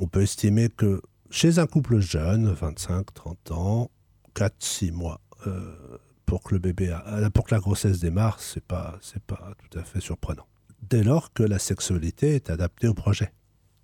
on 0.00 0.06
peut 0.06 0.22
estimer 0.22 0.68
que 0.68 1.00
chez 1.30 1.58
un 1.58 1.66
couple 1.66 2.00
jeune, 2.00 2.52
25-30 2.52 3.52
ans, 3.52 3.90
4-6 4.34 4.92
mois, 4.92 5.20
euh, 5.46 5.98
pour 6.32 6.42
que 6.42 6.54
le 6.54 6.60
bébé, 6.60 6.96
pour 7.34 7.44
que 7.44 7.54
la 7.54 7.60
grossesse 7.60 8.00
démarre, 8.00 8.40
c'est 8.40 8.64
pas, 8.64 8.98
pas 9.26 9.52
tout 9.58 9.78
à 9.78 9.82
fait 9.82 10.00
surprenant. 10.00 10.46
Dès 10.80 11.02
lors 11.02 11.34
que 11.34 11.42
la 11.42 11.58
sexualité 11.58 12.36
est 12.36 12.48
adaptée 12.48 12.88
au 12.88 12.94
projet. 12.94 13.34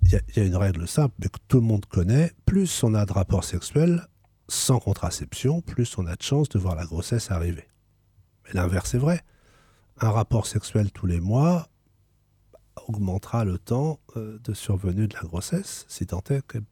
Il 0.00 0.18
y, 0.34 0.40
a 0.40 0.44
une 0.44 0.56
règle 0.56 0.88
simple, 0.88 1.14
que 1.28 1.38
tout 1.46 1.58
le 1.58 1.66
monde 1.66 1.84
connaît. 1.84 2.32
Plus 2.46 2.82
on 2.82 2.94
a 2.94 3.04
de 3.04 3.12
rapports 3.12 3.44
sexuels 3.44 4.08
sans 4.48 4.78
contraception, 4.80 5.60
plus 5.60 5.98
on 5.98 6.06
a 6.06 6.16
de 6.16 6.22
chances 6.22 6.48
de 6.48 6.58
voir 6.58 6.74
la 6.74 6.86
grossesse 6.86 7.30
arriver. 7.30 7.68
Mais 8.46 8.54
l'inverse 8.54 8.94
est 8.94 8.98
vrai. 8.98 9.20
Un 10.00 10.10
rapport 10.10 10.46
sexuel 10.46 10.90
tous 10.90 11.04
les 11.04 11.20
mois 11.20 11.68
augmentera 12.86 13.44
le 13.44 13.58
temps 13.58 14.00
euh, 14.16 14.38
de 14.42 14.54
survenue 14.54 15.06
de 15.06 15.14
la 15.16 15.20
grossesse, 15.20 15.84
si 15.86 16.06
tant 16.06 16.22
est 16.30 16.40
qu'elle 16.46 16.64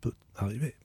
peut 0.00 0.14
arriver. 0.36 0.76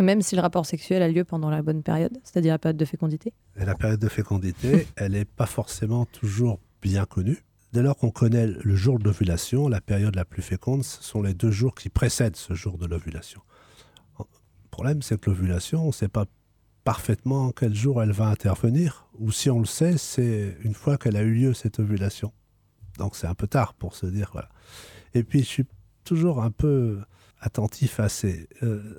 Même 0.00 0.22
si 0.22 0.36
le 0.36 0.40
rapport 0.40 0.64
sexuel 0.64 1.02
a 1.02 1.08
lieu 1.08 1.24
pendant 1.24 1.50
la 1.50 1.62
bonne 1.62 1.82
période, 1.82 2.18
c'est-à-dire 2.24 2.54
la 2.54 2.58
période 2.58 2.78
de 2.78 2.84
fécondité 2.84 3.32
Et 3.60 3.64
La 3.64 3.74
période 3.74 4.00
de 4.00 4.08
fécondité, 4.08 4.86
elle 4.96 5.12
n'est 5.12 5.24
pas 5.24 5.46
forcément 5.46 6.06
toujours 6.06 6.60
bien 6.80 7.04
connue. 7.04 7.44
Dès 7.72 7.82
lors 7.82 7.96
qu'on 7.96 8.10
connaît 8.10 8.46
le 8.46 8.76
jour 8.76 8.98
de 8.98 9.04
l'ovulation, 9.04 9.68
la 9.68 9.80
période 9.80 10.14
la 10.14 10.24
plus 10.24 10.42
féconde, 10.42 10.84
ce 10.84 11.02
sont 11.02 11.22
les 11.22 11.34
deux 11.34 11.50
jours 11.50 11.74
qui 11.74 11.88
précèdent 11.88 12.36
ce 12.36 12.54
jour 12.54 12.78
de 12.78 12.86
l'ovulation. 12.86 13.40
Le 14.18 14.24
problème, 14.70 15.02
c'est 15.02 15.20
que 15.20 15.30
l'ovulation, 15.30 15.84
on 15.84 15.86
ne 15.88 15.92
sait 15.92 16.08
pas 16.08 16.26
parfaitement 16.84 17.52
quel 17.52 17.74
jour 17.74 18.02
elle 18.02 18.12
va 18.12 18.26
intervenir, 18.26 19.06
ou 19.18 19.30
si 19.30 19.50
on 19.50 19.60
le 19.60 19.66
sait, 19.66 19.96
c'est 19.98 20.56
une 20.62 20.74
fois 20.74 20.98
qu'elle 20.98 21.16
a 21.16 21.22
eu 21.22 21.32
lieu 21.32 21.54
cette 21.54 21.78
ovulation. 21.78 22.32
Donc 22.98 23.16
c'est 23.16 23.26
un 23.26 23.34
peu 23.34 23.46
tard 23.46 23.74
pour 23.74 23.94
se 23.94 24.06
dire, 24.06 24.30
voilà. 24.32 24.48
Et 25.14 25.22
puis 25.22 25.40
je 25.40 25.46
suis 25.46 25.66
toujours 26.04 26.42
un 26.42 26.50
peu 26.50 27.00
attentif 27.40 28.00
à 28.00 28.08
ces 28.08 28.48
euh, 28.62 28.98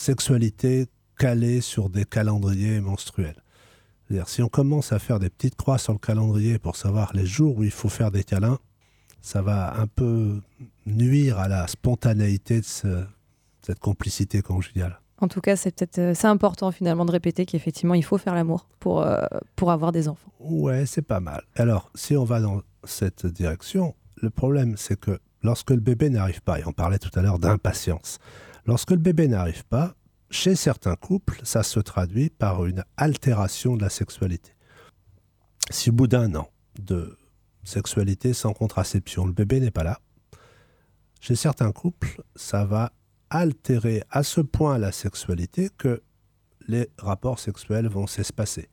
sexualités 0.00 0.86
calées 1.18 1.60
sur 1.60 1.90
des 1.90 2.06
calendriers 2.06 2.80
menstruels. 2.80 3.42
C'est-à-dire, 4.08 4.28
si 4.28 4.42
on 4.42 4.48
commence 4.48 4.92
à 4.92 4.98
faire 4.98 5.18
des 5.18 5.28
petites 5.28 5.56
croix 5.56 5.76
sur 5.76 5.92
le 5.92 5.98
calendrier 5.98 6.58
pour 6.58 6.76
savoir 6.76 7.12
les 7.14 7.26
jours 7.26 7.58
où 7.58 7.64
il 7.64 7.70
faut 7.70 7.90
faire 7.90 8.10
des 8.10 8.24
câlins, 8.24 8.58
ça 9.20 9.42
va 9.42 9.78
un 9.78 9.86
peu 9.86 10.40
nuire 10.86 11.38
à 11.38 11.48
la 11.48 11.66
spontanéité 11.66 12.60
de 12.60 12.66
cette 13.60 13.78
complicité 13.78 14.40
conjugale. 14.40 14.98
En 15.18 15.28
tout 15.28 15.42
cas, 15.42 15.54
c'est 15.54 15.70
peut-être 15.76 15.98
euh, 15.98 16.14
c'est 16.14 16.28
important 16.28 16.72
finalement 16.72 17.04
de 17.04 17.12
répéter 17.12 17.44
qu'effectivement, 17.44 17.92
il 17.92 18.02
faut 18.02 18.16
faire 18.16 18.34
l'amour 18.34 18.66
pour, 18.78 19.02
euh, 19.02 19.20
pour 19.54 19.70
avoir 19.70 19.92
des 19.92 20.08
enfants. 20.08 20.32
Ouais, 20.40 20.86
c'est 20.86 21.02
pas 21.02 21.20
mal. 21.20 21.42
Alors, 21.56 21.90
si 21.94 22.16
on 22.16 22.24
va 22.24 22.40
dans 22.40 22.62
cette 22.84 23.26
direction, 23.26 23.94
le 24.16 24.30
problème, 24.30 24.78
c'est 24.78 24.98
que 24.98 25.18
lorsque 25.42 25.70
le 25.72 25.80
bébé 25.80 26.08
n'arrive 26.08 26.40
pas, 26.40 26.58
et 26.58 26.62
on 26.66 26.72
parlait 26.72 26.98
tout 26.98 27.10
à 27.18 27.20
l'heure 27.20 27.38
d'impatience, 27.38 28.18
lorsque 28.66 28.90
le 28.90 28.96
bébé 28.96 29.28
n'arrive 29.28 29.64
pas, 29.64 29.94
chez 30.30 30.54
certains 30.54 30.96
couples, 30.96 31.40
ça 31.42 31.62
se 31.62 31.80
traduit 31.80 32.30
par 32.30 32.64
une 32.66 32.84
altération 32.96 33.76
de 33.76 33.82
la 33.82 33.90
sexualité. 33.90 34.52
Si 35.70 35.90
au 35.90 35.92
bout 35.92 36.06
d'un 36.06 36.34
an 36.34 36.48
de 36.78 37.18
sexualité 37.64 38.32
sans 38.32 38.52
contraception, 38.52 39.26
le 39.26 39.32
bébé 39.32 39.60
n'est 39.60 39.70
pas 39.70 39.84
là, 39.84 40.00
chez 41.20 41.36
certains 41.36 41.72
couples, 41.72 42.22
ça 42.34 42.64
va 42.64 42.92
altérer 43.28 44.02
à 44.10 44.22
ce 44.22 44.40
point 44.40 44.78
la 44.78 44.92
sexualité 44.92 45.68
que 45.76 46.02
les 46.66 46.88
rapports 46.98 47.38
sexuels 47.38 47.88
vont 47.88 48.06
s'espacer. 48.06 48.68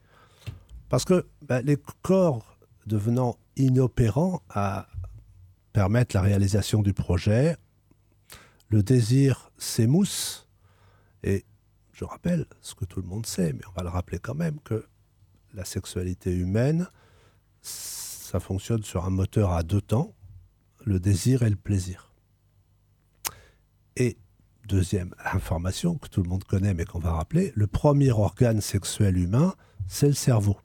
Parce 0.90 1.04
que 1.06 1.28
bah, 1.42 1.62
les 1.62 1.78
corps 2.02 2.58
devenant 2.86 3.38
inopérants 3.58 4.42
à 4.50 4.88
permettre 5.74 6.16
la 6.16 6.22
réalisation 6.22 6.82
du 6.82 6.94
projet, 6.94 7.58
le 8.70 8.84
désir 8.84 9.52
s'émousse. 9.58 10.48
Et 11.24 11.46
je 11.94 12.06
rappelle 12.06 12.46
ce 12.62 12.76
que 12.76 12.86
tout 12.86 13.02
le 13.02 13.08
monde 13.08 13.26
sait, 13.26 13.54
mais 13.54 13.66
on 13.68 13.72
va 13.72 13.84
le 13.84 13.90
rappeler 13.90 14.20
quand 14.20 14.36
même, 14.36 14.60
que 14.62 14.86
la 15.54 15.66
sexualité 15.66 16.34
humaine, 16.34 16.88
ça 17.62 18.40
fonctionne 18.40 18.84
sur 18.84 19.06
un 19.06 19.10
moteur 19.10 19.52
à 19.52 19.64
deux 19.64 19.82
temps, 19.82 20.14
le 20.86 21.00
désir 21.00 21.44
et 21.44 21.50
le 21.50 21.56
plaisir. 21.56 22.14
Et 23.96 24.18
Deuxième 24.68 25.16
information 25.24 25.98
que 25.98 26.10
tout 26.10 26.22
le 26.22 26.28
monde 26.28 26.44
connaît 26.44 26.74
mais 26.74 26.84
qu'on 26.84 27.00
va 27.00 27.14
rappeler, 27.14 27.54
le 27.56 27.68
premier 27.68 28.12
organe 28.12 28.60
sexuel 28.60 29.18
humain, 29.18 29.56
c'est 29.88 30.08
le 30.08 30.14
cerveau. 30.14 30.58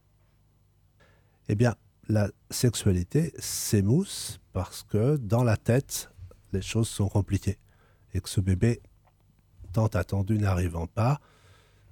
Eh 1.48 1.54
bien, 1.54 1.76
la 2.08 2.28
sexualité 2.50 3.32
s'émousse 3.38 4.40
parce 4.52 4.82
que 4.82 5.16
dans 5.18 5.44
la 5.44 5.56
tête, 5.56 6.10
les 6.52 6.62
choses 6.62 6.88
sont 6.88 7.08
compliquées. 7.08 7.58
Et 8.14 8.20
que 8.20 8.28
ce 8.28 8.40
bébé, 8.40 8.80
tant 9.72 9.86
attendu 9.86 10.38
n'arrivant 10.38 10.86
pas, 10.86 11.20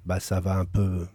bah, 0.04 0.20
ça 0.20 0.40
va 0.40 0.56
un 0.56 0.64
peu 0.64 1.06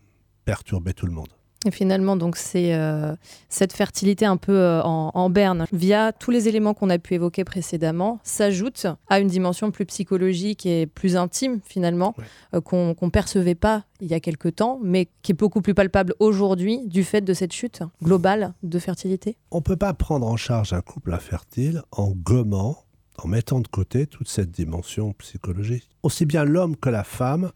perturber 0.45 0.93
tout 0.93 1.05
le 1.05 1.11
monde. 1.11 1.29
Et 1.65 1.71
finalement, 1.71 2.15
donc 2.15 2.35
c'est 2.37 2.75
euh, 2.75 3.15
cette 3.49 3.73
fertilité 3.73 4.25
un 4.25 4.37
peu 4.37 4.55
euh, 4.55 4.81
en, 4.83 5.29
berne, 5.31 5.65
via 5.73 6.13
tous 6.13 6.29
les 6.29 6.47
éléments 6.47 6.75
qu'on 6.75 6.91
a 6.91 6.99
pu 6.99 7.15
évoquer 7.15 7.43
précédemment, 7.43 8.19
s'ajoute 8.23 8.85
à 9.09 9.19
une 9.19 9.27
dimension 9.27 9.71
plus 9.71 9.85
psychologique 9.87 10.67
et 10.67 10.85
plus 10.85 11.17
intime 11.17 11.59
finalement, 11.65 12.13
euh, 12.53 12.61
qu'on 12.61 12.95
ne 13.01 13.09
percevait 13.09 13.55
pas 13.55 13.85
il 13.99 14.07
y 14.07 14.13
a 14.13 14.19
quelque 14.19 14.47
temps, 14.47 14.79
mais 14.83 15.09
qui 15.23 15.31
est 15.31 15.35
beaucoup 15.35 15.61
plus 15.61 15.73
palpable 15.73 16.13
aujourd'hui 16.19 16.85
du 16.85 17.03
fait 17.03 17.21
de 17.21 17.33
cette 17.33 17.51
chute 17.51 17.81
globale 18.03 18.53
de 18.61 18.77
fertilité. 18.77 19.35
On 19.49 19.57
ne 19.57 19.63
peut 19.63 19.77
pas 19.77 19.93
prendre 19.95 20.27
en 20.27 20.37
charge 20.37 20.71
un 20.71 20.81
couple 20.81 21.13
infertile 21.13 21.81
en 21.91 22.11
gommant, 22.11 22.77
en 23.17 23.27
mettant 23.27 23.59
de 23.59 23.67
côté 23.67 24.07
toute 24.07 24.27
cette 24.27 24.51
dimension 24.51 25.13
psychologique. 25.13 25.89
Aussi 26.03 26.25
bien 26.25 26.43
l'homme 26.43 26.75
que 26.75 26.89
la 26.89 27.03
femme 27.03 27.51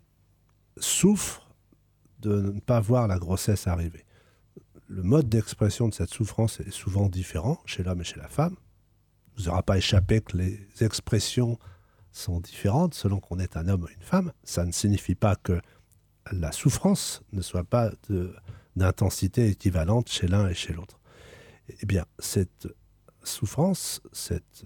souffrent 0.78 1.50
de 2.20 2.42
ne 2.42 2.60
pas 2.60 2.80
voir 2.80 3.08
la 3.08 3.18
grossesse 3.18 3.68
arriver. 3.68 4.06
Le 4.88 5.04
mode 5.04 5.30
d'expression 5.30 5.88
de 5.88 5.94
cette 5.94 6.10
souffrance 6.10 6.60
est 6.60 6.72
souvent 6.72 7.08
différent 7.08 7.60
chez 7.66 7.84
l'homme 7.84 8.02
et 8.02 8.06
chez 8.06 8.20
la 8.20 8.28
femme. 8.28 8.56
Vous 9.38 9.44
n'aura 9.44 9.64
pas 9.64 9.78
échappé 9.78 10.22
que 10.22 10.38
les 10.38 10.60
expressions 10.82 11.58
sont 12.12 12.40
différentes 12.40 12.94
selon 12.94 13.20
qu'on 13.20 13.40
est 13.40 13.56
un 13.56 13.68
homme 13.68 13.84
ou 13.84 13.88
une 13.88 14.02
femme. 14.02 14.34
Ça 14.44 14.66
ne 14.66 14.72
signifie 14.72 15.16
pas 15.16 15.36
que 15.36 15.62
la 16.32 16.52
souffrance 16.52 17.22
ne 17.32 17.42
soit 17.42 17.64
pas 17.64 17.92
d'intensité 18.76 19.48
équivalente 19.48 20.10
chez 20.10 20.28
l'un 20.28 20.48
et 20.48 20.54
chez 20.54 20.74
l'autre. 20.74 21.00
Eh 21.82 21.86
bien, 21.86 22.06
cette 22.18 22.68
souffrance, 23.24 24.02
cette, 24.12 24.64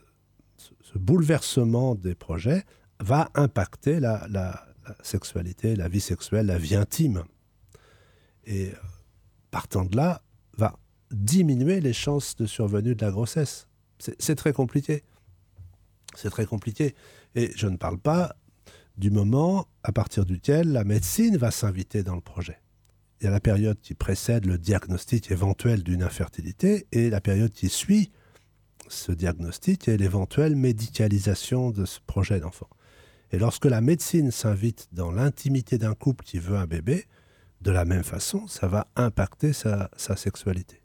ce 0.82 0.97
bouleversement 0.97 1.95
des 1.95 2.16
projets 2.16 2.64
va 2.99 3.30
impacter 3.36 3.99
la, 3.99 4.66
sexualité, 5.01 5.76
la 5.76 5.88
vie 5.88 6.01
sexuelle, 6.01 6.47
la 6.47 6.57
vie 6.57 6.76
intime 6.76 7.24
et 8.45 8.70
euh, 8.70 8.76
partant 9.51 9.86
de 9.86 9.95
là, 9.95 10.22
va 10.57 10.78
diminuer 11.11 11.80
les 11.80 11.93
chances 11.93 12.36
de 12.36 12.45
survenue 12.45 12.95
de 12.95 13.05
la 13.05 13.11
grossesse. 13.11 13.68
C'est 13.97 14.36
très 14.36 14.51
compliqué. 14.51 15.03
C'est 16.16 16.30
très 16.30 16.45
compliqué. 16.45 16.95
Et 17.36 17.51
je 17.55 17.68
ne 17.68 17.78
parle 17.78 17.97
pas 17.97 18.36
du 18.97 19.09
moment 19.09 19.68
à 19.84 19.91
partir 19.91 20.26
duquel 20.26 20.72
la 20.72 20.84
médecine 20.84 21.38
va 21.38 21.51
s'inviter 21.51 22.03
dans 22.03 22.16
le 22.16 22.22
projet. 22.22 22.59
Il 23.22 23.26
y 23.26 23.28
a 23.28 23.32
la 23.32 23.39
période 23.39 23.80
qui 23.80 23.93
précède 23.93 24.45
le 24.45 24.57
diagnostic 24.57 25.32
éventuel 25.32 25.84
d'une 25.84 26.03
infertilité 26.03 26.88
et 26.91 27.09
la 27.09 27.22
période 27.22 27.51
qui 27.51 27.70
suit 27.70 28.11
ce 28.94 29.12
diagnostic 29.12 29.88
et 29.88 29.98
l'éventuelle 29.98 30.56
médicalisation 30.56 31.72
de 31.72 31.86
ce 31.86 32.00
projet 32.06 32.39
d'enfant. 32.39 32.70
Et 33.32 33.39
lorsque 33.39 33.66
la 33.66 33.82
médecine 33.82 34.32
s'invite 34.32 34.88
dans 34.91 35.12
l'intimité 35.12 35.78
d'un 35.78 35.96
couple 35.96 36.24
qui 36.24 36.38
veut 36.38 36.56
un 36.56 36.68
bébé, 36.68 37.06
de 37.62 37.72
la 37.72 37.86
même 37.86 38.04
façon, 38.04 38.46
ça 38.48 38.68
va 38.68 38.88
impacter 38.96 39.54
sa, 39.54 39.89
sexualité. 39.98 40.82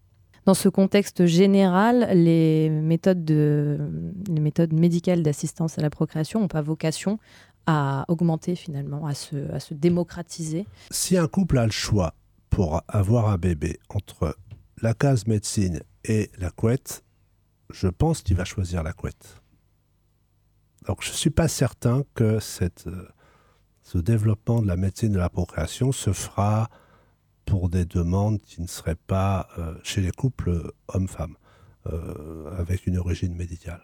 Dans 0.46 0.54
ce 0.54 0.68
contexte 0.68 1.26
général, 1.26 2.08
les 2.14 2.70
méthodes, 2.70 3.24
de, 3.24 3.78
les 4.28 4.40
méthodes 4.40 4.72
médicales 4.72 5.22
d'assistance 5.22 5.78
à 5.78 5.82
la 5.82 5.90
procréation 5.90 6.40
n'ont 6.40 6.48
pas 6.48 6.62
vocation 6.62 7.18
à 7.66 8.06
augmenter 8.08 8.54
finalement, 8.54 9.06
à 9.06 9.14
se, 9.14 9.52
à 9.52 9.60
se 9.60 9.74
démocratiser. 9.74 10.66
Si 10.90 11.18
un 11.18 11.26
couple 11.26 11.58
a 11.58 11.66
le 11.66 11.70
choix 11.70 12.14
pour 12.48 12.80
avoir 12.88 13.28
un 13.28 13.36
bébé 13.36 13.78
entre 13.90 14.34
la 14.80 14.94
case 14.94 15.26
médecine 15.26 15.80
et 16.04 16.30
la 16.38 16.50
couette, 16.50 17.04
je 17.70 17.88
pense 17.88 18.22
qu'il 18.22 18.36
va 18.36 18.44
choisir 18.44 18.82
la 18.82 18.92
couette. 18.92 19.40
Donc 20.86 21.02
je 21.02 21.10
ne 21.10 21.14
suis 21.14 21.30
pas 21.30 21.48
certain 21.48 22.02
que 22.14 22.38
euh, 22.60 23.08
ce 23.82 23.98
développement 23.98 24.62
de 24.62 24.66
la 24.66 24.76
médecine 24.76 25.12
de 25.12 25.18
la 25.18 25.28
procréation 25.28 25.92
se 25.92 26.12
fera 26.12 26.70
pour 27.44 27.68
des 27.68 27.84
demandes 27.84 28.40
qui 28.40 28.62
ne 28.62 28.66
seraient 28.66 28.96
pas 29.06 29.48
euh, 29.58 29.74
chez 29.82 30.00
les 30.00 30.10
couples 30.10 30.72
hommes-femmes, 30.88 31.36
euh, 31.86 32.50
avec 32.58 32.86
une 32.86 32.98
origine 32.98 33.34
médicale. 33.34 33.82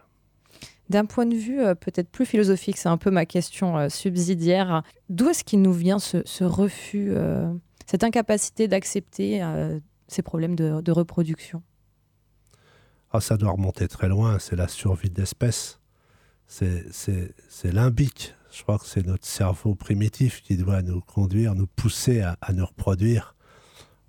D'un 0.91 1.07
point 1.07 1.25
de 1.25 1.35
vue 1.35 1.61
peut-être 1.81 2.11
plus 2.11 2.27
philosophique, 2.27 2.77
c'est 2.77 2.91
un 2.91 2.99
peu 2.99 3.11
ma 3.11 3.25
question 3.25 3.89
subsidiaire, 3.89 4.83
d'où 5.09 5.31
est-ce 5.31 5.43
qu'il 5.43 5.63
nous 5.63 5.73
vient 5.73 5.99
ce, 5.99 6.45
refus, 6.45 7.15
cette 7.87 8.05
incapacité 8.05 8.69
d'accepter 8.69 9.43
ces 10.07 10.21
problèmes 10.21 10.55
de, 10.55 10.93
reproduction? 10.93 11.63
Ah, 13.17 13.21
ça 13.21 13.37
doit 13.37 13.53
remonter 13.53 13.87
très 13.87 14.09
loin, 14.09 14.41
c'est 14.41 14.57
la 14.57 14.67
survie 14.67 15.09
de 15.09 15.21
l'espèce. 15.21 15.79
C'est 16.49 16.93
limbique. 17.63 18.35
Je 18.51 18.65
crois 18.65 18.77
que 18.77 18.87
c'est 18.87 19.07
notre 19.07 19.25
cerveau 19.25 19.77
primitif 19.77 20.43
qui 20.43 20.57
doit 20.57 20.83
nous 20.83 21.01
conduire, 21.01 21.55
nous 21.55 21.69
pousser 21.69 22.23
à, 22.23 22.37
nous 22.53 22.67
reproduire. 22.67 23.37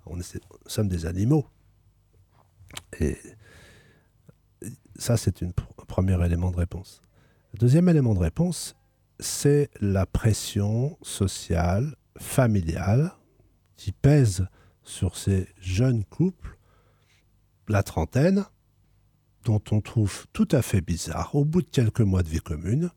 On 0.08 0.20
est, 0.20 0.34
nous 0.34 0.58
sommes 0.66 0.88
des 0.88 1.06
animaux. 1.06 1.46
Et 3.00 3.16
ça, 4.96 5.18
c'est 5.18 5.44
un 5.44 5.52
premier 5.86 6.26
élément 6.26 6.50
de 6.50 6.58
réponse. 6.58 7.04
Le 7.54 7.60
deuxième 7.60 7.88
élément 7.90 8.16
de 8.16 8.20
réponse, 8.22 8.76
c'est 9.20 9.70
la 9.82 10.08
pression 10.08 10.98
sociale, 11.04 11.96
familiale, 12.18 13.14
qui 13.78 13.92
pèse 13.92 14.48
sur 14.84 15.16
ces 15.16 15.48
jeunes 15.62 16.06
couples, 16.06 16.58
la 17.68 17.84
trentaine, 17.84 18.46
dont 19.46 19.62
on 19.72 19.80
trouve 19.80 20.26
tout 20.34 20.48
à 20.52 20.62
fait 20.62 20.82
bizarre, 20.82 21.34
au 21.36 21.46
bout 21.46 21.62
de 21.62 21.70
quelques 21.70 22.02
mois 22.02 22.24
de 22.24 22.30
vie 22.30 22.42
commune, 22.42 22.90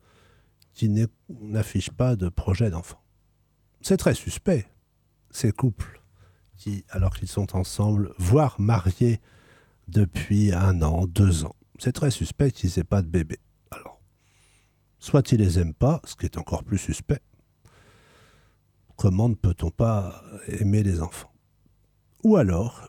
qui 0.72 0.90
n'affichent 1.28 1.90
pas 1.90 2.16
de 2.16 2.28
projet 2.28 2.70
d'enfant. 2.70 3.00
C'est 3.80 3.98
très 3.98 4.14
suspect, 4.14 4.66
ces 5.30 5.52
couples 5.52 6.02
qui, 6.56 6.84
alors 6.88 7.14
qu'ils 7.14 7.28
sont 7.28 7.54
ensemble, 7.54 8.12
voire 8.18 8.60
mariés 8.60 9.20
depuis 9.86 10.52
un 10.52 10.82
an, 10.82 11.06
deux 11.06 11.44
ans, 11.44 11.54
c'est 11.78 11.92
très 11.92 12.10
suspect 12.10 12.50
qu'ils 12.50 12.72
n'aient 12.76 12.84
pas 12.84 13.02
de 13.02 13.08
bébé. 13.08 13.38
Alors, 13.70 14.00
soit 14.98 15.30
ils 15.30 15.38
les 15.38 15.60
aiment 15.60 15.74
pas, 15.74 16.00
ce 16.04 16.16
qui 16.16 16.24
est 16.26 16.38
encore 16.38 16.64
plus 16.64 16.78
suspect. 16.78 17.20
Comment 18.96 19.28
ne 19.28 19.34
peut-on 19.34 19.70
pas 19.70 20.24
aimer 20.48 20.82
les 20.82 21.00
enfants? 21.00 21.32
Ou 22.24 22.36
alors, 22.36 22.88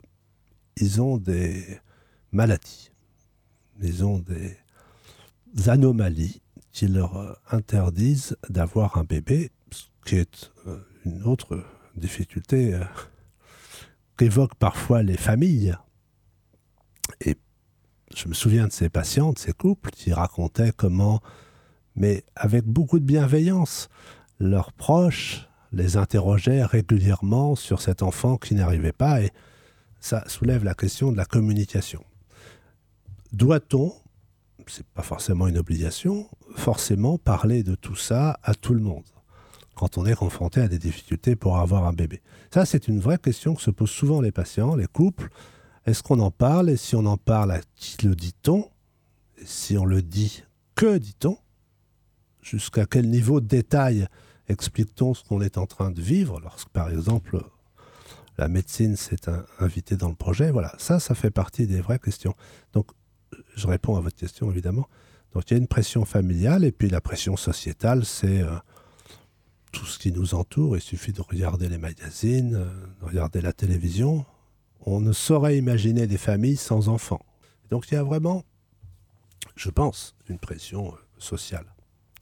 ils 0.76 1.00
ont 1.00 1.18
des 1.18 1.78
maladies, 2.32 2.89
ils 3.82 4.04
ont 4.04 4.18
des 4.18 4.56
anomalies 5.68 6.42
qui 6.72 6.86
leur 6.88 7.40
interdisent 7.50 8.36
d'avoir 8.48 8.98
un 8.98 9.04
bébé, 9.04 9.50
ce 9.70 9.84
qui 10.04 10.16
est 10.16 10.52
euh, 10.66 10.78
une 11.04 11.24
autre 11.24 11.64
difficulté 11.96 12.74
euh, 12.74 12.84
qu'évoquent 14.16 14.54
parfois 14.54 15.02
les 15.02 15.16
familles. 15.16 15.74
Et 17.20 17.36
je 18.14 18.28
me 18.28 18.34
souviens 18.34 18.66
de 18.66 18.72
ces 18.72 18.88
patients, 18.88 19.32
de 19.32 19.38
ces 19.38 19.52
couples 19.52 19.90
qui 19.90 20.12
racontaient 20.12 20.72
comment, 20.72 21.20
mais 21.96 22.24
avec 22.36 22.64
beaucoup 22.64 22.98
de 22.98 23.04
bienveillance, 23.04 23.88
leurs 24.38 24.72
proches 24.72 25.48
les 25.72 25.96
interrogeaient 25.96 26.64
régulièrement 26.64 27.54
sur 27.54 27.80
cet 27.80 28.02
enfant 28.02 28.36
qui 28.36 28.54
n'arrivait 28.54 28.92
pas 28.92 29.22
et 29.22 29.30
ça 30.00 30.24
soulève 30.28 30.64
la 30.64 30.74
question 30.74 31.12
de 31.12 31.16
la 31.16 31.26
communication. 31.26 32.04
Doit-on, 33.32 33.92
c'est 34.66 34.86
pas 34.86 35.02
forcément 35.02 35.46
une 35.46 35.58
obligation, 35.58 36.28
forcément 36.56 37.18
parler 37.18 37.62
de 37.62 37.74
tout 37.74 37.96
ça 37.96 38.38
à 38.42 38.54
tout 38.54 38.74
le 38.74 38.80
monde 38.80 39.04
quand 39.74 39.96
on 39.96 40.04
est 40.04 40.14
confronté 40.14 40.60
à 40.60 40.68
des 40.68 40.78
difficultés 40.78 41.36
pour 41.36 41.58
avoir 41.58 41.86
un 41.86 41.92
bébé? 41.92 42.22
Ça, 42.52 42.66
c'est 42.66 42.88
une 42.88 43.00
vraie 43.00 43.18
question 43.18 43.54
que 43.54 43.62
se 43.62 43.70
posent 43.70 43.90
souvent 43.90 44.20
les 44.20 44.32
patients, 44.32 44.74
les 44.74 44.86
couples. 44.86 45.28
Est-ce 45.86 46.02
qu'on 46.02 46.20
en 46.20 46.30
parle? 46.30 46.70
Et 46.70 46.76
si 46.76 46.94
on 46.96 47.06
en 47.06 47.16
parle, 47.16 47.52
à 47.52 47.60
qui 47.76 48.06
le 48.06 48.14
dit-on? 48.14 48.68
Si 49.44 49.78
on 49.78 49.86
le 49.86 50.02
dit, 50.02 50.44
que 50.74 50.98
dit-on? 50.98 51.38
Jusqu'à 52.42 52.84
quel 52.84 53.08
niveau 53.08 53.40
de 53.40 53.46
détail 53.46 54.06
explique-t-on 54.48 55.14
ce 55.14 55.24
qu'on 55.24 55.40
est 55.40 55.56
en 55.56 55.66
train 55.66 55.90
de 55.90 56.02
vivre 56.02 56.40
lorsque, 56.40 56.68
par 56.68 56.90
exemple, 56.90 57.40
la 58.38 58.48
médecine 58.48 58.96
s'est 58.96 59.30
invitée 59.58 59.96
dans 59.96 60.08
le 60.08 60.14
projet? 60.14 60.50
Voilà, 60.50 60.74
ça, 60.78 61.00
ça 61.00 61.14
fait 61.14 61.30
partie 61.30 61.66
des 61.66 61.80
vraies 61.80 61.98
questions. 61.98 62.34
Donc, 62.72 62.86
je 63.54 63.66
réponds 63.66 63.96
à 63.96 64.00
votre 64.00 64.16
question, 64.16 64.50
évidemment. 64.50 64.88
Donc, 65.34 65.50
il 65.50 65.54
y 65.54 65.56
a 65.56 65.58
une 65.58 65.68
pression 65.68 66.04
familiale 66.04 66.64
et 66.64 66.72
puis 66.72 66.88
la 66.88 67.00
pression 67.00 67.36
sociétale, 67.36 68.04
c'est 68.04 68.40
euh, 68.40 68.56
tout 69.72 69.86
ce 69.86 69.98
qui 69.98 70.12
nous 70.12 70.34
entoure. 70.34 70.76
Il 70.76 70.82
suffit 70.82 71.12
de 71.12 71.20
regarder 71.20 71.68
les 71.68 71.78
magazines, 71.78 72.54
euh, 72.54 72.66
de 73.00 73.06
regarder 73.06 73.40
la 73.40 73.52
télévision 73.52 74.24
on 74.82 75.00
ne 75.00 75.12
saurait 75.12 75.56
imaginer 75.56 76.06
des 76.06 76.18
familles 76.18 76.56
sans 76.56 76.88
enfants. 76.88 77.20
Donc 77.70 77.90
il 77.90 77.94
y 77.94 77.96
a 77.96 78.02
vraiment, 78.02 78.44
je 79.56 79.70
pense, 79.70 80.14
une 80.28 80.38
pression 80.38 80.88
euh, 80.88 80.96
sociale. 81.18 81.66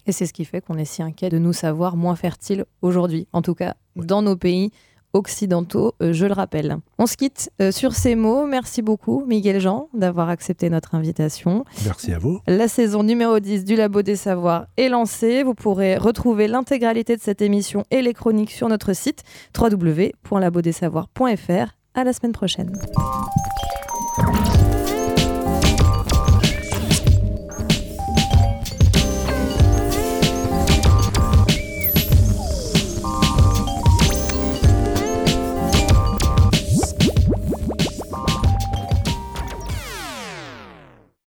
Et 0.07 0.13
c'est 0.13 0.27
ce 0.27 0.33
qui 0.33 0.45
fait 0.45 0.61
qu'on 0.61 0.79
est 0.79 0.85
si 0.85 1.03
inquiet 1.03 1.29
de 1.29 1.39
nous 1.39 1.53
savoir 1.53 1.97
moins 1.97 2.17
fertiles 2.17 2.65
aujourd'hui, 2.83 3.29
en 3.33 3.43
tout 3.43 3.55
cas 3.55 3.77
dans 3.97 4.23
nos 4.23 4.37
pays 4.37 4.71
occidentaux, 5.13 5.95
euh, 6.03 6.13
je 6.13 6.27
le 6.27 6.33
rappelle. 6.33 6.79
On 6.99 7.07
se 7.07 7.17
quitte 7.17 7.51
euh, 7.61 7.73
sur 7.73 7.95
ces 7.95 8.15
mots. 8.15 8.47
Merci 8.47 8.83
beaucoup, 8.83 9.25
Miguel 9.27 9.61
Jean, 9.61 9.89
d'avoir 9.95 10.29
accepté 10.29 10.71
notre 10.71 10.95
invitation. 10.95 11.65
Merci 11.85 12.13
à 12.13 12.19
vous. 12.19 12.41
La 12.47 12.69
saison 12.69 13.03
numéro 13.03 13.41
10 13.41 13.65
du 13.65 13.75
Labo 13.77 14.03
des 14.03 14.17
Savoirs 14.17 14.67
est 14.77 14.89
lancée. 14.89 15.43
Vous 15.43 15.55
pourrez 15.55 15.97
retrouver 15.97 16.49
l'intégralité 16.49 17.17
de 17.17 17.23
cette 17.23 17.43
émission 17.43 17.85
et 17.91 18.03
les 18.03 18.15
chroniques 18.15 18.51
sur 18.51 18.69
notre 18.69 18.93
site 18.93 19.23
www.labodesavoirs.fr 19.59 21.75
à 21.95 22.05
la 22.05 22.13
semaine 22.13 22.33
prochaine. 22.33 22.79